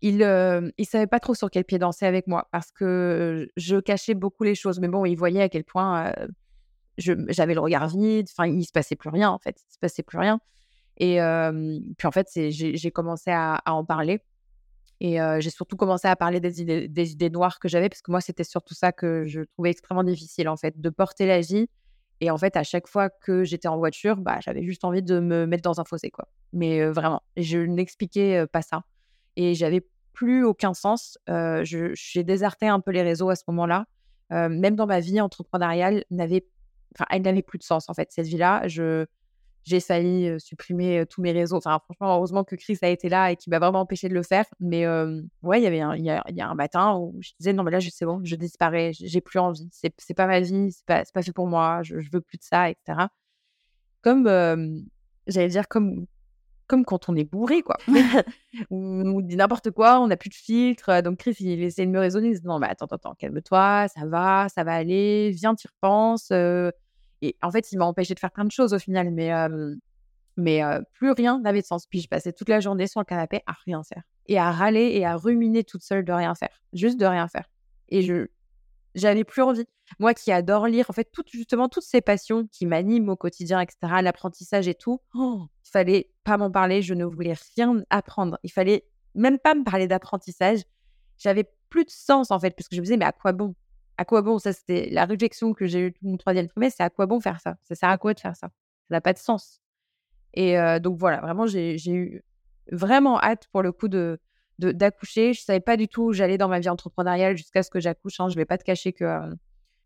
il 0.00 0.18
ne 0.18 0.72
savait 0.82 1.06
pas 1.06 1.20
trop 1.20 1.34
sur 1.34 1.50
quel 1.50 1.64
pied 1.64 1.78
danser 1.78 2.04
avec 2.04 2.26
moi 2.26 2.48
parce 2.50 2.72
que 2.72 3.48
je 3.56 3.76
cachais 3.76 4.14
beaucoup 4.14 4.42
les 4.42 4.56
choses. 4.56 4.80
Mais 4.80 4.88
bon, 4.88 5.04
il 5.04 5.14
voyait 5.14 5.42
à 5.42 5.48
quel 5.48 5.62
point 5.62 6.12
j'avais 6.98 7.54
le 7.54 7.60
regard 7.60 7.86
vide. 7.86 8.26
Enfin, 8.36 8.48
il 8.48 8.64
se 8.64 8.72
passait 8.72 8.96
plus 8.96 9.10
rien 9.10 9.30
en 9.30 9.38
fait. 9.38 9.60
Il 9.70 9.72
se 9.72 9.78
passait 9.78 10.02
plus 10.02 10.18
rien. 10.18 10.40
Et 10.96 11.18
puis 11.96 12.08
en 12.08 12.12
fait, 12.12 12.26
j'ai 12.34 12.90
commencé 12.90 13.30
à, 13.30 13.62
en 13.66 13.84
parler. 13.84 14.20
Et 14.98 15.18
j'ai 15.38 15.50
surtout 15.50 15.76
commencé 15.76 16.08
à 16.08 16.16
parler 16.16 16.40
des 16.40 16.60
idées, 16.60 16.88
des 16.88 17.12
idées 17.12 17.30
noires 17.30 17.60
que 17.60 17.68
j'avais 17.68 17.88
parce 17.88 18.02
que 18.02 18.10
moi, 18.10 18.20
c'était 18.20 18.42
surtout 18.42 18.74
ça 18.74 18.90
que 18.90 19.24
je 19.26 19.42
trouvais 19.42 19.70
extrêmement 19.70 20.02
difficile 20.02 20.48
en 20.48 20.56
fait, 20.56 20.80
de 20.80 20.90
porter 20.90 21.26
la 21.26 21.40
vie. 21.40 21.68
Et 22.22 22.30
en 22.30 22.38
fait, 22.38 22.56
à 22.56 22.62
chaque 22.62 22.86
fois 22.86 23.10
que 23.10 23.42
j'étais 23.42 23.66
en 23.66 23.76
voiture, 23.76 24.16
bah, 24.16 24.38
j'avais 24.40 24.62
juste 24.62 24.84
envie 24.84 25.02
de 25.02 25.18
me 25.18 25.44
mettre 25.44 25.64
dans 25.64 25.80
un 25.80 25.84
fossé, 25.84 26.10
quoi. 26.10 26.28
Mais 26.52 26.86
vraiment, 26.86 27.20
je 27.36 27.58
n'expliquais 27.58 28.46
pas 28.46 28.62
ça 28.62 28.84
et 29.34 29.54
j'avais 29.56 29.84
plus 30.12 30.44
aucun 30.44 30.72
sens. 30.72 31.18
j'ai 31.26 32.22
déserté 32.22 32.68
un 32.68 32.78
peu 32.78 32.92
les 32.92 33.02
réseaux 33.02 33.28
à 33.28 33.34
ce 33.34 33.42
moment-là. 33.48 33.86
même 34.30 34.76
dans 34.76 34.86
ma 34.86 35.00
vie 35.00 35.20
entrepreneuriale, 35.20 36.04
elle 36.10 37.22
n'avait 37.22 37.42
plus 37.42 37.58
de 37.58 37.64
sens 37.64 37.88
en 37.88 37.94
fait. 37.94 38.12
Cette 38.12 38.28
vie-là, 38.28 38.68
je, 38.68 39.04
j'ai 39.64 39.80
failli 39.80 40.38
supprimer 40.40 41.04
tous 41.08 41.22
mes 41.22 41.32
réseaux. 41.32 41.56
Enfin, 41.56 41.78
franchement, 41.84 42.16
heureusement 42.16 42.44
que 42.44 42.56
Chris 42.56 42.78
a 42.82 42.88
été 42.88 43.08
là 43.08 43.30
et 43.30 43.36
qui 43.36 43.50
m'a 43.50 43.58
vraiment 43.58 43.80
empêché 43.80 44.08
de 44.08 44.14
le 44.14 44.22
faire. 44.22 44.44
Mais 44.60 44.86
ouais, 45.42 45.60
il 45.60 45.64
y 45.64 45.66
avait 45.66 45.80
un, 45.80 45.96
y 45.96 46.10
a, 46.10 46.48
un 46.48 46.54
matin 46.54 46.96
où 46.96 47.16
je 47.20 47.30
disais 47.38 47.52
non 47.52 47.62
mais 47.62 47.70
là 47.70 47.78
c'est 47.80 48.04
bon, 48.04 48.20
je 48.24 48.36
disparais, 48.36 48.92
j'ai 48.92 49.20
plus 49.20 49.38
envie. 49.38 49.68
C'est, 49.72 49.94
c'est 49.98 50.14
pas 50.14 50.26
ma 50.26 50.40
vie, 50.40 50.72
c'est 50.72 50.86
pas, 50.86 51.04
c'est 51.04 51.14
pas 51.14 51.22
fait 51.22 51.32
pour 51.32 51.46
moi. 51.46 51.82
Je, 51.82 52.00
je 52.00 52.10
veux 52.12 52.20
plus 52.20 52.38
de 52.38 52.44
ça, 52.44 52.70
etc. 52.70 53.06
Comme 54.02 54.26
j'allais 55.26 55.48
dire 55.48 55.68
comme 55.68 56.06
comme 56.72 56.86
quand 56.86 57.10
on 57.10 57.16
est 57.16 57.24
bourré, 57.24 57.60
quoi. 57.60 57.76
on 58.70 59.20
dit 59.20 59.36
n'importe 59.36 59.70
quoi, 59.70 60.00
on 60.00 60.06
n'a 60.06 60.16
plus 60.16 60.30
de 60.30 60.34
filtre. 60.34 61.02
Donc 61.02 61.18
Chris, 61.18 61.36
il 61.40 61.62
essaie 61.62 61.84
de 61.84 61.90
me 61.90 61.98
raisonner. 61.98 62.28
Il 62.28 62.40
dit, 62.40 62.46
non, 62.46 62.58
mais 62.58 62.68
attends, 62.68 62.86
attends, 62.86 63.14
calme-toi, 63.14 63.88
ça 63.94 64.06
va, 64.06 64.46
ça 64.48 64.64
va 64.64 64.74
aller, 64.74 65.30
viens, 65.32 65.54
tu 65.54 65.68
repenses. 65.68 66.32
Et 67.22 67.36
en 67.40 67.50
fait, 67.50 67.72
il 67.72 67.78
m'a 67.78 67.86
empêché 67.86 68.14
de 68.14 68.18
faire 68.18 68.30
plein 68.30 68.44
de 68.44 68.50
choses 68.50 68.74
au 68.74 68.78
final, 68.78 69.10
mais, 69.10 69.30
mais 70.36 70.60
plus 70.92 71.12
rien 71.12 71.40
n'avait 71.40 71.62
de 71.62 71.66
sens. 71.66 71.86
Puis 71.86 72.00
je 72.00 72.08
passais 72.08 72.32
toute 72.32 72.48
la 72.48 72.60
journée 72.60 72.86
sur 72.86 73.00
le 73.00 73.04
canapé 73.04 73.42
à 73.46 73.54
rien 73.64 73.82
faire. 73.82 74.02
Et 74.26 74.38
à 74.38 74.50
râler 74.50 74.90
et 74.92 75.06
à 75.06 75.16
ruminer 75.16 75.64
toute 75.64 75.82
seule 75.82 76.04
de 76.04 76.12
rien 76.12 76.34
faire. 76.34 76.60
Juste 76.72 76.98
de 76.98 77.06
rien 77.06 77.28
faire. 77.28 77.48
Et 77.88 78.02
je, 78.02 78.26
j'avais 78.94 79.24
plus 79.24 79.42
envie. 79.42 79.64
Moi 79.98 80.14
qui 80.14 80.32
adore 80.32 80.66
lire, 80.66 80.86
en 80.88 80.92
fait, 80.92 81.10
toutes, 81.12 81.30
justement, 81.30 81.68
toutes 81.68 81.84
ces 81.84 82.00
passions 82.00 82.46
qui 82.46 82.66
m'animent 82.66 83.10
au 83.10 83.16
quotidien, 83.16 83.60
etc., 83.60 83.76
l'apprentissage 84.02 84.68
et 84.68 84.74
tout, 84.74 85.00
oh, 85.14 85.46
il 85.64 85.70
fallait 85.70 86.10
pas 86.24 86.36
m'en 86.38 86.50
parler, 86.50 86.82
je 86.82 86.94
ne 86.94 87.04
voulais 87.04 87.34
rien 87.56 87.82
apprendre. 87.90 88.38
Il 88.42 88.50
fallait 88.50 88.84
même 89.14 89.38
pas 89.38 89.54
me 89.54 89.64
parler 89.64 89.86
d'apprentissage. 89.86 90.60
J'avais 91.18 91.44
plus 91.68 91.84
de 91.84 91.90
sens, 91.90 92.30
en 92.30 92.40
fait, 92.40 92.56
parce 92.56 92.68
que 92.68 92.76
je 92.76 92.80
me 92.80 92.84
disais, 92.84 92.96
mais 92.96 93.04
à 93.04 93.12
quoi 93.12 93.32
bon? 93.32 93.54
À 94.02 94.04
quoi 94.04 94.20
bon? 94.20 94.40
Ça, 94.40 94.52
c'était 94.52 94.88
la 94.90 95.04
réjection 95.04 95.52
que 95.54 95.66
j'ai 95.66 95.78
eue 95.86 95.92
tout 95.92 96.00
mon 96.02 96.16
troisième 96.16 96.48
trimestre, 96.48 96.78
c'est 96.78 96.82
à 96.82 96.90
quoi 96.90 97.06
bon 97.06 97.20
faire 97.20 97.40
ça? 97.40 97.54
Ça 97.62 97.76
sert 97.76 97.88
à 97.88 97.98
quoi 97.98 98.14
de 98.14 98.18
faire 98.20 98.34
ça? 98.34 98.48
Ça 98.48 98.96
n'a 98.96 99.00
pas 99.00 99.12
de 99.12 99.18
sens. 99.18 99.60
Et 100.34 100.56
donc 100.80 100.98
voilà, 100.98 101.20
vraiment, 101.20 101.46
j'ai 101.46 101.78
eu 101.86 102.24
vraiment 102.72 103.20
hâte 103.20 103.46
pour 103.52 103.62
le 103.62 103.70
coup 103.70 103.86
de, 103.86 104.18
d'accoucher. 104.58 105.32
Je 105.32 105.42
savais 105.42 105.60
pas 105.60 105.76
du 105.76 105.88
tout 105.88 106.02
où 106.04 106.12
j'allais 106.12 106.38
dans 106.38 106.48
ma 106.48 106.60
vie 106.60 106.68
entrepreneuriale 106.68 107.36
jusqu'à 107.36 107.62
ce 107.62 107.70
que 107.70 107.80
j'accouche. 107.80 108.20
Hein. 108.20 108.28
Je 108.28 108.36
vais 108.36 108.44
pas 108.44 108.58
te 108.58 108.64
cacher 108.64 108.92
que, 108.92 109.04
euh, 109.04 109.34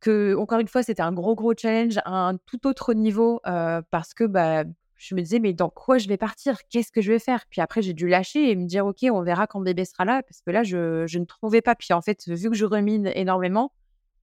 que 0.00 0.37
encore 0.37 0.59
une 0.61 0.68
fois, 0.68 0.83
c'était 0.83 1.02
un 1.02 1.12
gros, 1.12 1.35
gros 1.35 1.55
challenge 1.57 1.98
à 2.05 2.29
un 2.29 2.37
tout 2.37 2.66
autre 2.66 2.94
niveau 2.94 3.40
euh, 3.46 3.83
parce 3.90 4.14
que 4.14 4.24
bah, 4.24 4.64
je 4.96 5.14
me 5.14 5.20
disais, 5.20 5.38
mais 5.38 5.52
dans 5.52 5.70
quoi 5.70 5.98
je 5.98 6.09
vais 6.09 6.16
partir? 6.16 6.59
Qu'est-ce 6.70 6.92
que 6.92 7.00
je 7.00 7.12
vais 7.12 7.18
faire? 7.18 7.44
Puis 7.50 7.61
après, 7.61 7.83
j'ai 7.83 7.94
dû 7.94 8.09
lâcher 8.09 8.50
et 8.50 8.57
me 8.57 8.66
dire, 8.66 8.87
OK, 8.87 9.05
on 9.11 9.22
verra 9.22 9.46
quand 9.46 9.61
bébé 9.61 9.85
sera 9.85 10.05
là 10.05 10.22
parce 10.22 10.40
que 10.40 10.50
là, 10.50 10.62
je, 10.62 11.07
je 11.07 11.18
ne 11.18 11.24
trouvais 11.24 11.62
pas. 11.62 11.74
Puis 11.74 11.92
en 11.92 12.02
fait, 12.02 12.29
vu 12.29 12.50
que 12.50 12.57
je 12.57 12.64
remine 12.64 13.11
énormément, 13.14 13.72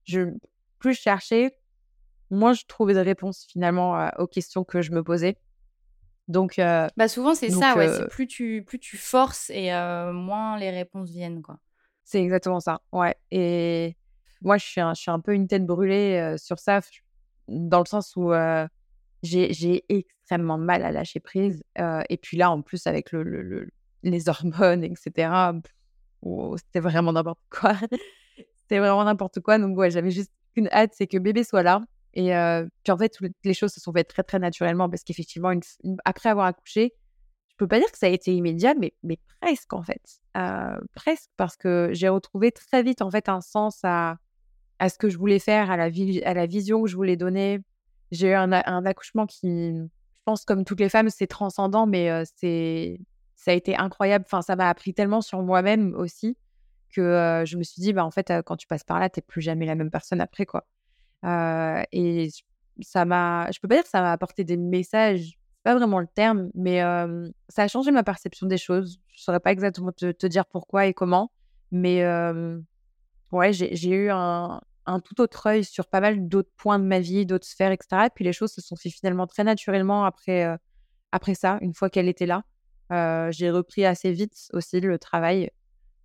je, 0.04 0.30
plus 0.78 0.94
je 0.94 1.00
cherchais, 1.00 1.56
moins 2.30 2.52
je 2.52 2.64
trouvais 2.66 2.94
de 2.94 3.00
réponses 3.00 3.46
finalement 3.48 3.98
euh, 3.98 4.08
aux 4.18 4.26
questions 4.26 4.64
que 4.64 4.82
je 4.82 4.92
me 4.92 5.02
posais. 5.02 5.36
Donc, 6.26 6.54
bah 6.56 7.08
souvent 7.08 7.34
c'est 7.34 7.50
ça, 7.50 7.76
ouais. 7.76 7.92
C'est 7.92 8.08
plus 8.08 8.26
tu 8.26 8.64
plus 8.66 8.78
tu 8.78 8.96
forces 8.96 9.50
et 9.50 9.70
moins 10.12 10.58
les 10.58 10.70
réponses 10.70 11.10
viennent, 11.10 11.42
quoi. 11.42 11.58
C'est 12.02 12.22
exactement 12.22 12.60
ça, 12.60 12.80
ouais. 12.92 13.14
Et 13.30 13.94
moi, 14.40 14.56
je 14.56 14.64
suis 14.64 14.80
un, 14.80 14.94
je 14.94 15.02
suis 15.02 15.10
un 15.10 15.20
peu 15.20 15.34
une 15.34 15.48
tête 15.48 15.66
brûlée 15.66 16.34
sur 16.38 16.58
ça, 16.58 16.80
dans 17.46 17.80
le 17.80 17.84
sens 17.84 18.16
où 18.16 18.32
j'ai 19.22 19.84
extrêmement 19.90 20.56
mal 20.56 20.82
à 20.82 20.92
lâcher 20.92 21.20
prise. 21.20 21.62
et 22.08 22.16
puis 22.16 22.38
là, 22.38 22.50
en 22.50 22.62
plus, 22.62 22.86
avec 22.86 23.12
le, 23.12 23.22
le, 23.22 23.68
les 24.02 24.28
hormones, 24.30 24.82
etc., 24.82 25.30
oh, 26.22 26.56
c'était 26.56 26.80
vraiment 26.80 27.12
n'importe 27.12 27.40
quoi. 27.50 27.74
C'était 28.64 28.78
vraiment 28.78 29.04
n'importe 29.04 29.40
quoi. 29.40 29.58
Donc, 29.58 29.76
ouais, 29.76 29.90
j'avais 29.90 30.10
juste 30.10 30.32
une 30.56 30.68
hâte, 30.68 30.92
c'est 30.94 31.06
que 31.06 31.18
bébé 31.18 31.44
soit 31.44 31.62
là. 31.62 31.82
Et 32.14 32.30
puis 32.84 32.92
en 32.92 32.96
fait, 32.96 33.08
toutes 33.08 33.32
les 33.44 33.54
choses 33.54 33.72
se 33.72 33.80
sont 33.80 33.92
faites 33.92 34.08
très 34.08 34.22
très 34.22 34.38
naturellement 34.38 34.88
parce 34.88 35.02
qu'effectivement, 35.02 35.52
après 36.04 36.28
avoir 36.28 36.46
accouché, 36.46 36.94
je 37.48 37.56
peux 37.56 37.66
pas 37.66 37.78
dire 37.78 37.90
que 37.90 37.98
ça 37.98 38.06
a 38.06 38.10
été 38.10 38.34
immédiat, 38.34 38.74
mais, 38.78 38.94
mais 39.02 39.18
presque 39.40 39.72
en 39.72 39.82
fait. 39.82 40.20
presque 40.94 41.30
parce 41.36 41.56
que 41.56 41.90
j'ai 41.92 42.08
retrouvé 42.08 42.52
très 42.52 42.82
vite 42.82 43.02
en 43.02 43.10
fait 43.10 43.28
un 43.28 43.40
sens 43.40 43.80
à, 43.82 44.18
à 44.78 44.88
ce 44.88 44.98
que 44.98 45.08
je 45.08 45.18
voulais 45.18 45.40
faire, 45.40 45.70
à 45.70 45.76
la, 45.76 45.90
à 46.24 46.34
la 46.34 46.46
vision 46.46 46.82
que 46.82 46.88
je 46.88 46.96
voulais 46.96 47.16
donner. 47.16 47.60
J'ai 48.12 48.28
eu 48.28 48.34
un, 48.34 48.52
accouchement 48.52 49.26
qui, 49.26 49.72
je 49.72 50.22
pense 50.24 50.44
comme 50.44 50.64
toutes 50.64 50.80
les 50.80 50.88
femmes, 50.88 51.10
c'est 51.10 51.26
transcendant, 51.26 51.86
mais 51.86 52.22
c'est 52.36 53.00
ça 53.34 53.50
a 53.50 53.54
été 53.54 53.76
incroyable. 53.76 54.24
Enfin, 54.26 54.40
ça 54.40 54.54
m'a 54.54 54.68
appris 54.68 54.94
tellement 54.94 55.20
sur 55.20 55.42
moi-même 55.42 55.94
aussi 55.96 56.36
que 56.94 57.42
je 57.46 57.56
me 57.56 57.62
suis 57.62 57.82
dit, 57.82 57.92
bah, 57.92 58.04
en 58.04 58.10
fait, 58.10 58.32
quand 58.46 58.56
tu 58.56 58.66
passes 58.66 58.84
par 58.84 59.00
là, 59.00 59.10
tu 59.10 59.18
n'es 59.18 59.24
plus 59.26 59.42
jamais 59.42 59.66
la 59.66 59.74
même 59.74 59.90
personne 59.90 60.20
après, 60.20 60.46
quoi 60.46 60.66
et 61.92 62.28
ça 62.82 63.04
m'a, 63.04 63.50
je 63.50 63.60
peux 63.60 63.68
pas 63.68 63.76
dire 63.76 63.84
que 63.84 63.90
ça 63.90 64.00
m'a 64.00 64.12
apporté 64.12 64.44
des 64.44 64.56
messages, 64.56 65.38
pas 65.62 65.74
vraiment 65.74 66.00
le 66.00 66.06
terme, 66.06 66.50
mais 66.54 66.80
ça 67.48 67.62
a 67.62 67.68
changé 67.68 67.90
ma 67.90 68.02
perception 68.02 68.46
des 68.46 68.58
choses. 68.58 68.98
Je 69.08 69.22
saurais 69.22 69.40
pas 69.40 69.52
exactement 69.52 69.92
te, 69.92 70.26
dire 70.26 70.46
pourquoi 70.46 70.86
et 70.86 70.94
comment, 70.94 71.30
mais 71.70 72.04
ouais, 73.32 73.52
j'ai 73.52 73.90
eu 73.90 74.10
un, 74.10 74.60
un, 74.86 75.00
tout 75.00 75.20
autre 75.20 75.46
œil 75.46 75.64
sur 75.64 75.86
pas 75.86 76.00
mal 76.00 76.28
d'autres 76.28 76.52
points 76.56 76.78
de 76.78 76.84
ma 76.84 77.00
vie, 77.00 77.26
d'autres 77.26 77.46
sphères, 77.46 77.72
etc. 77.72 78.06
Et 78.06 78.10
puis 78.14 78.24
les 78.24 78.32
choses 78.32 78.52
se 78.52 78.60
sont 78.60 78.76
fait 78.76 78.90
finalement 78.90 79.26
très 79.26 79.44
naturellement 79.44 80.04
après, 80.04 80.58
après 81.12 81.34
ça, 81.34 81.58
une 81.60 81.74
fois 81.74 81.90
qu'elle 81.90 82.08
était 82.08 82.26
là. 82.26 82.42
j'ai 83.30 83.50
repris 83.50 83.84
assez 83.84 84.12
vite 84.12 84.48
aussi 84.52 84.80
le 84.80 84.98
travail 84.98 85.50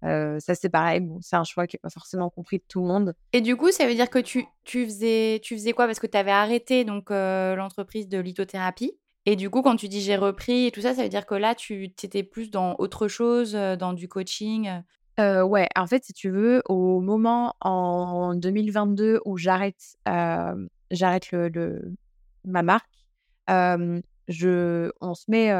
ça, 0.02 0.56
c'est 0.56 0.70
pareil. 0.70 1.02
Bon, 1.02 1.20
c'est 1.22 1.36
un 1.36 1.44
choix 1.44 1.68
qui 1.68 1.76
n'est 1.76 1.82
pas 1.82 1.90
forcément 1.90 2.30
compris 2.30 2.58
de 2.58 2.64
tout 2.68 2.82
le 2.82 2.88
monde. 2.88 3.14
Et 3.34 3.42
du 3.42 3.56
coup, 3.56 3.72
ça 3.72 3.86
veut 3.88 3.96
dire 3.96 4.10
que 4.10 4.20
tu, 4.20 4.46
tu, 4.64 4.86
faisais, 4.86 5.40
tu 5.44 5.56
faisais 5.56 5.74
quoi? 5.74 5.86
Parce 5.86 6.00
que 6.00 6.08
tu 6.08 6.18
avais 6.18 6.32
arrêté 6.32 6.86
donc 6.86 7.10
l'entreprise 7.10 8.08
de 8.08 8.20
lithothérapie. 8.20 8.94
Et 9.26 9.36
du 9.36 9.50
coup, 9.50 9.62
quand 9.62 9.76
tu 9.76 9.90
dis 9.90 10.02
j'ai 10.02 10.16
repris 10.16 10.68
et 10.68 10.72
tout 10.72 10.82
ça, 10.82 10.96
ça 10.96 11.04
veut 11.04 11.10
dire 11.10 11.26
que 11.26 11.36
là, 11.36 11.54
tu 11.54 11.84
étais 11.84 12.24
plus 12.24 12.50
dans 12.50 12.76
autre 12.80 13.08
chose, 13.08 13.54
dans 13.54 13.94
du 13.94 14.08
coaching 14.08 14.70
ouais, 15.20 15.68
en 15.76 15.88
fait, 15.88 16.04
si 16.06 16.14
tu 16.14 16.30
veux, 16.30 16.62
au 16.68 17.02
moment 17.02 17.56
en 17.62 18.36
2022 18.36 19.22
où 19.26 19.38
j'arrête, 19.38 19.98
j'arrête 20.92 21.32
le, 21.32 21.94
ma 22.46 22.64
marque, 22.64 22.90
je, 23.48 24.92
on 25.02 25.14
se 25.14 25.26
met, 25.28 25.54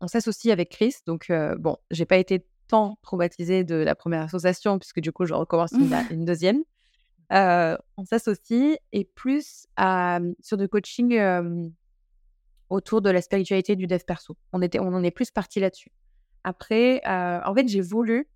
on 0.00 0.06
s'associe 0.06 0.52
avec 0.52 0.70
Chris. 0.70 0.96
Donc, 1.06 1.32
bon, 1.58 1.76
j'ai 1.90 2.06
pas 2.06 2.18
été 2.18 2.46
tant 2.68 2.98
traumatisée 3.02 3.64
de 3.64 3.74
la 3.74 3.94
première 3.94 4.22
association 4.22 4.78
puisque 4.78 5.00
du 5.00 5.12
coup, 5.12 5.24
je 5.24 5.34
recommence 5.34 5.72
une, 5.72 5.92
une 6.10 6.24
deuxième. 6.24 6.62
on 7.30 8.04
s'associe 8.04 8.78
et 8.92 9.04
plus 9.04 9.66
sur 10.40 10.56
du 10.56 10.68
coaching 10.68 11.18
autour 12.70 13.00
de 13.02 13.10
la 13.10 13.22
spiritualité 13.22 13.76
du 13.76 13.86
dev 13.86 14.00
perso. 14.06 14.36
On, 14.52 14.62
était, 14.62 14.78
on 14.78 14.94
en 14.94 15.02
est 15.02 15.10
plus 15.10 15.30
parti 15.30 15.60
là-dessus. 15.60 15.90
Après, 16.44 17.00
en 17.06 17.54
fait, 17.54 17.68
j'ai 17.68 17.80
voulu 17.80 18.28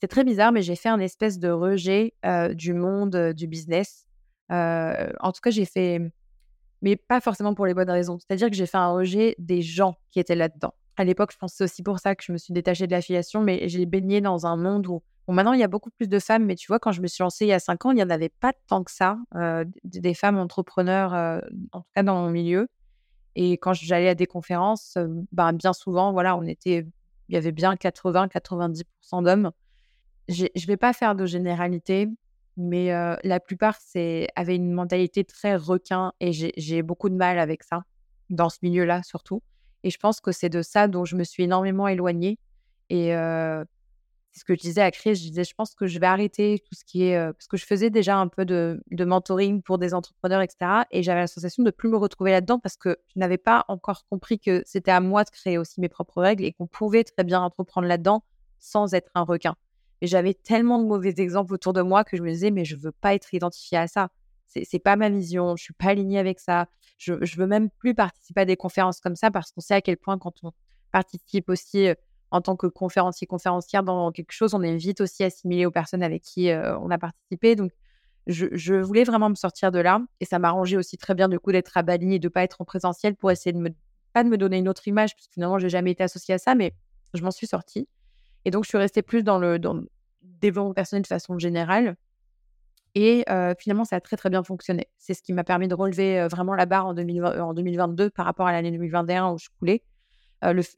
c'est 0.00 0.08
très 0.08 0.24
bizarre, 0.24 0.52
mais 0.52 0.62
j'ai 0.62 0.76
fait 0.76 0.88
un 0.88 1.00
espèce 1.00 1.38
de 1.38 1.50
rejet 1.50 2.14
du 2.52 2.72
monde 2.72 3.32
du 3.32 3.46
business. 3.46 4.06
en 4.50 5.32
tout 5.32 5.40
cas, 5.42 5.50
j'ai 5.50 5.64
fait, 5.64 6.00
mais 6.82 6.96
pas 6.96 7.20
forcément 7.20 7.54
pour 7.54 7.66
les 7.66 7.74
bonnes 7.74 7.90
raisons. 7.90 8.18
C'est-à-dire 8.18 8.48
que 8.48 8.56
j'ai 8.56 8.66
fait 8.66 8.78
un 8.78 8.90
rejet 8.90 9.34
des 9.38 9.62
gens 9.62 9.96
qui 10.10 10.20
étaient 10.20 10.36
là-dedans. 10.36 10.74
À 10.98 11.04
l'époque, 11.04 11.32
je 11.32 11.38
pense 11.38 11.52
que 11.52 11.56
c'est 11.58 11.64
aussi 11.64 11.82
pour 11.82 11.98
ça 11.98 12.14
que 12.14 12.24
je 12.24 12.32
me 12.32 12.38
suis 12.38 12.52
détachée 12.52 12.86
de 12.86 12.92
l'affiliation, 12.92 13.40
mais 13.40 13.68
j'ai 13.68 13.86
baigné 13.86 14.20
dans 14.20 14.46
un 14.46 14.56
monde 14.56 14.86
où, 14.86 15.02
bon, 15.26 15.32
maintenant, 15.32 15.52
il 15.52 15.60
y 15.60 15.62
a 15.62 15.68
beaucoup 15.68 15.90
plus 15.90 16.08
de 16.08 16.18
femmes, 16.18 16.44
mais 16.44 16.56
tu 16.56 16.66
vois, 16.66 16.78
quand 16.78 16.92
je 16.92 17.00
me 17.00 17.06
suis 17.06 17.22
lancée 17.22 17.46
il 17.46 17.48
y 17.48 17.52
a 17.52 17.60
cinq 17.60 17.86
ans, 17.86 17.92
il 17.92 17.94
n'y 17.94 18.02
en 18.02 18.10
avait 18.10 18.28
pas 18.28 18.52
tant 18.66 18.84
que 18.84 18.90
ça, 18.90 19.18
des 19.84 20.14
femmes 20.14 20.38
entrepreneurs, 20.38 21.40
en 21.72 21.80
tout 21.80 21.90
cas 21.94 22.02
dans 22.02 22.20
mon 22.20 22.30
milieu. 22.30 22.68
Et 23.36 23.52
quand 23.52 23.72
j'allais 23.72 24.08
à 24.08 24.14
des 24.14 24.26
conférences, 24.26 24.98
ben, 25.32 25.52
bien 25.52 25.72
souvent, 25.72 26.12
voilà, 26.12 26.36
on 26.36 26.42
était, 26.42 26.84
il 27.28 27.34
y 27.34 27.38
avait 27.38 27.52
bien 27.52 27.74
80-90% 27.74 29.22
d'hommes 29.22 29.52
je 30.28 30.44
ne 30.44 30.66
vais 30.66 30.76
pas 30.76 30.92
faire 30.92 31.14
de 31.14 31.26
généralité, 31.26 32.08
mais 32.56 32.90
la 33.22 33.40
plupart 33.40 33.76
c'est, 33.80 34.28
avaient 34.36 34.56
une 34.56 34.72
mentalité 34.72 35.24
très 35.24 35.56
requin 35.56 36.12
et 36.20 36.32
j'ai 36.32 36.82
beaucoup 36.82 37.08
de 37.08 37.14
mal 37.14 37.38
avec 37.38 37.62
ça, 37.62 37.82
dans 38.30 38.48
ce 38.48 38.58
milieu-là 38.62 39.02
surtout. 39.02 39.42
Et 39.84 39.90
je 39.90 39.98
pense 39.98 40.20
que 40.20 40.32
c'est 40.32 40.48
de 40.48 40.62
ça 40.62 40.88
dont 40.88 41.04
je 41.04 41.16
me 41.16 41.24
suis 41.24 41.44
énormément 41.44 41.88
éloignée. 41.88 42.38
Et 42.90 43.10
c'est 44.32 44.40
ce 44.40 44.44
que 44.44 44.54
je 44.54 44.60
disais 44.60 44.82
à 44.82 44.90
Chris, 44.90 45.14
je 45.16 45.22
disais, 45.22 45.44
je 45.44 45.54
pense 45.54 45.74
que 45.74 45.86
je 45.86 45.98
vais 45.98 46.06
arrêter 46.06 46.62
tout 46.64 46.74
ce 46.74 46.84
qui 46.84 47.04
est... 47.04 47.16
parce 47.32 47.46
que 47.46 47.56
je 47.56 47.64
faisais 47.64 47.90
déjà 47.90 48.16
un 48.16 48.28
peu 48.28 48.44
de, 48.44 48.80
mentoring 48.90 49.62
pour 49.62 49.78
des 49.78 49.94
entrepreneurs, 49.94 50.42
etc. 50.42 50.82
Et 50.90 51.02
j'avais 51.02 51.20
la 51.20 51.26
sensation 51.26 51.62
de 51.62 51.68
ne 51.68 51.70
plus 51.70 51.88
me 51.88 51.96
retrouver 51.96 52.30
là-dedans 52.30 52.58
parce 52.58 52.76
que 52.76 52.98
je 53.14 53.18
n'avais 53.18 53.38
pas 53.38 53.64
encore 53.68 54.06
compris 54.08 54.38
que 54.38 54.62
c'était 54.66 54.90
à 54.90 55.00
moi 55.00 55.24
de 55.24 55.30
créer 55.30 55.58
aussi 55.58 55.80
mes 55.80 55.88
propres 55.88 56.22
règles 56.22 56.44
et 56.44 56.52
qu'on 56.52 56.66
pouvait 56.66 57.04
très 57.04 57.24
bien 57.24 57.40
entreprendre 57.40 57.86
là-dedans 57.86 58.22
sans 58.58 58.94
être 58.94 59.10
un 59.14 59.22
requin. 59.22 59.54
Et 60.00 60.06
j'avais 60.06 60.34
tellement 60.34 60.78
de 60.80 60.86
mauvais 60.86 61.14
exemples 61.18 61.54
autour 61.54 61.72
de 61.72 61.82
moi 61.82 62.04
que 62.04 62.16
je 62.16 62.22
me 62.22 62.30
disais, 62.30 62.50
mais 62.50 62.64
je 62.64 62.76
veux 62.76 62.92
pas 62.92 63.14
être 63.14 63.34
identifiée 63.34 63.78
à 63.78 63.88
ça. 63.88 64.10
C'est, 64.46 64.64
c'est 64.64 64.78
pas 64.78 64.96
ma 64.96 65.10
vision, 65.10 65.56
je 65.56 65.62
suis 65.64 65.74
pas 65.74 65.88
alignée 65.88 66.18
avec 66.18 66.40
ça. 66.40 66.66
Je, 66.98 67.14
je 67.24 67.36
veux 67.36 67.46
même 67.46 67.70
plus 67.70 67.94
participer 67.94 68.42
à 68.42 68.44
des 68.44 68.56
conférences 68.56 69.00
comme 69.00 69.16
ça 69.16 69.30
parce 69.30 69.50
qu'on 69.52 69.60
sait 69.60 69.74
à 69.74 69.80
quel 69.80 69.96
point 69.96 70.18
quand 70.18 70.34
on 70.42 70.52
participe 70.92 71.48
aussi 71.48 71.88
en 72.30 72.40
tant 72.40 72.56
que 72.56 72.66
conférencier, 72.66 73.26
conférencière 73.26 73.82
dans 73.82 74.12
quelque 74.12 74.32
chose, 74.32 74.52
on 74.54 74.62
est 74.62 74.76
vite 74.76 75.00
aussi 75.00 75.24
assimilé 75.24 75.64
aux 75.64 75.70
personnes 75.70 76.02
avec 76.02 76.22
qui 76.22 76.50
on 76.52 76.90
a 76.90 76.98
participé. 76.98 77.56
Donc, 77.56 77.72
je, 78.28 78.74
voulais 78.74 79.04
vraiment 79.04 79.30
me 79.30 79.34
sortir 79.34 79.72
de 79.72 79.78
là. 79.78 80.00
Et 80.20 80.24
ça 80.24 80.38
m'arrangeait 80.38 80.76
aussi 80.76 80.98
très 80.98 81.14
bien, 81.14 81.28
du 81.28 81.38
coup, 81.38 81.50
d'être 81.50 81.76
à 81.76 81.82
Bali 81.82 82.14
et 82.14 82.18
de 82.18 82.28
pas 82.28 82.42
être 82.42 82.60
en 82.60 82.64
présentiel 82.64 83.16
pour 83.16 83.30
essayer 83.30 83.52
de 83.52 83.58
me, 83.58 83.70
pas 84.12 84.22
de 84.22 84.28
me 84.28 84.36
donner 84.36 84.58
une 84.58 84.68
autre 84.68 84.86
image, 84.86 85.14
parce 85.14 85.26
que 85.26 85.32
finalement, 85.32 85.58
j'ai 85.58 85.70
jamais 85.70 85.92
été 85.92 86.02
associée 86.02 86.34
à 86.34 86.38
ça, 86.38 86.54
mais 86.54 86.74
je 87.14 87.22
m'en 87.22 87.30
suis 87.30 87.46
sortie. 87.46 87.88
Et 88.44 88.50
donc, 88.50 88.64
je 88.64 88.68
suis 88.68 88.78
restée 88.78 89.02
plus 89.02 89.22
dans 89.22 89.38
le, 89.38 89.58
développement 90.22 90.74
personnel 90.74 91.02
de 91.02 91.06
façon 91.06 91.38
générale. 91.38 91.96
Et 93.00 93.24
finalement, 93.60 93.84
ça 93.84 93.94
a 93.94 94.00
très, 94.00 94.16
très 94.16 94.28
bien 94.28 94.42
fonctionné. 94.42 94.88
C'est 94.98 95.14
ce 95.14 95.22
qui 95.22 95.32
m'a 95.32 95.44
permis 95.44 95.68
de 95.68 95.74
relever 95.74 96.26
vraiment 96.26 96.56
la 96.56 96.66
barre 96.66 96.86
en, 96.86 96.94
2020, 96.94 97.40
en 97.40 97.54
2022 97.54 98.10
par 98.10 98.26
rapport 98.26 98.48
à 98.48 98.50
l'année 98.50 98.72
2021 98.72 99.30
où 99.30 99.38
je 99.38 99.46
coulais. 99.56 99.84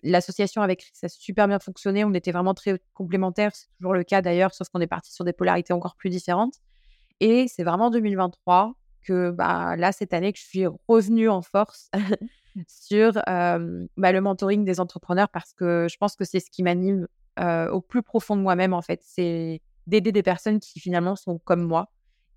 L'association 0.02 0.60
avec 0.60 0.90
ça 0.92 1.06
a 1.06 1.08
super 1.08 1.48
bien 1.48 1.58
fonctionné. 1.58 2.04
On 2.04 2.12
était 2.12 2.30
vraiment 2.30 2.52
très 2.52 2.78
complémentaires. 2.92 3.52
C'est 3.54 3.68
toujours 3.78 3.94
le 3.94 4.04
cas 4.04 4.20
d'ailleurs, 4.20 4.52
sauf 4.52 4.68
qu'on 4.68 4.82
est 4.82 4.86
parti 4.86 5.14
sur 5.14 5.24
des 5.24 5.32
polarités 5.32 5.72
encore 5.72 5.96
plus 5.96 6.10
différentes. 6.10 6.56
Et 7.20 7.48
c'est 7.48 7.64
vraiment 7.64 7.86
en 7.86 7.90
2023 7.90 8.74
que 9.00 9.30
bah, 9.30 9.76
là, 9.76 9.90
cette 9.90 10.12
année, 10.12 10.34
que 10.34 10.38
je 10.38 10.44
suis 10.44 10.66
revenue 10.88 11.30
en 11.30 11.40
force 11.40 11.90
sur 12.68 13.12
bah, 13.14 13.58
le 14.12 14.20
mentoring 14.20 14.66
des 14.66 14.78
entrepreneurs 14.78 15.30
parce 15.30 15.54
que 15.54 15.86
je 15.90 15.96
pense 15.96 16.16
que 16.16 16.26
c'est 16.26 16.40
ce 16.40 16.50
qui 16.50 16.62
m'anime 16.62 17.08
au 17.38 17.80
plus 17.80 18.02
profond 18.02 18.36
de 18.36 18.42
moi-même, 18.42 18.74
en 18.74 18.82
fait. 18.82 19.00
C'est 19.02 19.62
d'aider 19.86 20.12
des 20.12 20.22
personnes 20.22 20.60
qui 20.60 20.80
finalement 20.80 21.16
sont 21.16 21.38
comme 21.38 21.62
moi. 21.62 21.88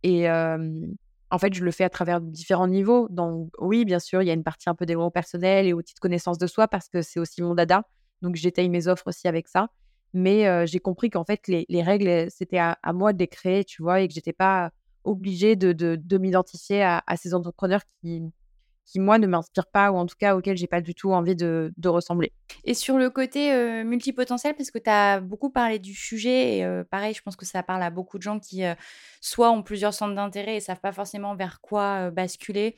Et 0.04 0.30
en 0.30 1.40
fait, 1.40 1.54
je 1.54 1.64
le 1.64 1.72
fais 1.72 1.84
à 1.84 1.90
travers 1.90 2.22
différents 2.22 2.68
niveaux. 2.68 3.08
Donc, 3.10 3.50
oui, 3.60 3.86
bien 3.86 4.00
sûr, 4.00 4.22
il 4.22 4.28
y 4.28 4.30
a 4.30 4.34
une 4.34 4.44
partie 4.44 4.70
un 4.70 4.76
peu 4.76 4.86
développement 4.86 5.12
personnel 5.12 5.66
et 5.66 5.74
outils 5.74 5.96
de 5.96 6.00
connaissance 6.00 6.38
de 6.38 6.48
soi 6.48 6.68
parce 6.68 6.90
que 6.90 7.02
c'est 7.02 7.20
aussi 7.20 7.42
mon 7.42 7.56
dada. 7.56 7.84
Donc, 8.22 8.36
j'étaye 8.36 8.70
mes 8.70 8.88
offres 8.88 9.08
aussi 9.08 9.28
avec 9.28 9.48
ça. 9.48 9.70
Mais 10.14 10.68
j'ai 10.68 10.80
compris 10.80 11.10
qu'en 11.10 11.24
fait, 11.24 11.48
les, 11.48 11.82
règles, 11.82 12.30
c'était 12.30 12.60
à, 12.60 12.78
moi 12.94 13.14
de 13.14 13.20
les 13.20 13.28
créer, 13.28 13.64
tu 13.64 13.82
vois, 13.82 14.02
et 14.02 14.08
que 14.08 14.14
j'étais 14.14 14.34
pas 14.34 14.72
obligée 15.04 15.56
de, 15.56 15.72
de, 15.74 16.18
m'identifier 16.18 16.84
à, 16.84 17.04
ces 17.18 17.34
entrepreneurs 17.34 17.82
qui, 18.02 18.22
qui, 18.86 19.00
moi, 19.00 19.18
ne 19.18 19.28
m'inspire 19.28 19.68
pas 19.68 19.92
ou 19.92 19.96
en 19.96 20.06
tout 20.06 20.16
cas 20.18 20.36
auquel 20.36 20.58
j'ai 20.58 20.68
pas 20.68 20.82
du 20.82 20.94
tout 20.94 21.12
envie 21.12 21.36
de, 21.36 21.72
ressembler. 21.86 22.34
Et 22.64 22.74
sur 22.74 22.98
le 22.98 23.10
côté 23.10 23.84
multipotentiel, 23.84 24.56
parce 24.56 24.72
que 24.72 24.80
tu 24.80 24.90
as 24.90 25.20
beaucoup 25.20 25.50
parlé 25.50 25.80
du 25.80 25.94
sujet, 25.94 26.58
et 26.58 26.84
pareil, 26.90 27.14
je 27.14 27.22
pense 27.22 27.36
que 27.36 27.46
ça 27.46 27.64
parle 27.64 27.84
à 27.84 27.90
beaucoup 27.90 28.18
de 28.18 28.24
gens 28.24 28.40
qui 28.40 28.64
soit 29.22 29.52
ont 29.52 29.64
plusieurs 29.64 29.94
centres 29.94 30.16
d'intérêt 30.16 30.58
et 30.58 30.60
savent 30.60 30.80
pas 30.80 30.92
forcément 30.92 31.36
vers 31.36 31.62
quoi 31.62 32.12
basculer, 32.12 32.78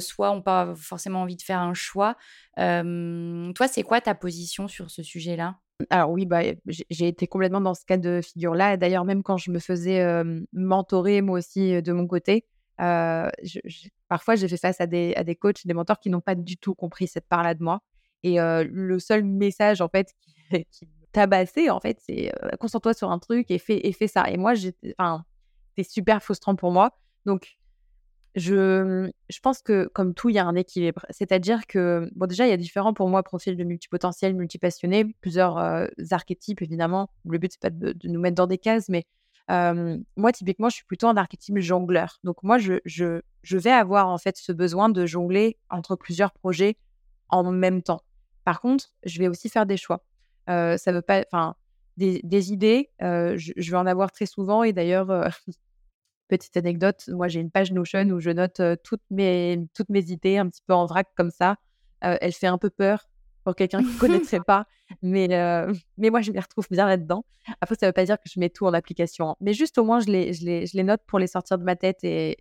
soit 0.00 0.30
ont 0.30 0.42
pas 0.42 0.74
forcément 0.76 1.22
envie 1.22 1.36
de 1.36 1.42
faire 1.42 1.60
un 1.60 1.74
choix. 1.74 2.16
toi, 2.56 3.68
c'est 3.68 3.82
quoi 3.82 4.00
ta 4.00 4.14
position 4.14 4.68
sur 4.68 4.90
ce 4.90 5.02
sujet-là? 5.02 5.56
Alors 5.90 6.10
oui, 6.10 6.24
bah, 6.24 6.40
j'ai 6.66 7.08
été 7.08 7.26
complètement 7.26 7.60
dans 7.60 7.74
ce 7.74 7.84
cas 7.84 7.98
de 7.98 8.20
figure-là. 8.22 8.76
D'ailleurs, 8.76 9.04
même 9.04 9.22
quand 9.22 9.36
je 9.36 9.50
me 9.50 9.58
faisais 9.58 10.04
mentorer 10.52 11.22
moi 11.22 11.38
aussi 11.38 11.82
de 11.82 11.92
mon 11.92 12.06
côté, 12.06 12.44
parfois, 12.78 14.36
j'ai 14.36 14.48
fait 14.48 14.56
face 14.56 14.80
à 14.80 14.86
des, 14.86 15.14
à 15.16 15.24
des 15.24 15.36
coachs, 15.36 15.66
des 15.66 15.74
mentors 15.74 15.98
qui 15.98 16.10
n'ont 16.10 16.20
pas 16.20 16.34
du 16.34 16.56
tout 16.56 16.74
compris 16.74 17.06
cette 17.06 17.26
part-là 17.26 17.54
de 17.54 17.62
moi. 17.62 17.80
Et 18.22 18.38
le 18.38 18.98
seul 18.98 19.24
message, 19.24 19.80
en 19.80 19.88
fait, 19.88 20.12
qui, 20.20 20.34
qui 20.70 20.88
tabassait, 21.12 21.70
en 21.70 21.80
fait, 21.80 21.98
c'est 22.00 22.32
concentre-toi 22.60 22.94
sur 22.94 23.10
un 23.10 23.18
truc 23.18 23.50
et 23.50 23.58
fais, 23.58 23.86
et 23.86 23.92
fais 23.92 24.08
ça. 24.08 24.30
Et 24.30 24.36
moi, 24.36 24.52
enfin, 24.98 25.24
c'était 25.70 25.88
super 25.88 26.22
frustrant 26.22 26.56
pour 26.56 26.70
moi. 26.72 26.98
Donc, 27.24 27.56
je, 28.34 29.10
je 29.30 29.40
pense 29.40 29.62
que, 29.62 29.88
comme 29.94 30.12
tout, 30.12 30.28
il 30.28 30.34
y 30.34 30.38
a 30.38 30.44
un 30.44 30.54
équilibre. 30.54 31.06
C'est-à-dire 31.08 31.66
que, 31.66 32.10
bon, 32.14 32.26
déjà, 32.26 32.46
il 32.46 32.50
y 32.50 32.52
a 32.52 32.58
différents, 32.58 32.92
pour 32.92 33.08
moi, 33.08 33.22
profils 33.22 33.56
de 33.56 33.64
multipotentiels, 33.64 34.34
multipassionnés, 34.34 35.16
plusieurs 35.22 35.56
archétypes, 36.10 36.60
évidemment. 36.60 37.08
Le 37.26 37.38
but, 37.38 37.52
c'est 37.52 37.60
pas 37.60 37.70
de, 37.70 37.94
nous 38.04 38.20
mettre 38.20 38.36
dans 38.36 38.46
des 38.46 38.58
cases, 38.58 38.90
mais 38.90 39.04
moi, 39.48 40.32
typiquement, 40.32 40.68
je 40.68 40.76
suis 40.76 40.84
plutôt 40.84 41.06
en 41.06 41.16
archétype 41.16 41.58
jongleur. 41.58 42.18
Donc, 42.24 42.42
moi, 42.42 42.58
je, 42.58 43.22
vais 43.44 43.70
avoir 43.70 44.08
en 44.08 44.18
fait 44.18 44.36
ce 44.36 44.52
besoin 44.52 44.88
de 44.88 45.06
jongler 45.06 45.58
entre 45.70 45.96
plusieurs 45.96 46.32
projets 46.32 46.76
en 47.28 47.50
même 47.50 47.82
temps. 47.82 48.02
Par 48.44 48.60
contre, 48.60 48.92
je 49.04 49.18
vais 49.18 49.28
aussi 49.28 49.48
faire 49.48 49.66
des 49.66 49.76
choix. 49.76 50.04
ça 50.46 50.78
veut 50.86 51.02
pas, 51.02 51.24
enfin, 51.30 51.54
des, 51.96 52.20
des, 52.24 52.52
idées, 52.52 52.90
je, 53.00 53.52
je, 53.56 53.70
vais 53.70 53.76
en 53.76 53.86
avoir 53.86 54.12
très 54.12 54.26
souvent. 54.26 54.62
Et 54.62 54.72
d'ailleurs, 54.72 55.08
petite 56.28 56.56
anecdote, 56.56 57.04
moi, 57.08 57.28
j'ai 57.28 57.40
une 57.40 57.50
page 57.50 57.72
Notion 57.72 58.08
où 58.10 58.20
je 58.20 58.30
note 58.30 58.60
toutes 58.82 59.04
mes, 59.10 59.64
toutes 59.74 59.90
mes 59.90 60.10
idées 60.10 60.38
un 60.38 60.48
petit 60.48 60.62
peu 60.66 60.74
en 60.74 60.86
vrac 60.86 61.08
comme 61.16 61.30
ça. 61.30 61.56
elle 62.00 62.32
fait 62.32 62.48
un 62.48 62.58
peu 62.58 62.70
peur 62.70 63.06
pour 63.46 63.54
quelqu'un 63.54 63.80
qui 63.80 63.94
ne 63.94 63.98
connaîtrait 64.00 64.40
pas. 64.40 64.66
Mais, 65.02 65.32
euh, 65.32 65.72
mais 65.98 66.10
moi, 66.10 66.20
je 66.20 66.32
m'y 66.32 66.40
retrouve 66.40 66.66
bien 66.68 66.84
là-dedans. 66.84 67.24
Après, 67.60 67.76
ça 67.76 67.86
ne 67.86 67.90
veut 67.90 67.92
pas 67.92 68.04
dire 68.04 68.16
que 68.16 68.28
je 68.28 68.40
mets 68.40 68.50
tout 68.50 68.66
en 68.66 68.74
application. 68.74 69.30
Hein. 69.30 69.36
Mais 69.40 69.54
juste 69.54 69.78
au 69.78 69.84
moins, 69.84 70.00
je 70.00 70.06
les, 70.06 70.32
je, 70.32 70.44
les, 70.44 70.66
je 70.66 70.76
les 70.76 70.82
note 70.82 71.00
pour 71.06 71.20
les 71.20 71.28
sortir 71.28 71.56
de 71.56 71.62
ma 71.62 71.76
tête 71.76 72.02
et, 72.02 72.38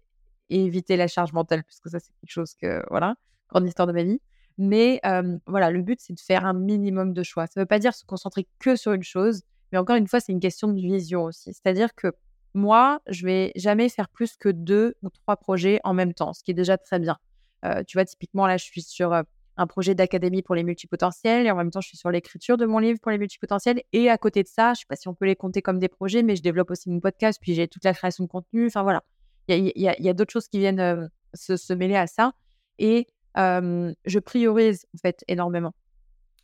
éviter 0.50 0.96
la 0.96 1.08
charge 1.08 1.34
mentale, 1.34 1.64
puisque 1.64 1.90
ça, 1.90 2.00
c'est 2.00 2.12
quelque 2.22 2.32
chose 2.32 2.54
que, 2.56 2.84
voilà, 2.90 3.16
grande 3.50 3.68
histoire 3.68 3.88
de 3.88 3.94
ma 3.94 4.04
vie. 4.04 4.20
Mais 4.58 5.00
euh, 5.06 5.38
voilà, 5.48 5.70
le 5.72 5.82
but, 5.82 6.00
c'est 6.02 6.14
de 6.14 6.20
faire 6.20 6.46
un 6.46 6.54
minimum 6.54 7.14
de 7.14 7.24
choix. 7.24 7.46
Ça 7.46 7.54
ne 7.58 7.62
veut 7.64 7.68
pas 7.68 7.80
dire 7.80 7.94
se 7.94 8.06
concentrer 8.06 8.48
que 8.60 8.76
sur 8.76 8.94
une 8.94 9.04
chose, 9.04 9.42
mais 9.72 9.78
encore 9.78 9.96
une 9.96 10.08
fois, 10.08 10.20
c'est 10.20 10.32
une 10.32 10.40
question 10.40 10.68
de 10.68 10.80
vision 10.80 11.24
aussi. 11.24 11.54
C'est-à-dire 11.54 11.94
que 11.96 12.14
moi, 12.54 13.02
je 13.08 13.26
vais 13.26 13.52
jamais 13.56 13.90
faire 13.90 14.08
plus 14.08 14.38
que 14.38 14.50
deux 14.50 14.96
ou 15.04 15.10
trois 15.10 15.36
projets 15.36 15.80
en 15.84 15.94
même 15.94 16.14
temps, 16.14 16.34
ce 16.34 16.44
qui 16.44 16.52
est 16.52 16.56
déjà 16.56 16.78
très 16.78 17.00
bien. 17.00 17.18
Euh, 17.64 17.84
tu 17.84 17.98
vois, 17.98 18.06
typiquement, 18.06 18.46
là, 18.46 18.58
je 18.58 18.66
suis 18.66 18.84
sur 18.84 19.24
un 19.58 19.68
projet 19.68 19.96
d'académie 19.96 20.42
pour 20.42 20.56
les 20.56 20.64
multipotentiels 20.64 21.46
et 21.46 21.52
en 21.52 21.56
même 21.56 21.72
temps, 21.72 21.82
je 21.82 21.88
suis 21.88 21.98
sur 21.98 22.12
l'écriture 22.12 22.58
de 22.58 22.66
mon 22.66 22.80
livre 22.80 23.00
pour 23.02 23.12
les 23.12 23.18
multipotentiels. 23.18 23.82
Et 23.94 24.10
à 24.10 24.18
côté 24.18 24.44
de 24.44 24.48
ça, 24.48 24.74
je 24.74 24.82
sais 24.82 24.86
pas 24.88 24.96
si 24.96 25.08
on 25.08 25.14
peut 25.14 25.26
les 25.26 25.36
compter 25.36 25.62
comme 25.62 25.80
des 25.80 25.88
projets, 25.88 26.24
mais 26.24 26.36
je 26.36 26.44
développe 26.44 26.72
aussi 26.72 26.90
mon 26.90 27.00
podcast, 27.00 27.40
puis 27.42 27.54
j'ai 27.54 27.68
toute 27.68 27.84
la 27.84 27.94
création 27.94 28.26
de 28.26 28.30
contenu. 28.30 28.68
Enfin 28.68 28.84
voilà, 28.84 29.04
il 29.48 29.72
y 29.76 30.10
a, 30.10 30.14
d'autres 30.14 30.32
choses 30.32 30.48
qui 30.48 30.60
viennent 30.60 31.10
se, 31.34 31.74
mêler 31.74 31.96
à 31.96 32.08
ça. 32.08 32.34
Et 32.80 33.08
je 33.36 34.20
priorise 34.20 34.86
en 34.96 34.98
fait 34.98 35.24
énormément. 35.28 35.74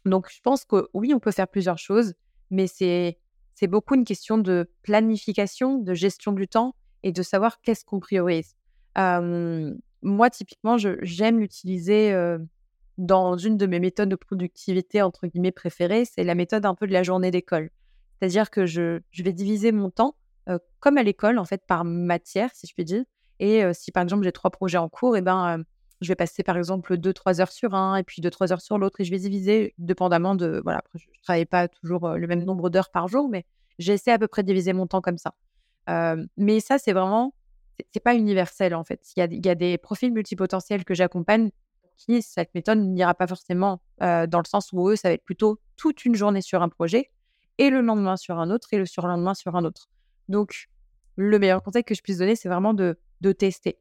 Donc, 0.05 0.28
je 0.32 0.39
pense 0.41 0.66
que 0.66 0.88
oui, 0.93 1.14
on 1.14 1.20
peut 1.20 1.32
faire 1.32 1.47
plusieurs 1.47 1.78
choses, 1.78 2.14
mais 2.49 2.68
c'est 2.68 3.18
c'est 3.53 3.68
beaucoup 3.68 3.93
une 3.93 4.05
question 4.05 4.39
de 4.39 4.72
planification, 4.82 5.78
de 5.78 5.93
gestion 5.93 6.32
du 6.32 6.47
temps 6.47 6.74
et 7.03 7.12
de 7.12 7.22
savoir 7.22 7.62
qu'est-ce 7.62 7.86
qu'on 7.86 7.99
priorise. 7.99 8.55
moi, 8.95 10.30
typiquement, 10.32 10.78
j'aime 10.78 11.39
l'utiliser 11.39 12.12
dans 13.02 13.36
une 13.36 13.58
de 13.58 13.66
mes 13.66 13.80
méthodes 13.80 14.10
de 14.10 14.16
productivité, 14.16 15.02
entre 15.02 15.26
guillemets, 15.26 15.52
préférées, 15.52 16.06
c'est 16.06 16.24
la 16.24 16.36
méthode 16.36 16.66
un 16.68 16.76
peu 16.76 16.86
de 16.86 16.93
la 16.93 17.02
journée 17.02 17.32
d'école. 17.32 17.72
C'est-à-dire 18.20 18.52
que 18.52 18.68
je, 18.68 19.02
vais 19.18 19.34
diviser 19.34 19.72
mon 19.72 19.89
temps, 19.89 20.16
comme 20.80 20.97
à 20.97 21.04
l'école, 21.04 21.39
en 21.39 21.45
fait, 21.45 21.66
par 21.66 21.84
matière, 21.84 22.52
si 22.54 22.68
je 22.68 22.74
puis 22.76 22.86
dire. 22.86 23.04
Et 23.39 23.64
si, 23.74 23.91
par 23.91 24.04
exemple, 24.04 24.24
j'ai 24.24 24.32
trois 24.32 24.52
projets 24.52 24.78
en 24.78 24.88
cours, 24.88 25.16
et 25.16 25.20
eh 25.20 25.22
ben, 25.24 25.64
je 25.99 26.08
vais 26.10 26.16
passer, 26.16 26.43
par 26.43 26.58
exemple, 26.58 26.95
deux, 26.97 27.12
trois 27.12 27.41
heures 27.41 27.52
sur 27.52 27.74
un, 27.74 27.95
et 27.95 28.04
puis 28.04 28.22
deux, 28.22 28.30
trois 28.30 28.54
heures 28.54 28.62
sur 28.62 28.78
l'autre, 28.78 29.02
et 29.02 29.04
je 29.04 29.10
vais 29.10 29.18
diviser, 29.18 29.74
dépendamment 29.80 30.36
de... 30.36 30.62
Voilà, 30.64 30.84
je 30.93 31.04
ne 31.04 31.24
travaille 31.24 31.47
pas 31.47 31.68
toujours 31.68 32.10
le 32.10 32.28
même 32.28 32.43
nombre 32.43 32.70
d'heures 32.70 32.91
par 32.91 33.08
jour, 33.08 33.30
mais 33.30 33.45
j'essaie 33.80 34.12
à 34.12 34.20
peu 34.20 34.28
près 34.28 34.43
de 34.43 34.47
diviser 34.47 34.74
mon 34.74 34.86
temps 34.86 35.02
comme 35.02 35.18
ça. 35.18 35.34
mais 36.38 36.60
ça, 36.60 36.78
c'est 36.78 36.93
vraiment... 36.93 37.34
C'est 37.91 38.04
pas 38.04 38.14
universel, 38.14 38.76
en 38.76 38.84
fait. 38.84 39.02
Il 39.18 39.43
y 39.43 39.49
a 39.49 39.56
des 39.56 39.80
profils 39.80 40.14
multipotentiels 40.14 40.86
que 40.86 40.93
j'accompagne 40.93 41.49
cette 42.22 42.54
méthode 42.56 42.80
n'ira 42.80 43.14
pas 43.14 43.28
forcément 43.28 43.82
dans 43.99 44.41
le 44.43 44.47
sens 44.47 44.72
où 44.74 44.89
eux, 44.89 44.95
ça 44.95 45.10
va 45.10 45.14
être 45.14 45.24
plutôt 45.24 45.60
toute 45.78 46.06
une 46.06 46.16
journée 46.16 46.41
sur 46.41 46.62
un 46.62 46.70
projet 46.70 47.12
et 47.58 47.70
le 47.70 47.82
lendemain 47.82 48.18
sur 48.18 48.39
un 48.39 48.49
autre 48.49 48.68
et 48.74 48.78
le 48.78 48.86
surlendemain 48.86 49.34
sur 49.34 49.56
un 49.56 49.66
autre. 49.66 49.89
Donc, 50.30 50.70
le 51.16 51.38
meilleur 51.39 51.62
conseil 51.62 51.84
que 51.84 51.93
je 51.93 52.02
puisse 52.02 52.18
donner, 52.18 52.36
c'est 52.36 52.49
vraiment 52.49 52.74
de, 52.74 52.97
de 53.22 53.32
tester. 53.32 53.78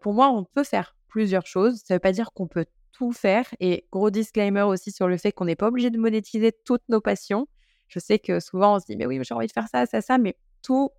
pour 0.00 0.14
moi, 0.14 0.30
on 0.30 0.44
peut 0.44 0.64
faire 0.64 0.96
plusieurs 1.08 1.46
choses. 1.46 1.82
Ça 1.84 1.94
ne 1.94 1.96
veut 1.96 2.00
pas 2.00 2.12
dire 2.12 2.32
qu'on 2.32 2.48
peut 2.48 2.66
tout 2.92 3.12
faire. 3.12 3.46
Et 3.60 3.86
gros 3.92 4.10
disclaimer 4.10 4.62
aussi 4.62 4.90
sur 4.90 5.08
le 5.08 5.16
fait 5.16 5.32
qu'on 5.32 5.44
n'est 5.44 5.56
pas 5.56 5.68
obligé 5.68 5.90
de 5.90 5.98
monétiser 5.98 6.52
toutes 6.64 6.88
nos 6.88 7.00
passions. 7.00 7.46
Je 7.88 7.98
sais 7.98 8.18
que 8.18 8.40
souvent, 8.40 8.76
on 8.76 8.80
se 8.80 8.86
dit, 8.86 8.96
mais 8.96 9.06
oui, 9.06 9.20
j'ai 9.22 9.34
envie 9.34 9.46
de 9.46 9.52
faire 9.52 9.68
ça, 9.68 9.86
ça, 9.86 10.00
ça, 10.00 10.18
mais 10.18 10.36
tout 10.62 10.90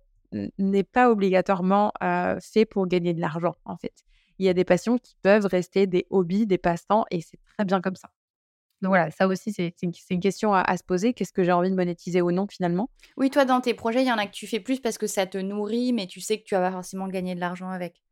n'est 0.58 0.84
pas 0.84 1.10
obligatoirement 1.10 1.92
fait 2.40 2.64
pour 2.64 2.86
gagner 2.86 3.14
de 3.14 3.20
l'argent, 3.20 3.54
en 3.64 3.76
fait 3.76 4.04
il 4.38 4.46
y 4.46 4.48
a 4.48 4.54
des 4.54 4.64
passions 4.64 4.98
qui 4.98 5.16
peuvent 5.22 5.46
rester 5.46 5.86
des 5.86 6.06
hobbies, 6.10 6.46
des 6.46 6.58
passe-temps, 6.58 7.04
et 7.10 7.20
c'est 7.20 7.38
très 7.56 7.64
bien 7.64 7.80
comme 7.80 7.96
ça. 7.96 8.10
Donc 8.82 8.90
voilà, 8.90 9.10
ça 9.10 9.26
aussi, 9.26 9.52
c'est 9.52 9.74
une, 9.82 10.20
question 10.20 10.52
à, 10.52 10.76
se 10.76 10.84
poser. 10.84 11.14
Qu'est-ce 11.14 11.32
que 11.32 11.42
j'ai 11.42 11.52
envie 11.52 11.70
de 11.70 11.74
monétiser 11.74 12.20
ou 12.20 12.32
non 12.32 12.46
finalement? 12.46 12.90
Oui, 13.16 13.30
toi, 13.30 13.46
dans 13.46 13.62
tes 13.62 13.72
projets, 13.72 14.02
il 14.02 14.06
y 14.06 14.12
en 14.12 14.18
a 14.18 14.26
que 14.26 14.32
tu 14.32 14.46
fais 14.46 14.60
plus 14.60 14.78
parce 14.78 14.98
que 14.98 15.06
ça 15.06 15.26
te 15.26 15.38
nourrit, 15.38 15.94
mais 15.94 16.06
tu 16.06 16.20
sais 16.20 16.38
que 16.38 16.44
tu 16.44 16.54
vas 16.54 16.70
forcément 16.70 17.08
gagner 17.08 17.34
de 17.34 17.40
l'argent 17.40 17.70
avec. 17.70 18.02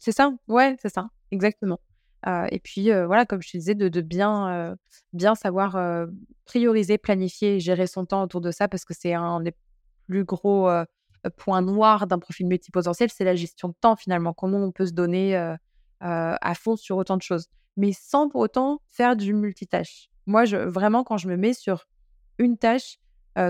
C'est 0.00 0.12
ça, 0.12 0.32
ouais, 0.48 0.74
c'est 0.80 0.92
ça, 0.92 1.10
exactement. 1.30 1.78
Euh, 2.26 2.46
et 2.50 2.58
puis, 2.58 2.90
euh, 2.90 3.06
voilà, 3.06 3.24
comme 3.24 3.40
je 3.40 3.52
te 3.52 3.56
disais, 3.56 3.74
de, 3.74 4.00
bien, 4.00 4.52
euh, 4.52 4.76
bien 5.12 5.34
savoir 5.34 5.78
prioriser, 6.44 6.98
planifier, 6.98 7.60
gérer 7.60 7.86
son 7.86 8.04
temps 8.04 8.22
autour 8.22 8.40
de 8.40 8.50
ça, 8.50 8.68
parce 8.68 8.84
que 8.84 8.94
c'est 8.94 9.14
un 9.14 9.40
des 9.40 9.52
plus 10.08 10.24
gros 10.24 10.68
points 11.36 11.62
noirs 11.62 12.06
d'un 12.06 12.18
profil 12.18 12.46
multipotentiel, 12.46 13.10
c'est 13.10 13.24
la 13.24 13.34
gestion 13.34 13.68
de 13.68 13.74
temps 13.80 13.96
finalement. 13.96 14.32
Comment 14.32 14.58
on 14.58 14.72
peut 14.72 14.86
se 14.86 14.92
donner 14.92 15.36
à 16.00 16.54
fond 16.54 16.76
sur 16.76 16.96
autant 16.96 17.16
de 17.16 17.22
choses, 17.22 17.48
mais 17.76 17.92
sans 17.92 18.28
pour 18.28 18.40
autant 18.40 18.80
faire 18.90 19.16
du 19.16 19.32
multitâche. 19.32 20.10
Moi, 20.26 20.44
vraiment, 20.44 21.04
quand 21.04 21.16
je 21.16 21.28
me 21.28 21.36
mets 21.36 21.54
sur 21.54 21.86
une 22.38 22.58
tâche, 22.58 22.98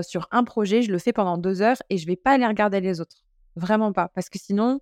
sur 0.03 0.27
un 0.31 0.43
projet, 0.43 0.81
je 0.81 0.91
le 0.91 0.99
fais 0.99 1.13
pendant 1.13 1.37
deux 1.37 1.61
heures 1.61 1.77
et 1.89 1.97
je 1.97 2.05
vais 2.07 2.15
pas 2.15 2.31
aller 2.31 2.45
regarder 2.45 2.81
les 2.81 3.01
autres. 3.01 3.23
Vraiment 3.55 3.91
pas. 3.91 4.09
Parce 4.09 4.29
que 4.29 4.37
sinon, 4.37 4.79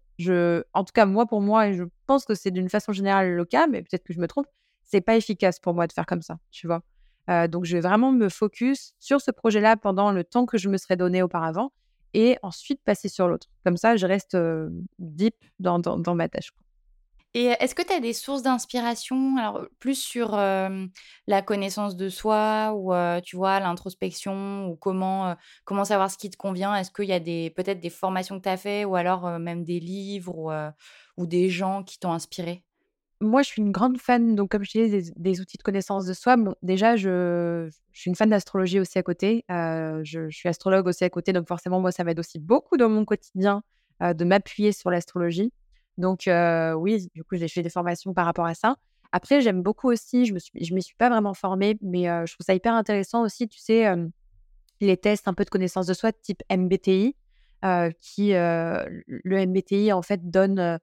en 0.73 0.83
tout 0.83 0.91
cas, 0.93 1.05
moi, 1.05 1.25
pour 1.25 1.41
moi, 1.41 1.69
et 1.69 1.73
je 1.73 1.83
pense 2.07 2.25
que 2.25 2.35
c'est 2.35 2.51
d'une 2.51 2.69
façon 2.69 2.91
générale 2.91 3.33
le 3.33 3.45
cas, 3.45 3.67
mais 3.67 3.81
peut-être 3.81 4.03
que 4.03 4.13
je 4.13 4.19
me 4.19 4.27
trompe, 4.27 4.47
c'est 4.83 5.01
pas 5.01 5.15
efficace 5.15 5.59
pour 5.59 5.73
moi 5.73 5.87
de 5.87 5.93
faire 5.93 6.05
comme 6.05 6.21
ça, 6.21 6.37
tu 6.51 6.67
vois. 6.67 6.81
donc, 7.47 7.65
je 7.65 7.77
vais 7.77 7.81
vraiment 7.81 8.11
me 8.11 8.29
focus 8.29 8.93
sur 8.99 9.21
ce 9.21 9.31
projet-là 9.31 9.77
pendant 9.77 10.11
le 10.11 10.23
temps 10.23 10.45
que 10.45 10.57
je 10.57 10.69
me 10.69 10.77
serais 10.77 10.97
donné 10.97 11.21
auparavant 11.23 11.71
et 12.13 12.37
ensuite 12.43 12.81
passer 12.83 13.09
sur 13.09 13.27
l'autre. 13.27 13.47
Comme 13.63 13.77
ça, 13.77 13.95
je 13.95 14.05
reste 14.05 14.37
deep 14.99 15.35
dans, 15.59 15.79
dans 15.79 16.15
ma 16.15 16.29
tâche. 16.29 16.51
Et 17.37 17.47
est-ce 17.59 17.75
que 17.75 17.81
tu 17.81 17.91
as 17.91 17.99
des 17.99 18.13
sources 18.13 18.43
d'inspiration, 18.43 19.35
alors 19.35 19.67
plus 19.79 19.95
sur 19.95 20.37
la 20.37 21.41
connaissance 21.41 21.97
de 21.97 22.07
soi 22.07 22.73
ou 22.73 22.93
tu 23.23 23.35
vois 23.35 23.59
l'introspection 23.59 24.67
ou 24.67 24.77
comment 24.77 25.35
comment 25.65 25.83
savoir 25.83 26.09
ce 26.09 26.17
qui 26.17 26.29
te 26.29 26.37
convient? 26.37 26.73
Est-ce 26.77 26.91
qu'il 26.91 27.09
y 27.09 27.11
a 27.11 27.19
des 27.19 27.49
peut-être 27.49 27.81
des 27.81 27.89
formations 27.89 28.37
que 28.37 28.43
tu 28.43 28.49
as 28.49 28.55
fait 28.55 28.85
ou 28.85 28.95
alors 28.95 29.37
même 29.37 29.65
des 29.65 29.81
livres 29.81 30.73
ou, 31.17 31.25
des 31.27 31.49
gens 31.49 31.83
qui 31.83 31.99
t'ont 31.99 32.13
inspiré? 32.13 32.63
Moi, 33.19 33.41
je 33.41 33.47
suis 33.49 33.61
une 33.61 33.73
grande 33.73 33.97
fan, 33.97 34.35
donc 34.35 34.51
comme 34.51 34.63
je 34.63 34.71
disais, 34.71 35.11
des, 35.17 35.41
outils 35.41 35.57
de 35.57 35.63
connaissance 35.63 36.05
de 36.05 36.13
soi. 36.13 36.37
Bon, 36.37 36.55
déjà, 36.61 36.95
je, 36.95 37.69
suis 37.91 38.09
une 38.09 38.15
fan 38.15 38.29
d'astrologie 38.29 38.79
aussi 38.79 38.97
à 38.97 39.03
côté. 39.03 39.43
je, 39.49 40.29
suis 40.29 40.47
astrologue 40.47 40.87
aussi 40.87 41.03
à 41.03 41.09
côté, 41.09 41.33
donc 41.33 41.49
forcément, 41.49 41.81
moi, 41.81 41.91
ça 41.91 42.05
m'aide 42.05 42.19
aussi 42.19 42.39
beaucoup 42.39 42.77
dans 42.77 42.87
mon 42.87 43.03
quotidien 43.03 43.61
de 43.99 44.23
m'appuyer 44.23 44.71
sur 44.71 44.89
l'astrologie. 44.89 45.51
Donc 45.97 46.29
oui, 46.77 47.07
du 47.13 47.23
coup, 47.23 47.35
j'ai 47.35 47.47
fait 47.47 47.61
des 47.63 47.69
formations 47.69 48.13
par 48.13 48.25
rapport 48.25 48.45
à 48.45 48.53
ça. 48.53 48.75
Après, 49.11 49.39
j'aime 49.41 49.61
beaucoup 49.61 49.89
aussi, 49.89 50.25
je 50.25 50.33
me 50.33 50.39
suis, 50.39 50.51
m'y 50.73 50.81
suis 50.81 50.95
pas 50.95 51.09
vraiment 51.09 51.33
formée, 51.33 51.77
mais 51.81 52.03
je 52.25 52.33
trouve 52.33 52.45
ça 52.45 52.53
hyper 52.53 52.73
intéressant 52.73 53.23
aussi, 53.23 53.47
tu 53.47 53.59
sais, 53.59 53.85
les 54.81 54.97
tests 54.97 55.27
un 55.27 55.33
peu 55.33 55.45
de 55.45 55.49
connaissance 55.49 55.87
de 55.87 55.93
soi 55.93 56.11
type 56.11 56.43
MBTI, 56.51 57.15
qui 58.01 58.31
le 58.31 59.45
MBTI 59.45 59.93
en 59.93 60.01
fait 60.01 60.29
donne 60.29 60.79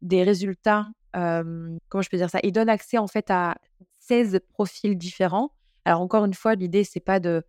des 0.00 0.22
résultats. 0.22 0.88
comment 1.12 2.02
je 2.02 2.08
peux 2.08 2.16
dire 2.16 2.30
ça? 2.30 2.38
Il 2.42 2.52
donne 2.52 2.68
accès 2.68 2.98
en 2.98 3.06
fait 3.06 3.30
à 3.30 3.56
16 4.00 4.40
profils 4.52 4.96
différents. 4.96 5.52
Alors 5.84 6.00
encore 6.00 6.24
une 6.24 6.34
fois, 6.34 6.54
l'idée 6.54 6.84
c'est 6.84 7.00
pas 7.00 7.20
de, 7.20 7.42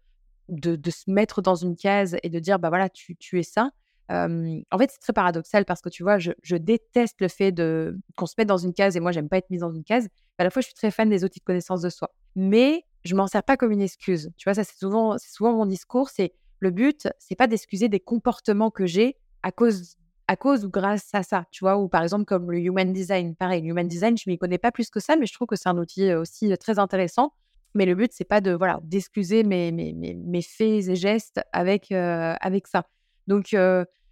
de, 0.50 0.76
de 0.76 0.92
se 0.92 1.10
mettre 1.10 1.42
dans 1.42 1.56
une 1.56 1.76
case 1.76 2.18
et 2.24 2.30
de 2.30 2.40
dire 2.40 2.60
bah 2.60 2.70
voilà 2.70 2.90
tu, 2.90 3.16
tu 3.16 3.40
es 3.40 3.44
ça, 3.44 3.72
en 4.14 4.78
fait, 4.78 4.92
c'est 4.92 5.00
très 5.00 5.14
paradoxal 5.14 5.66
parce 5.66 5.82
que 5.82 5.90
tu 5.90 6.04
vois, 6.04 6.20
je, 6.20 6.56
déteste 6.56 7.20
le 7.20 7.28
fait 7.28 7.52
de 7.52 7.98
qu'on 8.16 8.26
se 8.26 8.36
mette 8.38 8.48
dans 8.48 8.58
une 8.58 8.74
case 8.74 8.96
et 8.96 9.00
moi, 9.00 9.12
j'aime 9.12 9.30
pas 9.30 9.38
être 9.38 9.50
mise 9.50 9.62
dans 9.62 9.72
une 9.72 9.84
case. 9.84 10.08
À 10.38 10.44
la 10.44 10.50
fois, 10.50 10.62
je 10.62 10.68
suis 10.68 10.76
très 10.76 10.92
fan 10.92 11.10
des 11.10 11.24
outils 11.24 11.40
de 11.40 11.46
connaissance 11.46 11.82
de 11.82 11.90
soi, 11.90 12.14
mais 12.36 12.86
je 13.04 13.16
m'en 13.16 13.28
sers 13.28 13.44
pas 13.44 13.58
comme 13.58 13.72
une 13.72 13.82
excuse. 13.82 14.32
Tu 14.38 14.46
vois, 14.46 14.54
ça 14.54 14.64
c'est 14.64 14.78
souvent, 14.78 15.18
mon 15.42 15.66
discours. 15.66 16.10
C'est 16.10 16.34
le 16.60 16.72
but, 16.72 17.08
c'est 17.20 17.36
pas 17.36 17.48
d'excuser 17.48 17.90
des 17.90 18.00
comportements 18.00 18.72
que 18.72 18.86
j'ai 18.86 19.18
à 19.42 19.52
cause 19.52 19.98
à 20.30 20.38
cause 20.38 20.64
ou 20.64 20.70
grâce 20.70 21.10
à 21.14 21.22
ça, 21.22 21.46
tu 21.52 21.66
vois, 21.66 21.78
ou 21.78 21.90
par 21.90 22.02
exemple 22.02 22.24
comme 22.24 22.50
le 22.50 22.60
human 22.60 22.94
design. 22.94 23.36
Pareil, 23.36 23.62
le 23.62 23.70
human 23.70 23.88
design, 23.88 24.18
je 24.18 24.30
m'y 24.30 24.38
connais 24.38 24.58
pas 24.58 24.72
plus 24.72 24.90
que 24.90 25.02
ça, 25.02 25.18
mais 25.18 25.26
je 25.26 25.34
trouve 25.34 25.48
que 25.48 25.58
c'est 25.58 25.68
un 25.68 25.78
outil 25.78 26.14
aussi 26.14 26.58
très 26.58 26.80
intéressant. 26.80 27.34
Mais 27.76 27.86
le 27.86 27.94
but, 27.94 28.12
c'est 28.14 28.24
pas 28.24 28.40
de 28.40 28.52
voilà 28.52 28.80
d'excuser 28.84 29.44
mes, 29.44 29.72
mes, 29.74 29.94
mes, 29.94 30.42
faits 30.42 30.88
et 30.88 30.96
gestes 30.96 31.42
avec, 31.52 31.92
avec 31.92 32.68
ça. 32.68 32.86
Donc, 33.28 33.56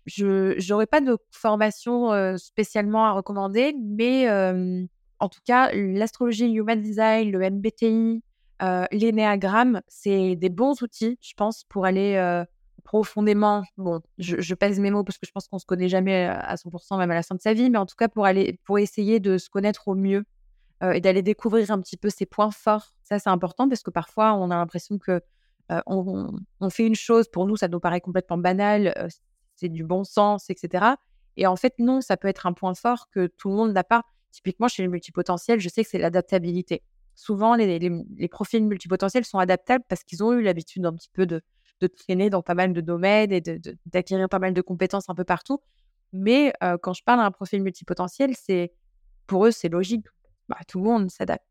je 0.06 0.70
n'aurais 0.70 0.88
pas 0.88 1.02
de 1.02 1.18
formation 1.32 2.38
spécialement 2.38 3.06
à 3.06 3.12
recommander, 3.12 3.76
mais 3.80 4.28
en 5.20 5.30
tout 5.30 5.40
cas, 5.46 5.72
l'astrologie 5.74 6.52
Human 6.52 6.82
Design, 6.82 7.32
le 7.32 7.50
MBTI, 7.50 8.24
l'énéagramme, 8.92 9.82
c'est 9.88 10.36
des 10.36 10.50
bons 10.50 10.82
outils, 10.82 11.18
je 11.22 11.34
pense, 11.36 11.64
pour 11.66 11.86
aller 11.86 12.44
profondément. 12.84 13.64
Bon, 13.78 14.02
je, 14.18 14.54
pèse 14.56 14.80
mes 14.80 14.92
mots 14.92 15.04
parce 15.04 15.18
que 15.18 15.28
je 15.28 15.32
pense 15.32 15.48
qu'on 15.48 15.60
se 15.60 15.66
connaît 15.66 15.90
jamais 15.90 16.26
à 16.26 16.56
100%, 16.56 16.98
même 16.98 17.12
à 17.12 17.16
la 17.16 17.24
fin 17.24 17.36
de 17.36 17.42
sa 17.42 17.54
vie, 17.54 17.70
mais 17.70 17.78
en 17.78 17.86
tout 17.86 17.96
cas 17.96 18.08
pour 18.08 18.26
aller, 18.26 18.60
pour 18.66 18.80
essayer 18.80 19.20
de 19.20 19.38
se 19.38 19.50
connaître 19.50 19.88
au 19.88 19.96
mieux 19.96 20.24
et 20.94 21.00
d'aller 21.00 21.22
découvrir 21.22 21.70
un 21.70 21.80
petit 21.80 21.98
peu 21.98 22.10
ses 22.10 22.26
points 22.26 22.50
forts. 22.50 22.96
Ça, 23.04 23.20
c'est 23.20 23.30
important 23.30 23.70
parce 23.70 23.84
que 23.84 23.92
parfois, 23.92 24.34
on 24.34 24.50
a 24.50 24.56
l'impression 24.56 24.98
que 24.98 25.22
on, 25.86 26.70
fait 26.70 26.86
une 26.86 26.96
chose, 26.96 27.30
pour 27.30 27.46
nous, 27.46 27.56
ça 27.56 27.68
nous 27.68 27.80
paraît 27.80 28.02
complètement 28.02 28.38
banal, 28.38 29.10
c'est 29.62 29.70
du 29.70 29.84
bon 29.84 30.04
sens, 30.04 30.50
etc. 30.50 30.96
Et 31.38 31.48
en 31.48 31.56
fait, 31.56 31.76
non, 31.80 32.02
ça 32.02 32.18
peut 32.18 32.28
être 32.28 32.46
un 32.48 32.54
point 32.54 32.74
fort 32.74 33.10
que 33.12 33.28
tout 33.28 33.50
le 33.50 33.56
monde 33.56 33.74
n'a 33.74 33.84
pas. 33.84 34.04
Typiquement, 34.32 34.68
chez 34.68 34.82
les 34.82 34.88
multipotentiels, 34.88 35.60
je 35.60 35.70
sais 35.70 35.84
que 35.84 35.90
c'est 35.90 36.00
l'adaptabilité. 36.00 36.84
Souvent, 37.16 37.56
les, 37.56 38.28
profils 38.30 38.66
multipotentiels 38.66 39.26
sont 39.26 39.38
adaptables 39.38 39.84
parce 39.88 40.04
qu'ils 40.04 40.24
ont 40.24 40.34
eu 40.34 40.42
l'habitude 40.42 40.86
un 40.86 40.94
petit 40.94 41.10
peu 41.14 41.26
de, 41.26 41.42
de, 41.82 41.88
traîner 41.88 42.30
dans 42.30 42.42
pas 42.42 42.56
mal 42.56 42.74
de 42.74 42.82
domaines 42.82 43.32
et 43.32 43.42
d'acquérir 43.86 44.30
pas 44.30 44.40
mal 44.40 44.54
de 44.54 44.62
compétences 44.62 45.10
un 45.10 45.16
peu 45.16 45.26
partout. 45.26 45.62
Mais 46.14 46.54
quand 46.82 46.94
je 46.94 47.04
parle 47.04 47.20
à 47.20 47.26
un 47.26 47.32
profil 47.32 47.62
multipotentiel, 47.62 48.36
c'est 48.36 48.74
pour 49.28 49.46
eux, 49.46 49.52
c'est 49.52 49.70
logique. 49.70 50.06
Bah, 50.50 50.58
tout 50.68 50.80
le 50.80 50.86
monde 50.86 51.12
s'adapte 51.12 51.51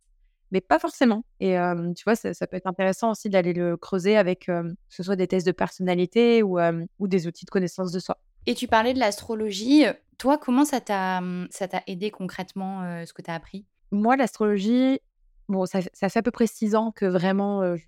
mais 0.50 0.60
pas 0.60 0.78
forcément. 0.78 1.24
Et 1.40 1.56
tu 1.96 2.04
vois, 2.04 2.16
ça, 2.16 2.46
peut 2.46 2.56
être 2.56 2.66
intéressant 2.66 3.10
aussi 3.10 3.28
d'aller 3.28 3.52
le 3.52 3.76
creuser 3.76 4.16
avec 4.16 4.46
que 4.46 4.74
ce 4.88 5.02
soit 5.02 5.16
des 5.16 5.26
tests 5.26 5.46
de 5.46 5.52
personnalité 5.52 6.42
ou, 6.42 6.58
ou 6.98 7.08
des 7.08 7.26
outils 7.26 7.44
de 7.44 7.50
connaissance 7.50 7.92
de 7.92 7.98
soi. 7.98 8.18
Et 8.46 8.54
tu 8.54 8.66
parlais 8.66 8.94
de 8.94 8.98
l'astrologie. 8.98 9.84
Toi, 10.18 10.38
comment 10.38 10.64
ça 10.64 10.80
t'a, 10.80 11.20
mmh, 11.20 11.48
ça 11.50 11.68
t'a 11.68 11.82
aidé 11.86 12.10
concrètement 12.10 13.04
ce 13.06 13.12
que 13.12 13.22
tu 13.22 13.30
as 13.30 13.34
appris? 13.34 13.64
Moi, 13.92 14.16
l'astrologie, 14.16 15.00
bon, 15.48 15.66
ça, 15.66 15.80
ça 15.92 16.08
fait 16.08 16.18
à 16.18 16.22
peu 16.22 16.30
près 16.30 16.46
six 16.46 16.74
ans 16.74 16.92
que 16.92 17.06
vraiment 17.06 17.76
je, 17.76 17.84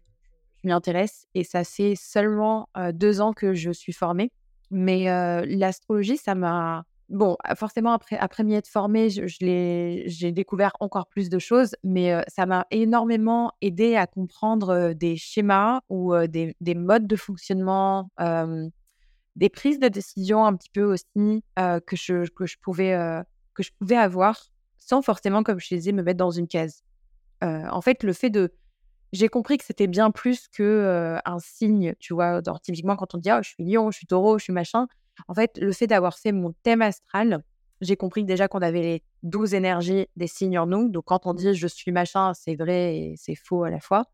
m'y 0.65 0.73
intéresse 0.73 1.27
et 1.35 1.45
ça 1.45 1.65
fait 1.65 1.95
seulement 1.97 2.69
deux 2.93 3.21
ans 3.21 3.33
que 3.33 3.55
je 3.55 3.71
suis 3.71 3.93
formée. 3.93 4.31
Mais 4.71 5.05
l'astrologie, 5.47 6.17
ça 6.17 6.35
m'a 6.35 6.85
bon, 7.09 7.37
forcément, 7.57 7.93
après, 7.93 8.45
m'y 8.45 8.55
être 8.55 8.69
formée, 8.69 9.09
j'ai 9.11 10.33
découvert 10.33 10.73
encore 10.81 11.07
plus 11.07 11.29
de 11.29 11.39
choses, 11.39 11.75
mais 11.85 12.23
ça 12.29 12.47
m'a 12.47 12.67
énormément 12.71 13.53
aidé 13.61 13.97
à 13.97 14.07
comprendre 14.07 14.93
des 14.95 15.17
schémas 15.17 15.81
ou 15.89 16.15
des, 16.27 16.57
des, 16.61 16.75
modes 16.75 17.07
de 17.07 17.17
fonctionnement, 17.17 18.11
des 19.37 19.49
prises 19.49 19.79
de 19.79 19.89
décision 19.89 20.45
un 20.45 20.55
petit 20.55 20.71
peu 20.71 20.85
aussi 20.85 21.43
que, 21.57 21.97
je, 21.97 22.57
pouvais, 22.63 23.23
que 23.55 23.63
je 23.63 23.71
pouvais 23.79 23.97
avoir 23.97 24.49
sans 24.79 25.03
forcément, 25.03 25.43
comme 25.43 25.61
je 25.61 25.75
disais, 25.75 25.93
me 25.93 26.03
mettre 26.03 26.19
dans 26.19 26.31
une 26.31 26.49
case. 26.49 26.83
en 27.43 27.81
fait, 27.81 28.03
le 28.03 28.13
fait 28.13 28.31
de. 28.31 28.53
J'ai 29.13 29.29
compris 29.29 29.59
que 29.59 29.65
c'était 29.65 29.89
bien 29.89 30.11
plus 30.11 30.49
que 30.49 31.19
un 31.27 31.39
signe, 31.39 31.95
tu 31.99 32.15
vois? 32.15 32.41
typiquement, 32.63 32.97
quand 32.97 33.15
on 33.15 33.19
dit 33.19 33.29
«Ah, 33.29 33.43
je 33.43 33.51
suis 33.51 33.65
lion, 33.65 33.91
je 33.91 33.99
suis 33.99 34.07
taureau, 34.07 34.39
je 34.39 34.45
suis 34.45 34.55
machin, 34.55 34.87
en 35.29 35.35
fait, 35.35 35.59
le 35.59 35.73
fait 35.73 35.87
d'avoir 35.87 36.19
fait 36.19 36.33
mon 36.33 36.53
thème 36.63 36.83
astral, 36.83 37.43
j'ai 37.81 37.97
compris 37.97 38.25
déjà 38.25 38.49
qu'on 38.49 38.63
avait 38.63 38.83
les 38.83 39.03
12 39.23 39.55
énergies 39.55 40.07
des 40.17 40.27
signes 40.27 40.59
en 40.59 40.67
nous. 40.67 40.89
Donc, 40.89 41.05
quand 41.07 41.27
on 41.27 41.35
dit 41.35 41.55
je 41.55 41.67
suis 41.67 41.93
machin, 41.93 42.33
c'est 42.35 42.55
vrai 42.55 42.97
et 42.97 43.15
c'est 43.17 43.35
faux 43.35 43.65
à 43.65 43.71
la 43.71 43.81
fois. 43.81 44.07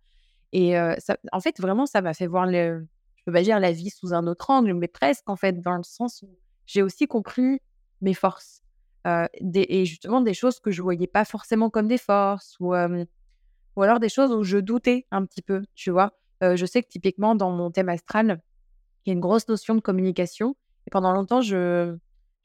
Et 0.53 0.79
en 0.79 1.41
fait, 1.41 1.61
vraiment, 1.61 1.87
ça 1.87 2.01
m'a 2.01 2.15
fait 2.15 2.27
voir, 2.27 2.47
le, 2.47 2.87
je 3.17 3.23
peux 3.25 3.33
pas 3.33 3.43
dire 3.43 3.61
la 3.61 3.73
vie 3.73 3.91
sous 3.91 4.15
un 4.15 4.27
autre 4.27 4.49
angle, 4.51 4.73
mais 4.75 4.89
presque, 4.89 5.29
en 5.29 5.37
fait, 5.37 5.61
dans 5.61 5.77
le 5.77 5.83
sens 5.83 6.23
où 6.23 6.31
j'ai 6.67 6.83
aussi 6.83 7.07
compris 7.07 7.61
mes 8.01 8.15
forces. 8.15 8.63
et 9.05 9.85
justement, 9.85 10.23
des 10.23 10.35
choses 10.35 10.61
que 10.61 10.71
je 10.71 10.81
voyais 10.81 11.07
pas 11.07 11.25
forcément 11.25 11.69
comme 11.69 11.89
des 11.89 11.99
forces 11.99 12.57
ou, 12.61 12.75
ou 12.75 13.83
alors 13.83 14.01
des 14.01 14.09
choses 14.09 14.33
où 14.33 14.43
je 14.43 14.59
doutais 14.59 15.07
un 15.11 15.27
petit 15.27 15.43
peu, 15.43 15.63
tu 15.75 15.91
vois? 15.91 16.13
je 16.41 16.65
sais 16.65 16.83
que 16.83 16.89
typiquement, 16.89 17.35
dans 17.35 17.51
mon 17.51 17.71
thème 17.71 17.91
astral, 17.91 18.41
il 19.05 19.11
y 19.11 19.13
a 19.13 19.15
une 19.15 19.21
grosse 19.21 19.49
notion 19.49 19.75
de 19.75 19.81
communication 19.81 20.57
et 20.89 20.91
pendant 20.91 21.13
longtemps, 21.13 21.43
je, 21.43 21.99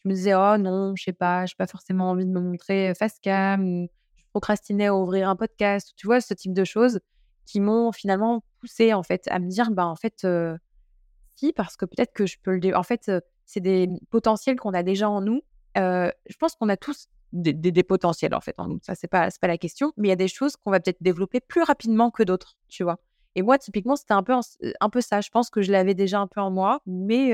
me 0.03 0.13
disais, 0.13 0.35
oh 0.35 0.57
non, 0.57 0.97
je 0.97 1.03
sais 1.05 1.13
pas, 1.13 1.45
je 1.45 1.53
n'ai 1.53 1.55
pas 1.57 1.65
forcément 1.65 2.09
envie 2.09 2.25
de 2.25 2.29
me 2.29 2.41
montrer 2.41 2.93
face 2.93 3.17
cam, 3.21 3.65
ou 3.65 3.87
je 4.17 4.23
procrastinais 4.31 4.87
à 4.87 4.95
ouvrir 4.95 5.29
un 5.29 5.37
podcast, 5.37 5.93
tu 5.95 6.07
vois, 6.07 6.19
ce 6.19 6.33
type 6.33 6.53
de 6.53 6.65
choses 6.65 6.99
qui 7.45 7.61
m'ont 7.61 7.93
finalement 7.93 8.43
poussé 8.59 8.93
en 8.93 9.01
fait 9.01 9.29
à 9.29 9.39
me 9.39 9.47
dire, 9.47 9.71
bah 9.71 9.85
en 9.85 9.95
fait, 9.95 10.27
si, 11.37 11.53
parce 11.53 11.77
que 11.77 11.85
peut-être 11.85 12.11
que 12.11 12.25
je 12.25 12.35
peux 12.43 12.57
le. 12.57 12.75
En 12.75 12.83
fait, 12.83 13.09
c'est 13.45 13.61
des 13.61 13.87
potentiels 14.09 14.57
qu'on 14.57 14.73
a 14.73 14.83
déjà 14.83 15.09
en 15.09 15.21
nous. 15.21 15.41
je 15.77 16.37
pense 16.37 16.55
qu'on 16.55 16.67
a 16.67 16.75
tous 16.75 17.07
des, 17.31 17.53
des, 17.53 17.83
potentiels 17.83 18.35
en 18.35 18.41
fait 18.41 18.55
en 18.57 18.67
nous. 18.67 18.79
Ça, 18.81 18.93
c'est 18.93 19.07
pas, 19.07 19.29
pas 19.39 19.47
la 19.47 19.57
question, 19.57 19.93
mais 19.95 20.09
il 20.09 20.11
y 20.11 20.13
a 20.13 20.17
des 20.17 20.27
choses 20.27 20.57
qu'on 20.57 20.69
va 20.69 20.81
peut-être 20.81 21.01
développer 21.01 21.39
plus 21.39 21.63
rapidement 21.63 22.11
que 22.11 22.23
d'autres, 22.23 22.57
tu 22.67 22.83
vois. 22.83 22.99
Et 23.35 23.41
moi, 23.41 23.57
typiquement, 23.57 23.95
c'était 23.95 24.13
un 24.13 24.21
peu, 24.21 24.33
un 24.33 24.89
peu 24.89 24.99
ça. 24.99 25.21
Je 25.21 25.29
pense 25.29 25.49
que 25.49 25.61
je 25.61 25.71
l'avais 25.71 25.93
déjà 25.93 26.19
un 26.19 26.27
peu 26.27 26.41
en 26.41 26.51
moi, 26.51 26.81
mais 26.85 27.33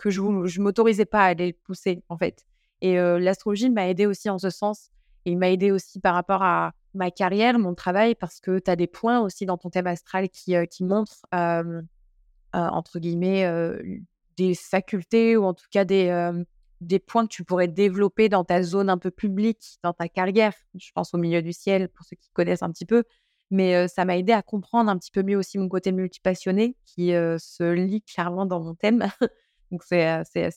que 0.00 0.10
je 0.10 0.22
ne 0.22 0.62
m'autorisais 0.62 1.04
pas 1.04 1.20
à 1.20 1.26
aller 1.26 1.52
pousser, 1.52 2.02
en 2.08 2.16
fait. 2.16 2.46
Et 2.80 2.96
l'astrologie 2.96 3.68
m'a 3.68 3.88
aidé 3.88 4.06
aussi 4.06 4.30
en 4.30 4.38
ce 4.38 4.48
sens. 4.48 4.90
Et 5.26 5.32
il 5.32 5.38
m'a 5.38 5.50
aidé 5.50 5.70
aussi 5.70 6.00
par 6.00 6.14
rapport 6.14 6.42
à 6.42 6.72
ma 6.94 7.10
carrière, 7.10 7.58
mon 7.58 7.74
travail, 7.74 8.14
parce 8.14 8.40
que 8.40 8.58
tu 8.58 8.70
as 8.70 8.76
des 8.76 8.86
points 8.86 9.20
aussi 9.20 9.44
dans 9.44 9.58
ton 9.58 9.68
thème 9.68 9.86
astral 9.86 10.30
qui, 10.30 10.54
qui 10.70 10.84
montrent, 10.84 11.26
entre 12.52 12.98
guillemets, 12.98 13.46
des 14.38 14.54
facultés 14.54 15.36
ou 15.36 15.44
en 15.44 15.52
tout 15.52 15.66
cas 15.70 15.84
des, 15.84 16.32
des 16.80 16.98
points 16.98 17.26
que 17.26 17.32
tu 17.34 17.44
pourrais 17.44 17.68
développer 17.68 18.30
dans 18.30 18.44
ta 18.44 18.62
zone 18.62 18.88
un 18.88 18.96
peu 18.96 19.10
publique, 19.10 19.78
dans 19.82 19.92
ta 19.92 20.08
carrière. 20.08 20.54
Je 20.74 20.90
pense 20.94 21.12
au 21.12 21.18
milieu 21.18 21.42
du 21.42 21.52
ciel, 21.52 21.90
pour 21.90 22.06
ceux 22.06 22.16
qui 22.16 22.30
connaissent 22.32 22.62
un 22.62 22.70
petit 22.70 22.86
peu. 22.86 23.04
Mais 23.50 23.88
ça 23.88 24.06
m'a 24.06 24.16
aidé 24.16 24.32
à 24.32 24.40
comprendre 24.40 24.90
un 24.90 24.96
petit 24.96 25.10
peu 25.10 25.22
mieux 25.22 25.36
aussi 25.36 25.58
mon 25.58 25.68
côté 25.68 25.92
multipassionné 25.92 26.76
qui 26.86 27.08
se 27.10 27.72
lit 27.72 28.00
clairement 28.00 28.46
dans 28.46 28.60
mon 28.60 28.74
thème. 28.74 29.06
Donc, 29.70 29.84
c'est 29.84 30.06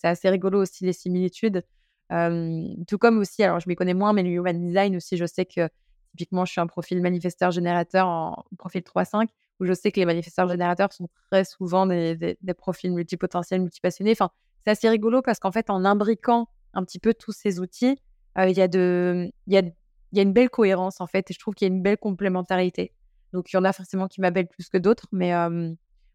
assez 0.03 0.29
rigolo 0.29 0.61
aussi 0.61 0.85
les 0.85 0.93
similitudes. 0.93 1.63
tout 2.09 2.97
comme 2.99 3.19
aussi, 3.19 3.43
alors 3.43 3.59
je 3.59 3.69
m'y 3.69 3.75
connais 3.75 3.93
moins, 3.93 4.13
mais 4.13 4.23
le 4.23 4.29
human 4.29 4.59
design 4.59 4.95
aussi, 4.95 5.17
je 5.17 5.25
sais 5.25 5.45
que 5.45 5.69
typiquement, 6.11 6.45
je 6.45 6.51
suis 6.51 6.61
un 6.61 6.67
profil 6.67 7.01
manifesteur 7.01 7.51
générateur 7.51 8.07
en 8.07 8.45
profil 8.57 8.81
3-5, 8.81 9.29
où 9.59 9.65
je 9.65 9.73
sais 9.73 9.91
que 9.91 9.99
les 9.99 10.05
manifesteurs 10.05 10.47
générateurs 10.47 10.93
sont 10.93 11.09
très 11.31 11.43
souvent 11.43 11.85
des, 11.85 12.15
des, 12.15 12.53
profils 12.53 12.91
multipotentiels, 12.91 13.61
multipassionnés. 13.61 14.11
Enfin, 14.11 14.29
c'est 14.63 14.71
assez 14.71 14.89
rigolo 14.89 15.21
parce 15.21 15.39
qu'en 15.39 15.51
fait, 15.51 15.69
en 15.69 15.85
imbriquant 15.85 16.47
un 16.73 16.83
petit 16.83 16.99
peu 16.99 17.13
tous 17.13 17.31
ces 17.31 17.59
outils, 17.59 17.97
il 18.37 18.51
y, 18.57 18.61
a 18.61 18.65
y, 18.65 19.57
a, 19.57 19.61
y 20.11 20.19
a 20.19 20.21
une 20.21 20.33
belle 20.33 20.49
cohérence 20.49 21.01
en 21.01 21.07
fait, 21.07 21.29
et 21.29 21.33
je 21.33 21.39
trouve 21.39 21.53
qu'il 21.53 21.67
y 21.67 21.71
a 21.71 21.73
une 21.73 21.83
belle 21.83 21.97
complémentarité. 21.97 22.93
Donc, 23.31 23.51
il 23.51 23.55
y 23.55 23.59
en 23.59 23.63
a 23.63 23.73
forcément 23.73 24.07
qui 24.07 24.21
m'appellent 24.21 24.47
plus 24.47 24.69
que 24.69 24.77
d'autres, 24.77 25.07
mais 25.11 25.33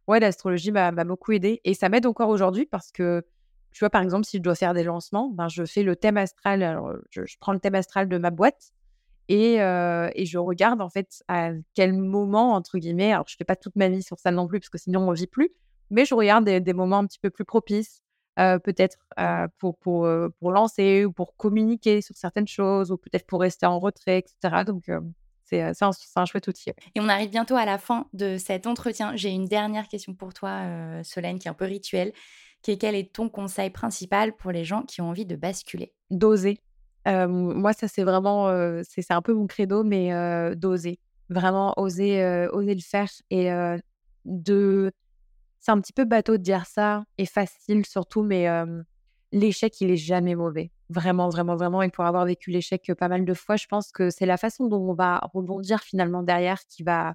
ouais, 0.08 0.20
l'astrologie 0.20 0.72
m'a 0.72 0.90
beaucoup 1.04 1.32
aidé. 1.32 1.60
Et 1.64 1.74
ça 1.74 1.88
m'aide 1.88 2.06
encore 2.06 2.30
aujourd'hui 2.30 2.66
parce 2.66 2.90
que, 2.90 3.24
tu 3.72 3.80
vois, 3.80 3.90
par 3.90 4.02
exemple, 4.02 4.24
si 4.24 4.38
je 4.38 4.42
dois 4.42 4.54
faire 4.54 4.74
des 4.74 4.82
lancements, 4.82 5.30
ben, 5.30 5.48
je 5.48 5.64
fais 5.64 5.82
le 5.84 5.94
thème 5.94 6.16
astral. 6.16 6.82
Je, 7.10 7.22
prends 7.38 7.52
le 7.52 7.60
thème 7.60 7.76
astral 7.76 8.08
de 8.08 8.18
ma 8.18 8.30
boîte 8.30 8.72
et, 9.28 9.56
et, 9.56 10.26
je 10.26 10.38
regarde, 10.38 10.80
en 10.80 10.88
fait, 10.88 11.22
à 11.28 11.50
quel 11.74 11.92
moment, 11.92 12.54
entre 12.54 12.78
guillemets, 12.78 13.12
alors 13.12 13.28
je 13.28 13.36
fais 13.36 13.44
pas 13.44 13.56
toute 13.56 13.76
ma 13.76 13.88
vie 13.88 14.02
sur 14.02 14.18
ça 14.18 14.30
non 14.30 14.48
plus 14.48 14.58
parce 14.58 14.70
que 14.70 14.78
sinon 14.78 15.06
on 15.06 15.12
vit 15.12 15.26
plus, 15.26 15.50
mais 15.90 16.06
je 16.06 16.14
regarde 16.14 16.44
des, 16.44 16.72
moments 16.72 16.98
un 16.98 17.06
petit 17.06 17.18
peu 17.18 17.28
plus 17.30 17.44
propices. 17.44 18.02
peut-être 18.36 19.06
pour, 19.58 19.76
pour, 19.78 20.08
pour 20.40 20.50
lancer 20.50 21.04
ou 21.04 21.12
pour 21.12 21.36
communiquer 21.36 22.00
sur 22.00 22.16
certaines 22.16 22.48
choses 22.48 22.90
ou 22.90 22.96
peut-être 22.96 23.26
pour 23.26 23.40
rester 23.42 23.66
en 23.66 23.78
retrait, 23.78 24.18
etc. 24.18 24.64
Donc, 24.66 24.88
c'est 25.48 25.82
un, 26.16 26.24
chouette 26.26 26.48
outil. 26.48 26.70
Et 26.94 27.00
on 27.00 27.08
arrive 27.08 27.30
bientôt 27.30 27.56
à 27.56 27.64
la 27.64 27.78
fin 27.78 28.06
de 28.12 28.36
cet 28.36 28.66
entretien. 28.66 29.16
J'ai 29.16 29.30
une 29.30 29.46
dernière 29.46 29.88
question 29.88 30.14
pour 30.14 30.34
toi, 30.34 30.50
euh, 30.50 31.02
Solène, 31.02 31.38
qui 31.38 31.48
est 31.48 31.50
un 31.50 31.54
peu 31.54 31.64
rituelle, 31.64 32.12
qui 32.62 32.72
est 32.72 32.78
quel 32.78 32.94
est 32.94 33.12
ton 33.12 33.28
conseil 33.28 33.70
principal 33.70 34.36
pour 34.36 34.50
les 34.50 34.64
gens 34.64 34.82
qui 34.82 35.00
ont 35.00 35.08
envie 35.08 35.26
de 35.26 35.36
basculer? 35.36 35.92
D'oser. 36.10 36.58
Euh, 37.06 37.26
moi, 37.26 37.72
ça, 37.72 37.88
c'est 37.88 38.04
vraiment, 38.04 38.48
c'est 38.82 39.10
un 39.10 39.22
peu 39.22 39.32
mon 39.32 39.46
credo, 39.46 39.84
mais 39.84 40.10
d'oser. 40.56 40.98
Vraiment 41.30 41.74
oser, 41.76 42.48
oser 42.52 42.74
le 42.74 42.80
faire 42.80 43.08
et 43.30 43.50
de... 44.24 44.92
C'est 45.60 45.72
un 45.72 45.80
petit 45.80 45.92
peu 45.92 46.04
bateau 46.04 46.36
de 46.36 46.42
dire 46.42 46.66
ça 46.66 47.04
et 47.18 47.26
facile 47.26 47.84
surtout, 47.84 48.22
mais 48.22 48.46
l'échec, 49.32 49.80
il 49.80 49.90
est 49.90 49.96
jamais 49.96 50.34
mauvais. 50.34 50.70
Vraiment, 50.90 51.28
vraiment, 51.28 51.56
vraiment. 51.56 51.82
Et 51.82 51.90
pour 51.90 52.04
avoir 52.04 52.24
vécu 52.24 52.50
l'échec 52.50 52.90
pas 52.98 53.08
mal 53.08 53.24
de 53.24 53.34
fois, 53.34 53.56
je 53.56 53.66
pense 53.66 53.92
que 53.92 54.08
c'est 54.10 54.26
la 54.26 54.38
façon 54.38 54.66
dont 54.66 54.80
on 54.80 54.94
va 54.94 55.18
rebondir 55.34 55.80
finalement 55.80 56.22
derrière 56.22 56.64
qui 56.66 56.82
va, 56.82 57.14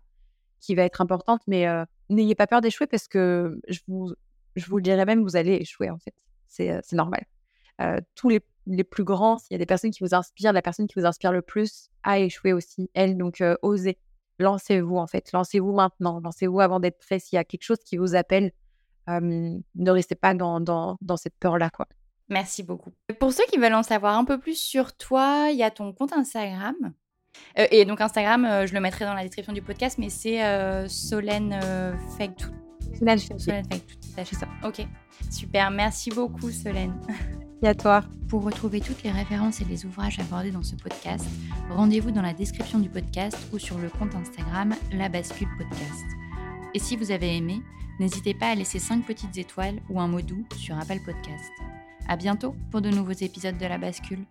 qui 0.59 0.75
va 0.75 0.83
être 0.83 1.01
importante. 1.01 1.41
Mais 1.47 1.65
n'ayez 2.09 2.35
pas 2.35 2.45
peur 2.45 2.61
d'échouer 2.61 2.85
parce 2.85 3.07
que 3.07 3.59
je 3.67 3.79
vous, 3.87 4.13
je 4.55 4.65
vous 4.67 4.77
le 4.77 4.83
dirais 4.83 5.05
même, 5.05 5.23
vous 5.23 5.35
allez 5.35 5.53
échouer 5.53 5.89
en 5.89 5.97
fait. 5.97 6.13
C'est 6.47 6.83
normal. 6.91 7.25
tous 8.13 8.29
les, 8.29 8.41
les, 8.67 8.83
plus 8.83 9.03
grands, 9.03 9.39
s'il 9.39 9.53
y 9.53 9.55
a 9.55 9.57
des 9.57 9.65
personnes 9.65 9.89
qui 9.89 10.03
vous 10.03 10.13
inspirent, 10.13 10.53
la 10.53 10.61
personne 10.61 10.85
qui 10.85 10.99
vous 10.99 11.07
inspire 11.07 11.31
le 11.31 11.41
plus 11.41 11.89
a 12.03 12.19
échoué 12.19 12.53
aussi, 12.53 12.91
elle. 12.93 13.17
Donc, 13.17 13.43
osez. 13.63 13.97
Lancez-vous 14.39 14.97
en 14.97 15.07
fait. 15.07 15.31
Lancez-vous 15.31 15.73
maintenant. 15.73 16.19
Lancez-vous 16.19 16.59
avant 16.59 16.79
d'être 16.79 16.99
prêt. 16.99 17.19
S'il 17.19 17.37
y 17.37 17.39
a 17.39 17.43
quelque 17.43 17.63
chose 17.63 17.79
qui 17.83 17.97
vous 17.97 18.13
appelle, 18.15 18.51
ne 19.07 19.91
restez 19.91 20.15
pas 20.15 20.35
dans, 20.35 20.59
dans, 20.59 20.97
dans 21.01 21.17
cette 21.17 21.35
peur-là. 21.39 21.71
quoi. 21.71 21.87
Merci 22.33 22.63
beaucoup. 22.63 22.91
Pour 23.19 23.31
ceux 23.31 23.43
qui 23.51 23.59
veulent 23.59 23.75
en 23.75 23.83
savoir 23.83 24.17
un 24.17 24.25
peu 24.25 24.39
plus 24.39 24.55
sur 24.55 24.97
toi, 24.97 25.49
il 25.51 25.57
y 25.57 25.63
a 25.63 25.69
ton 25.69 25.93
compte 25.93 26.13
Instagram. 26.13 26.75
Euh, 27.59 27.67
et 27.69 27.85
donc 27.85 28.01
Instagram, 28.01 28.43
euh, 28.43 28.65
je 28.65 28.73
le 28.73 28.79
mettrai 28.79 29.05
dans 29.05 29.13
la 29.13 29.21
description 29.21 29.53
du 29.53 29.61
podcast, 29.61 29.99
mais 29.99 30.09
c'est 30.09 30.43
euh, 30.43 30.87
Solène 30.87 31.59
Fake 32.17 32.35
Tout. 32.37 32.51
Solène 32.97 33.19
Fake 33.19 33.83
C'est 34.25 34.35
ça. 34.35 34.47
Ok, 34.63 34.85
super. 35.29 35.69
Merci 35.69 36.09
beaucoup 36.09 36.49
Solène. 36.49 36.99
Et 37.61 37.67
à 37.67 37.75
toi. 37.75 38.03
Pour 38.29 38.43
retrouver 38.43 38.81
toutes 38.81 39.03
les 39.03 39.11
références 39.11 39.61
et 39.61 39.65
les 39.65 39.85
ouvrages 39.85 40.19
abordés 40.19 40.49
dans 40.49 40.63
ce 40.63 40.75
podcast, 40.75 41.27
rendez-vous 41.69 42.09
dans 42.09 42.23
la 42.23 42.33
description 42.33 42.79
du 42.79 42.89
podcast 42.89 43.37
ou 43.53 43.59
sur 43.59 43.77
le 43.77 43.89
compte 43.89 44.15
Instagram 44.15 44.73
La 44.91 45.07
Bascule 45.07 45.49
Podcast. 45.59 46.05
Et 46.73 46.79
si 46.79 46.97
vous 46.97 47.11
avez 47.11 47.37
aimé, 47.37 47.61
n'hésitez 47.99 48.33
pas 48.33 48.47
à 48.47 48.55
laisser 48.55 48.79
5 48.79 49.05
petites 49.05 49.37
étoiles 49.37 49.79
ou 49.87 50.01
un 50.01 50.07
mot 50.07 50.21
doux 50.21 50.43
sur 50.57 50.75
Apple 50.79 50.99
Podcast. 51.05 51.51
À 52.07 52.17
bientôt 52.17 52.55
pour 52.71 52.81
de 52.81 52.89
nouveaux 52.89 53.11
épisodes 53.11 53.57
de 53.57 53.65
La 53.65 53.77
Bascule. 53.77 54.25